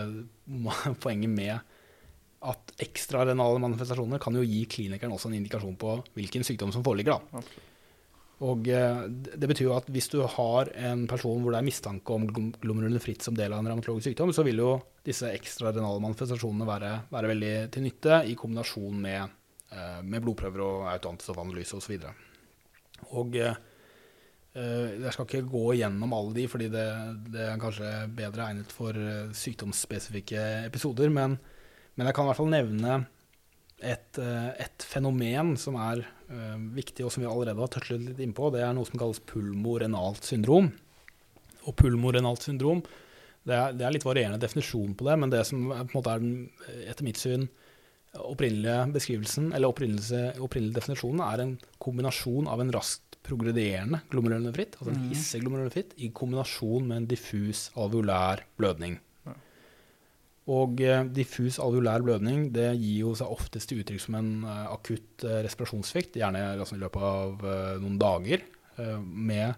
poenget 1.02 1.30
med 1.30 1.58
at 2.42 2.72
ekstra 2.82 3.24
renale 3.26 3.58
manifestasjoner 3.62 4.18
kan 4.22 4.34
jo 4.34 4.42
gi 4.42 4.64
klinikeren 4.66 5.14
også 5.14 5.30
en 5.30 5.36
indikasjon 5.38 5.76
på 5.78 5.96
hvilken 6.14 6.42
sykdom 6.46 6.72
som 6.74 6.82
foreligger. 6.84 7.18
Da. 7.18 7.38
Absolutt. 7.40 7.68
Og 8.42 8.66
eh, 8.74 9.02
det 9.08 9.48
betyr 9.48 9.68
jo 9.68 9.74
at 9.76 9.90
hvis 9.92 10.08
du 10.10 10.18
har 10.26 10.70
en 10.74 11.04
person 11.10 11.42
hvor 11.42 11.54
det 11.54 11.60
er 11.60 11.66
mistanke 11.66 12.14
om 12.14 12.24
glom- 12.26 12.54
glomerulonefritt 12.62 13.22
som 13.22 13.36
del 13.38 13.52
av 13.54 13.62
en 13.62 13.70
revmatologisk 13.70 14.10
sykdom, 14.10 14.32
så 14.34 14.44
vil 14.46 14.62
jo 14.64 14.72
disse 15.06 15.30
ekstra 15.30 15.70
renale 15.70 16.02
manifestasjonene 16.02 16.66
være, 16.66 16.92
være 17.12 17.30
veldig 17.34 17.52
til 17.74 17.86
nytte 17.86 18.22
i 18.30 18.34
kombinasjon 18.38 18.98
med, 19.04 19.36
eh, 19.70 20.00
med 20.02 20.24
blodprøver 20.24 20.64
og 20.66 20.88
autoantistoffanalyse 20.96 21.78
osv. 21.78 22.08
Og 23.14 23.38
eh, 23.38 23.62
jeg 24.52 25.14
skal 25.14 25.28
ikke 25.28 25.46
gå 25.54 25.64
gjennom 25.78 26.18
alle 26.18 26.34
de, 26.40 26.50
fordi 26.50 26.66
det, 26.72 26.86
det 27.32 27.46
er 27.46 27.62
kanskje 27.62 27.94
bedre 28.18 28.50
egnet 28.50 28.74
for 28.74 28.98
sykdomsspesifikke 29.38 30.66
episoder. 30.66 31.14
Men, 31.14 31.38
men 31.94 32.10
jeg 32.10 32.18
kan 32.18 32.26
i 32.26 32.32
hvert 32.32 32.42
fall 32.42 32.52
nevne 32.52 33.04
et, 33.82 34.18
eh, 34.18 34.50
et 34.62 34.86
fenomen 34.86 35.56
som 35.58 35.76
er 35.76 36.04
uh, 36.30 36.56
viktig, 36.76 37.04
og 37.04 37.12
som 37.12 37.24
vi 37.24 37.28
allerede 37.30 37.60
har 37.60 37.70
touchet 37.74 38.00
litt 38.00 38.20
innpå. 38.22 38.52
Det 38.54 38.62
er 38.62 38.72
noe 38.76 38.88
som 38.88 39.00
kalles 39.00 39.20
pulmorenalt 39.28 40.24
syndrom. 40.24 40.70
Og 41.66 41.76
pulmorenalt 41.78 42.46
syndrom 42.46 42.82
det 43.46 43.54
er, 43.58 43.72
det 43.74 43.86
er 43.86 43.94
litt 43.96 44.06
varierende 44.06 44.38
definisjon 44.38 44.94
på 44.94 45.06
det, 45.08 45.16
men 45.18 45.30
det 45.32 45.42
som 45.48 45.64
er, 45.74 45.82
på 45.82 45.96
en 45.96 45.98
måte 45.98 46.12
er 46.14 46.22
den, 46.22 46.34
etter 46.86 47.06
mitt 47.06 47.18
syn 47.18 47.48
opprinnelige 48.14 48.92
beskrivelsen, 48.94 49.48
eller 49.56 49.72
opprinnelige 49.72 50.76
definisjonen, 50.76 51.22
er 51.26 51.42
en 51.42 51.54
kombinasjon 51.82 52.46
av 52.50 52.60
en 52.62 52.70
raskt 52.74 53.16
progrederende 53.26 54.02
glomerulonefritt, 54.12 54.76
altså 54.78 54.90
en 54.92 55.00
Mhm. 55.00 55.08
hissig 55.10 55.40
glomerulonefritt, 55.42 55.94
i 55.98 56.10
kombinasjon 56.10 56.86
med 56.86 56.96
en 56.96 57.06
diffus 57.06 57.70
alveolær 57.74 58.42
blødning. 58.58 59.00
Og 60.52 60.80
eh, 60.84 61.04
diffus 61.14 61.58
alveolær 61.62 62.02
blødning 62.04 62.48
det 62.54 62.72
gir 62.80 63.04
jo 63.06 63.12
seg 63.18 63.30
oftest 63.32 63.70
til 63.70 63.80
uttrykk 63.82 64.02
som 64.02 64.16
en 64.18 64.30
eh, 64.44 64.64
akutt 64.74 65.24
eh, 65.28 65.38
respirasjonssvikt, 65.46 66.18
gjerne 66.20 66.42
altså, 66.58 66.76
i 66.76 66.82
løpet 66.82 67.04
av 67.08 67.44
noen 67.82 67.98
dager, 68.00 68.42
med, 69.02 69.54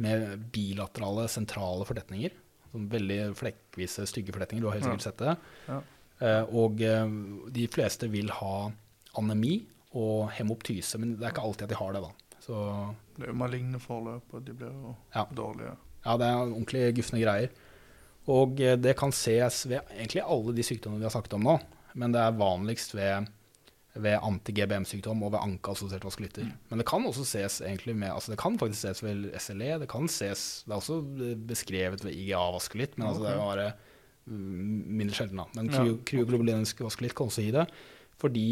med 0.00 0.44
bilaterale 0.54 1.24
sentrale 1.28 1.82
fortetninger. 1.84 2.30
Sånn 2.70 2.84
veldig 2.92 3.16
flekkvise, 3.36 4.04
stygge 4.08 4.32
fortetninger. 4.32 4.62
Du 4.62 4.68
har 4.70 4.76
helt 4.78 4.86
sikkert 4.86 5.04
sett 5.08 5.18
det. 5.24 5.34
Ja. 5.66 5.80
Eh, 6.22 6.54
og 6.54 6.78
de 7.52 7.64
fleste 7.74 8.06
vil 8.12 8.30
ha 8.38 8.54
anemi 9.18 9.56
og 9.98 10.30
hemoptyse, 10.38 10.96
men 11.02 11.16
det 11.18 11.26
er 11.26 11.34
ikke 11.34 11.42
alltid 11.44 11.66
at 11.66 11.74
de 11.74 11.80
har 11.82 11.96
det. 11.98 12.04
da. 12.06 12.38
Så 12.46 12.60
Det 13.18 13.26
er 13.26 13.32
jo 13.34 13.38
maligne 13.42 13.82
forløp, 13.82 14.30
og 14.32 14.46
de 14.46 14.54
blir 14.56 14.70
jo 14.72 14.94
Ja. 15.14 15.26
dårlige. 15.34 15.74
ja, 16.06 16.16
det 16.16 16.26
er 16.30 16.38
ordentlig 16.46 16.94
gufne 16.96 17.20
greier. 17.20 17.50
Og 18.30 18.60
eh, 18.62 18.78
det 18.78 18.96
kan 18.98 19.14
ses 19.14 19.64
ved 19.66 19.80
egentlig 19.96 20.24
alle 20.24 20.54
de 20.56 20.66
sykdommene 20.66 21.02
vi 21.02 21.08
har 21.08 21.14
snakket 21.14 21.38
om 21.38 21.46
nå, 21.46 21.56
men 21.98 22.14
det 22.14 22.20
er 22.22 22.36
vanligst 22.38 22.94
ved, 22.94 23.30
ved 23.98 24.18
anti-GBM-sykdom 24.24 25.24
og 25.26 25.34
ved 25.34 25.42
anka-assosierte 25.42 26.08
Mm. 26.46 26.52
Men 26.70 26.82
det 26.82 26.86
kan 26.88 27.06
også 27.08 27.26
ses 27.28 27.60
egentlig 27.60 27.96
med, 27.96 28.12
altså 28.12 28.32
det 28.32 28.38
kan 28.40 28.58
faktisk 28.58 28.86
ses 28.86 29.02
ved 29.02 29.32
SLE, 29.38 29.78
det 29.82 29.88
kan 29.90 30.08
ses, 30.08 30.62
det 30.66 30.72
er 30.72 30.78
også 30.78 31.00
beskrevet 31.48 32.04
ved 32.04 32.14
IGA-vaskelitt, 32.14 32.96
men 32.98 33.08
altså 33.08 33.26
det 33.26 33.32
er 33.32 33.42
bare 33.42 33.72
mm, 34.26 34.84
mindre 35.02 35.18
sjelden 35.18 35.42
da. 35.42 35.48
Men 35.58 35.72
kryoglobulinisk 36.06 36.80
vaskelitt 36.86 37.16
kan 37.18 37.28
også 37.32 37.44
gi 37.44 37.50
det, 37.58 37.66
fordi 38.22 38.46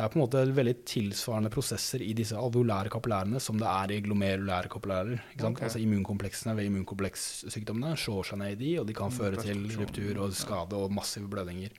det 0.00 0.06
er 0.06 0.12
på 0.14 0.16
en 0.16 0.22
måte 0.22 0.42
veldig 0.56 0.72
tilsvarende 0.88 1.50
prosesser 1.52 2.00
i 2.00 2.14
disse 2.16 2.38
alveolære 2.38 2.88
kapillærene 2.94 3.40
som 3.42 3.58
det 3.60 3.68
er 3.68 3.92
i 3.92 3.98
glomerulære 4.00 4.70
kapillærer. 4.72 5.18
Ikke 5.34 5.44
sant? 5.44 5.58
Ok. 5.58 5.64
Altså 5.66 5.82
immunkompleksene 5.82 6.54
ved 6.56 6.70
immunkomplekssykdommene 6.70 7.98
slår 8.00 8.30
seg 8.30 8.40
ned 8.40 8.54
i 8.54 8.60
de, 8.62 8.70
og 8.80 8.86
de 8.88 8.96
kan 8.96 9.12
Mm, 9.12 9.18
føre 9.18 9.42
til 9.44 9.60
ruptur 9.76 10.22
og 10.24 10.32
skade 10.32 10.78
og 10.78 10.94
massive 10.96 11.28
blødninger. 11.28 11.76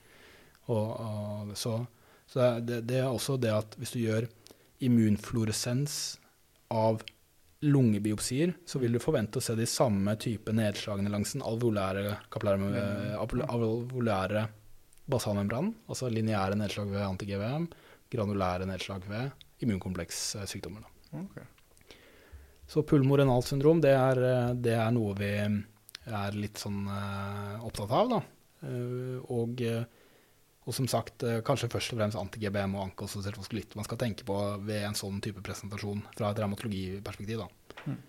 Og, 0.69 0.85
og, 1.01 1.57
så 1.57 1.79
så 2.29 2.59
det, 2.61 2.83
det 2.87 3.01
er 3.01 3.09
også 3.09 3.39
det 3.41 3.51
at 3.51 3.73
hvis 3.81 3.95
du 3.95 3.99
gjør 4.05 4.29
immunfluoresens 4.85 5.97
av 6.71 7.01
lungebiopsier, 7.65 8.53
så 8.65 8.79
vil 8.81 8.95
du 8.95 9.01
forvente 9.01 9.41
å 9.41 9.43
se 9.43 9.57
de 9.57 9.65
samme 9.65 10.13
type 10.21 10.53
nedslagene 10.53 11.11
langs 11.11 11.33
den 11.33 11.43
alveolære, 11.45 12.19
kapillære, 12.33 12.69
eh, 12.77 13.17
alveolære 13.17 14.45
basalmembranen, 15.11 15.73
altså 15.89 16.09
lineære 16.09 16.57
nedslag 16.61 16.93
ved 16.93 17.03
anti-GVM, 17.05 17.67
granulære 18.11 18.67
nedslag 18.69 19.07
ved 19.09 19.31
immunkomplekssykdommer. 19.63 20.85
Okay. 21.25 21.47
Så 22.71 22.83
pulmorenalt 22.87 23.49
syndrom, 23.49 23.81
det 23.83 23.91
er, 23.91 24.21
eh, 24.23 24.53
det 24.55 24.77
er 24.79 24.93
noe 24.95 25.15
vi 25.19 25.31
er 25.31 26.37
litt 26.39 26.61
sånn 26.61 26.85
eh, 26.87 27.57
opptatt 27.67 27.91
av, 27.91 28.13
da. 28.13 28.21
Eh, 28.67 29.17
og, 29.33 29.63
og 30.61 30.77
som 30.77 30.87
sagt, 30.87 31.25
kanskje 31.47 31.71
først 31.73 31.91
og 31.91 31.99
fremst 31.99 32.19
anti-GBM 32.19 32.77
og 32.77 32.85
ankeassosiert 32.85 33.39
vaskulitt 33.41 33.75
man 33.75 33.87
skal 33.87 33.99
tenke 33.99 34.23
på 34.27 34.37
ved 34.63 34.85
en 34.87 34.95
sånn 34.97 35.19
type 35.23 35.43
presentasjon 35.43 36.05
fra 36.15 36.31
et 36.31 36.41
revmatologiperspektiv, 36.41 37.43
da. 37.43 37.83
Mm. 37.89 37.99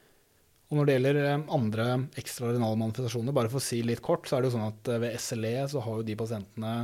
Og 0.72 0.78
når 0.78 0.88
det 0.88 0.94
gjelder 0.94 1.18
andre 1.53 1.86
ekstraordinale 2.22 2.78
manifestasjoner, 2.80 3.34
bare 3.36 3.50
for 3.53 3.61
å 3.61 3.66
si 3.66 3.82
litt 3.84 4.00
kort, 4.05 4.24
så 4.24 4.38
er 4.38 4.44
det 4.44 4.48
jo 4.48 4.55
sånn 4.55 4.70
at 4.70 4.92
ved 5.03 5.18
SLE 5.20 5.57
så 5.68 5.82
har 5.84 5.98
jo 5.98 6.07
de 6.07 6.16
pasientene 6.16 6.76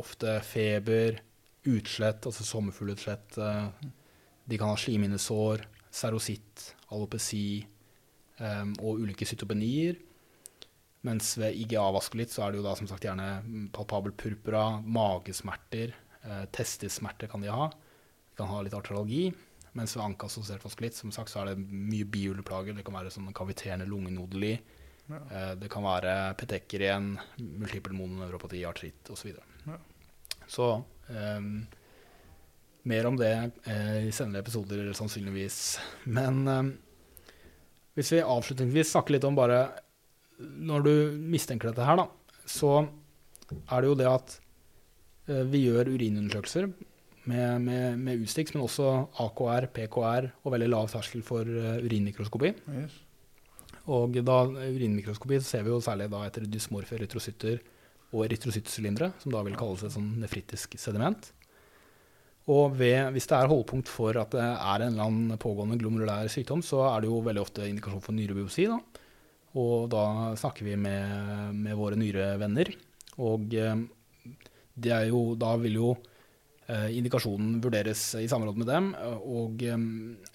ofte 0.00 0.38
feber, 0.46 1.18
utslett, 1.66 2.26
altså 2.26 2.44
sommerfuglutslett. 2.44 3.38
eh, 3.38 3.68
De 4.46 4.58
kan 4.60 4.68
ha 4.68 4.76
slimhinnesår, 4.76 5.64
serositt, 5.94 6.74
alopeci 6.92 7.64
eh, 8.38 8.64
og 8.82 9.00
ulike 9.00 9.24
cytopenier. 9.26 9.96
Mens 11.04 11.34
ved 11.36 11.56
IGA-vaskulitt 11.60 12.32
så 12.32 12.46
er 12.46 12.52
det 12.52 12.60
jo 12.62 12.66
da 12.66 12.74
som 12.78 12.88
sagt 12.88 13.04
gjerne 13.04 13.68
palpabel 13.72 14.12
purpura, 14.16 14.80
magesmerter, 14.80 15.92
eh, 16.24 16.44
testissmerter 16.52 17.28
kan 17.28 17.40
de 17.44 17.48
ha. 17.52 17.68
De 17.68 18.36
kan 18.40 18.48
ha 18.48 18.62
litt 18.64 18.76
arteralgi. 18.76 19.26
Mens 19.74 19.96
ved 19.96 20.04
ankeassosiert 20.04 20.62
vaskulitt 20.64 20.94
som 20.94 21.10
sagt, 21.12 21.32
så 21.32 21.42
er 21.42 21.50
det 21.52 21.58
mye 21.66 22.04
bihuleplager. 22.06 22.76
Det 22.76 22.84
kan 22.86 22.94
være 22.94 23.10
sånn 23.10 23.32
kaviterende 23.34 23.88
lungenodeli. 23.90 24.54
Ja. 25.10 25.18
Eh, 25.30 25.54
det 25.60 25.68
kan 25.72 25.84
være 25.84 26.34
petekker 26.40 26.80
igjen, 26.86 27.10
multiple 27.38 27.92
mononeuropati, 27.96 28.64
artritt 28.68 29.10
osv. 29.12 29.34
Så, 29.34 29.42
Ja. 29.66 29.78
Så 30.50 30.68
um, 31.08 31.48
mer 32.84 33.08
om 33.08 33.16
det 33.16 33.32
eh, 33.64 34.08
i 34.08 34.12
senere 34.12 34.42
episoder 34.44 34.92
sannsynligvis. 34.96 35.58
Men 36.04 36.42
um, 36.48 36.72
hvis 37.94 38.12
vi 38.12 38.22
avslutningsvis 38.24 38.92
snakker 38.94 39.16
litt 39.16 39.26
om 39.28 39.36
bare 39.38 39.68
Når 40.38 40.82
du 40.82 40.94
mistenker 41.30 41.70
dette 41.70 41.84
her, 41.86 42.00
da, 42.00 42.08
så 42.50 42.82
er 43.70 43.84
det 43.84 43.88
jo 43.88 43.98
det 44.00 44.08
at 44.10 44.32
eh, 45.30 45.44
vi 45.46 45.60
gjør 45.68 45.92
urinundersøkelser 45.94 46.66
med, 47.30 47.62
med, 47.62 48.00
med 48.02 48.24
Ustix, 48.24 48.50
men 48.52 48.64
også 48.64 48.88
AKR, 49.22 49.68
PKR 49.72 50.26
og 50.42 50.56
veldig 50.56 50.70
lav 50.72 50.90
terskel 50.90 51.22
for 51.24 51.46
eh, 51.46 51.78
urinmikroskopi. 51.86 52.50
Yes. 52.80 52.98
Og 53.94 54.18
da 54.26 54.40
urinmikroskopi 54.48 55.38
så 55.38 55.54
ser 55.54 55.64
vi 55.64 55.72
jo 55.72 55.80
særlig 55.84 56.10
da 56.12 56.24
etter 56.26 56.48
dysmorfe 56.50 56.98
erytrocytter 56.98 57.62
og 58.12 58.26
erytrocyttsylindere, 58.26 59.12
som 59.22 59.32
da 59.34 59.40
vil 59.46 59.56
kalles 59.58 59.86
et 59.86 59.94
sånn 59.94 60.12
nefritisk 60.22 60.76
sediment. 60.80 61.30
Og 62.52 62.74
ved, 62.76 63.08
hvis 63.14 63.26
det 63.30 63.38
er 63.38 63.48
holdpunkt 63.48 63.88
for 63.88 64.16
at 64.20 64.34
det 64.36 64.44
er 64.44 64.82
en 64.84 64.92
eller 64.92 65.06
annen 65.08 65.40
pågående 65.40 65.78
glomerulær 65.80 66.28
sykdom, 66.32 66.60
så 66.64 66.82
er 66.90 67.02
det 67.02 67.08
jo 67.08 67.22
veldig 67.24 67.40
ofte 67.40 67.68
indikasjon 67.70 68.04
for 68.04 68.16
nyrebiopsi. 68.16 68.66
Da. 68.68 69.04
Og 69.60 69.88
da 69.92 70.04
snakker 70.36 70.66
vi 70.66 70.76
med, 70.76 71.54
med 71.56 71.78
våre 71.78 71.96
nyrevenner. 71.96 72.74
Og 73.24 73.54
eh, 73.56 75.06
jo, 75.08 75.22
da 75.40 75.54
vil 75.62 75.78
jo 75.78 75.94
eh, 76.68 76.90
indikasjonen 76.98 77.60
vurderes 77.64 78.02
i 78.20 78.28
samråd 78.28 78.60
med 78.60 78.68
dem. 78.68 78.92
Og 79.24 79.64
eh, 79.64 79.88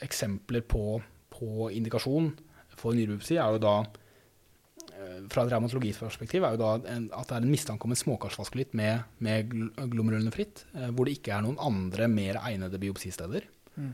eksempler 0.07 0.65
på, 0.65 0.97
på 1.29 1.69
indikasjon 1.77 2.31
for 2.79 2.97
nyrebiopsi 2.97 3.37
er 3.37 3.53
jo 3.53 3.61
da 3.61 3.75
fra 5.31 5.43
et 5.45 5.53
revmatologiperspektiv 5.53 6.45
er 6.45 6.55
jo 6.55 6.61
da 6.61 6.73
en, 6.91 7.07
at 7.15 7.29
det 7.29 7.37
er 7.37 7.45
en 7.45 7.53
mistanke 7.53 7.87
om 7.87 7.93
en 7.95 7.99
småkarsvaskulitt 7.99 8.75
med, 8.77 9.05
med 9.23 9.51
gl- 9.51 9.89
glomerulene 9.93 10.33
fritt, 10.35 10.65
eh, 10.75 10.89
hvor 10.91 11.09
det 11.09 11.17
ikke 11.19 11.35
er 11.35 11.45
noen 11.45 11.59
andre 11.61 12.09
mer 12.11 12.39
egnede 12.43 12.81
biopsisteder. 12.81 13.47
Mm. 13.75 13.91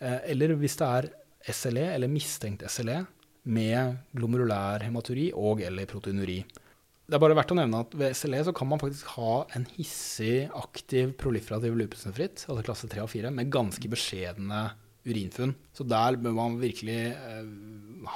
Eh, 0.00 0.18
eller 0.32 0.56
hvis 0.60 0.78
det 0.80 0.90
er 1.00 1.10
SLE, 1.54 1.88
eller 1.94 2.10
mistenkt 2.10 2.64
SLE, 2.70 3.04
med 3.46 4.00
glomerulær 4.16 4.82
hematuri 4.82 5.28
og 5.38 5.60
eller 5.62 5.86
proteinuri. 5.86 6.40
Det 7.06 7.14
er 7.14 7.22
bare 7.22 7.36
verdt 7.38 7.52
å 7.54 7.58
nevne 7.60 7.84
at 7.84 7.92
ved 7.94 8.16
SLE 8.18 8.40
så 8.48 8.54
kan 8.56 8.66
man 8.66 8.80
faktisk 8.82 9.12
ha 9.14 9.44
en 9.54 9.68
hissig, 9.76 10.48
aktiv, 10.58 11.12
proliferativ 11.20 11.76
lupusnefritt, 11.78 12.48
altså 12.48 12.64
klasse 12.66 12.90
3 12.90 13.04
og 13.04 13.12
4, 13.12 13.30
med 13.30 13.52
ganske 13.54 13.90
beskjedne 13.92 14.64
urinfunn. 15.06 15.54
Så 15.74 15.86
der 15.86 16.18
bør 16.20 16.34
man 16.36 16.58
virkelig 16.60 16.98
eh, 17.12 17.52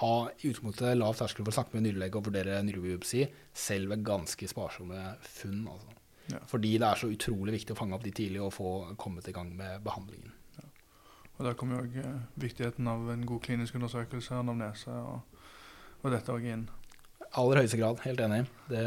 ha 0.01 0.15
i 0.31 0.51
utgangspunktet 0.51 0.99
lav 0.99 1.17
terskel 1.19 1.45
for 1.47 1.53
å 1.55 1.59
snakke 1.61 1.77
med 1.77 1.87
nyrelege 1.87 2.21
og 2.21 2.27
vurdere 2.29 2.61
nyrebiopsi, 2.67 3.25
selv 3.55 3.95
ved 3.95 4.05
ganske 4.07 4.51
sparsomme 4.51 5.15
funn. 5.27 5.65
Altså. 5.71 5.97
Ja. 6.31 6.43
Fordi 6.51 6.75
det 6.79 6.87
er 6.87 7.01
så 7.01 7.11
utrolig 7.11 7.57
viktig 7.59 7.75
å 7.75 7.81
fange 7.81 7.97
opp 7.97 8.05
de 8.07 8.13
tidlig 8.15 8.43
og 8.45 8.53
få 8.55 8.75
kommet 9.01 9.27
i 9.31 9.35
gang 9.35 9.55
med 9.57 9.81
behandlingen. 9.87 10.37
Og 11.41 11.47
der 11.47 11.55
kommer 11.57 11.81
jo 11.81 12.03
eh, 12.03 12.17
viktigheten 12.37 12.89
av 12.91 13.07
en 13.15 13.23
god 13.25 13.41
klinisk 13.47 13.79
undersøkelse, 13.79 14.43
anamnese 14.43 14.93
og, 14.93 15.39
og 16.03 16.13
dette 16.13 16.35
òg 16.35 16.45
inn. 16.45 16.67
aller 17.33 17.63
høyeste 17.63 17.79
grad, 17.81 18.03
helt 18.05 18.21
enig. 18.21 18.43
Det, 18.69 18.83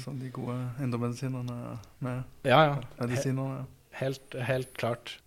Som 0.00 0.16
de 0.22 0.30
gode 0.32 0.56
indremedisinerne 0.80 1.76
med 2.00 2.22
ja, 2.48 2.62
ja. 2.70 2.78
medisinerne. 3.02 3.66
Helt, 4.00 4.32
helt 4.48 4.72
klart. 4.80 5.18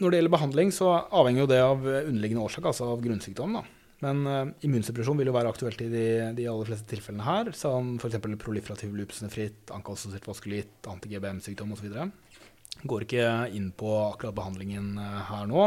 Når 0.00 0.10
det 0.10 0.20
gjelder 0.20 0.32
behandling, 0.32 0.72
så 0.72 0.94
avhenger 1.12 1.44
jo 1.44 1.50
det 1.50 1.60
av 1.60 1.84
underliggende 1.84 2.46
årsak, 2.46 2.70
altså 2.70 2.88
av 2.94 3.02
grunnsykdom. 3.04 3.58
Da. 3.58 3.64
Men 4.00 4.22
uh, 4.24 4.52
immunsuppresjon 4.64 5.18
vil 5.20 5.28
jo 5.28 5.34
være 5.36 5.50
aktuelt 5.52 5.80
i 5.84 5.90
de, 5.92 6.04
de 6.36 6.46
aller 6.48 6.68
fleste 6.70 6.88
tilfellene 6.88 7.26
her, 7.26 7.50
som 7.56 7.94
f.eks. 8.00 8.16
proliferativ 8.40 8.94
lupusnefritt, 8.96 9.68
ankeassosiert 9.76 10.28
vaskulitt, 10.28 10.78
anti-GBM-sykdom 10.88 11.74
osv. 11.76 11.98
Går 12.88 13.04
ikke 13.04 13.26
inn 13.56 13.68
på 13.76 13.90
akkurat 14.06 14.36
behandlingen 14.38 14.94
eh, 15.02 15.18
her 15.28 15.50
nå. 15.50 15.66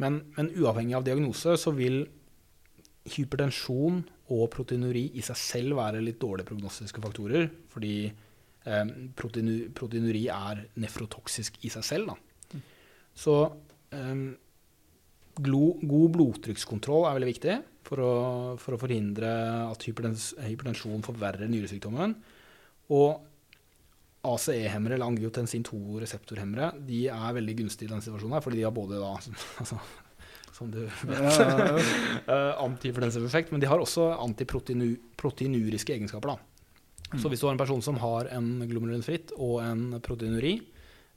Men, 0.00 0.22
men 0.38 0.48
uavhengig 0.56 0.96
av 0.96 1.04
diagnose 1.04 1.58
så 1.60 1.74
vil 1.76 2.06
hypertensjon 3.10 4.00
og 4.32 4.46
proteinuri 4.54 5.10
i 5.18 5.24
seg 5.24 5.36
selv 5.36 5.76
være 5.80 6.00
litt 6.04 6.20
dårlige 6.22 6.48
prognostiske 6.48 7.02
faktorer, 7.04 7.50
fordi 7.68 7.94
eh, 8.08 8.96
proteinu, 9.18 9.68
proteinuri 9.76 10.24
er 10.32 10.64
nefrotoksisk 10.80 11.60
i 11.68 11.72
seg 11.76 11.84
selv. 11.84 12.14
Da. 12.14 12.29
Så 13.20 13.34
um, 13.92 14.28
glo, 15.44 15.64
god 15.80 16.14
blodtrykkskontroll 16.16 17.08
er 17.08 17.18
veldig 17.18 17.32
viktig 17.34 17.56
for 17.86 18.04
å, 18.04 18.12
for 18.60 18.76
å 18.76 18.80
forhindre 18.80 19.30
at 19.66 19.88
hypertens, 19.88 20.30
hypertensjon 20.44 21.04
forverrer 21.04 21.50
nyresykdommen. 21.50 22.14
Og 22.96 23.26
ACE-hemmere, 24.30 24.98
eller 24.98 25.08
angiotensin 25.08 25.64
2-reseptorhemmere, 25.64 26.74
de 26.84 27.06
er 27.12 27.36
veldig 27.38 27.56
gunstige 27.62 27.88
i 27.88 27.92
denne 27.92 28.04
situasjonen, 28.04 28.36
her, 28.36 28.44
fordi 28.44 28.60
de 28.60 28.66
har 28.66 28.74
både 28.76 29.00
da, 29.00 29.14
altså, 29.62 29.78
som 30.56 30.72
du 30.72 30.82
vet, 30.82 31.04
Ja, 31.08 31.30
ja, 31.30 31.68
ja. 31.70 31.84
eh, 32.34 32.50
antihypertensiv 32.66 33.24
effekt, 33.28 33.52
men 33.54 33.62
de 33.62 33.70
har 33.70 33.80
også 33.80 34.10
antiproteinuriske 34.18 35.96
egenskaper. 35.96 36.34
Da. 36.34 37.16
Så 37.18 37.32
hvis 37.32 37.40
du 37.40 37.48
har 37.48 37.56
en 37.56 37.62
person 37.62 37.80
som 37.82 37.96
har 38.02 38.28
en 38.36 38.52
glomerulinfritt 38.68 39.32
og 39.38 39.62
en 39.64 39.86
proteinuri, 40.04 40.58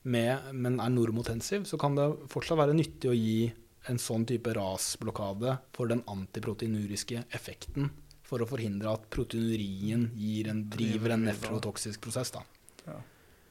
med, 0.03 0.53
men 0.53 0.79
er 0.83 0.91
normotensiv, 0.91 1.65
så 1.69 1.79
kan 1.79 1.95
det 1.97 2.07
fortsatt 2.31 2.59
være 2.59 2.75
nyttig 2.75 3.09
å 3.11 3.15
gi 3.17 3.51
en 3.91 3.99
sånn 3.99 4.25
type 4.27 4.53
rasblokade 4.55 5.57
for 5.75 5.91
den 5.91 6.03
antiproteinuriske 6.07 7.25
effekten, 7.35 7.89
for 8.23 8.43
å 8.43 8.47
forhindre 8.47 8.93
at 8.93 9.09
proteinurien 9.11 10.09
en, 10.49 10.63
driver 10.71 11.15
en 11.15 11.25
nefrotoksisk 11.27 12.01
prosess. 12.03 12.31
Da. 12.35 12.43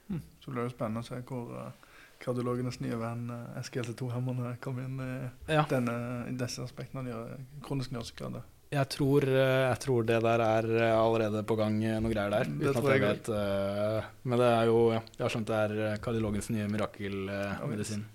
Mm. 0.08 0.22
Så 0.40 0.50
blir 0.50 0.64
det 0.64 0.74
spennende 0.74 1.02
å 1.04 1.06
se 1.06 1.20
hvor 1.28 1.52
uh, 1.56 1.92
kardiologenes 2.22 2.80
nye 2.82 2.96
venn 3.00 3.28
uh, 3.32 3.60
SGLT2-hemmerne 3.62 4.56
kommer 4.64 4.88
inn 4.88 4.98
i, 5.00 5.12
Ja. 5.52 5.66
denne, 5.70 5.94
i 6.30 6.34
disse 6.36 6.64
aspektene 6.64 7.12
av 7.16 7.36
kronisk 7.64 7.94
njøreskade. 7.94 8.42
Jeg 8.72 8.88
tror, 8.88 9.26
eh, 9.28 9.66
jeg 9.68 9.78
tror 9.82 10.06
det 10.08 10.16
der 10.24 10.40
er 10.46 10.66
eh, 10.78 10.94
allerede 10.96 11.42
på 11.44 11.56
gang, 11.60 11.74
noen 11.76 12.06
noe 12.06 12.12
greier 12.14 12.32
der. 12.32 12.48
Det 12.48 12.72
tror 12.72 12.88
jeg 12.94 13.02
jeg 13.02 13.08
vet. 13.10 13.28
eh, 13.36 14.06
Men 14.24 14.40
det 14.40 14.48
er 14.48 14.70
jo 14.70 14.78
ja, 14.94 15.02
Jeg 15.18 15.24
har 15.26 15.34
skjønt 15.34 15.50
det 15.50 15.58
er 15.66 15.74
eh, 15.90 15.98
kardiologens 16.00 16.48
nye 16.54 16.68
mirakelmedisin. 16.72 18.06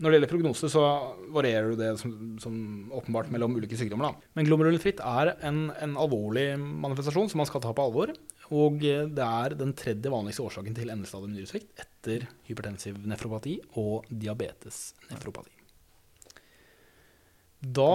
Når 0.00 0.08
det 0.10 0.16
gjelder 0.16 0.30
prognose, 0.32 0.68
så 0.72 0.82
varierer 1.36 1.70
du 1.70 1.76
det 1.78 1.90
som, 2.00 2.12
som 2.40 2.54
åpenbart 2.96 3.30
mellom 3.32 3.54
ulike 3.60 3.76
sykdommer. 3.76 4.10
Da. 4.10 4.30
Men 4.38 4.48
glomerulonefritt 4.48 5.00
er 5.04 5.34
en, 5.44 5.58
en 5.76 5.94
alvorlig 6.00 6.46
manifestasjon 6.58 7.28
som 7.30 7.40
man 7.42 7.48
skal 7.48 7.62
ta 7.64 7.72
på 7.76 7.84
alvor. 7.84 8.12
Og 8.50 8.82
eh, 8.82 9.06
det 9.06 9.26
er 9.28 9.54
den 9.60 9.70
tredje 9.78 10.10
vanligste 10.10 10.42
årsaken 10.48 10.74
til 10.74 10.90
endestadium 10.90 11.36
nyresvikt 11.36 11.84
etter 11.84 12.26
hypertensiv 12.48 12.98
nefropati 13.06 13.58
og 13.78 14.08
diabetes 14.10 14.82
nefropati. 15.12 15.52
Da 17.60 17.92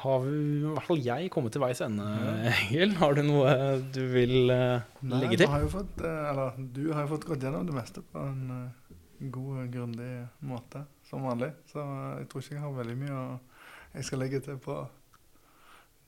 har 0.00 0.22
vi, 0.24 0.32
i 0.32 0.62
hvert 0.64 0.86
fall 0.86 1.02
jeg, 1.04 1.30
kommet 1.32 1.52
til 1.54 1.62
veis 1.62 1.82
ende, 1.84 2.06
Egil. 2.50 2.94
Har 2.98 3.16
du 3.16 3.22
noe 3.26 3.52
du 3.94 4.00
vil 4.14 4.50
uh, 4.50 4.80
Nei, 5.04 5.20
legge 5.24 5.42
til? 5.42 5.50
har 5.52 5.64
jo 5.64 5.70
fått, 5.72 6.00
eh, 6.00 6.30
eller 6.30 6.56
du 6.74 6.84
har 6.90 7.04
jo 7.04 7.12
fått 7.12 7.26
gått 7.28 7.44
gjennom 7.44 7.68
det 7.68 7.76
meste 7.76 8.04
på 8.04 8.22
en 8.24 8.40
uh, 8.50 8.94
god, 9.34 9.66
grundig 9.74 10.12
måte, 10.48 10.84
som 11.08 11.28
vanlig. 11.28 11.52
Så 11.70 11.84
jeg 12.18 12.30
tror 12.32 12.44
ikke 12.44 12.56
jeg 12.56 12.64
har 12.64 12.78
veldig 12.80 12.98
mye 13.04 13.18
å 13.20 13.26
jeg 13.92 14.08
skal 14.08 14.22
legge 14.24 14.40
til 14.40 14.56
på 14.64 14.78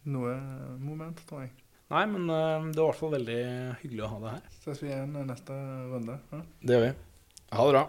noe 0.08 0.36
moment, 0.80 1.20
tror 1.28 1.44
jeg. 1.44 1.52
Nei, 1.92 2.06
men 2.08 2.24
det 2.24 2.80
var 2.80 2.86
i 2.86 2.86
hvert 2.88 3.02
fall 3.02 3.12
veldig 3.12 3.42
hyggelig 3.82 4.06
å 4.06 4.14
ha 4.14 4.22
deg 4.22 4.38
her. 4.38 4.54
Ses 4.62 4.80
vi 4.80 4.88
igjen 4.88 5.12
neste 5.28 5.58
runde. 5.92 6.16
Ja? 6.32 6.40
Det 6.64 6.78
gjør 6.78 6.86
vi. 6.86 6.94
Ha 7.52 7.68
det 7.68 7.74
bra. 7.76 7.84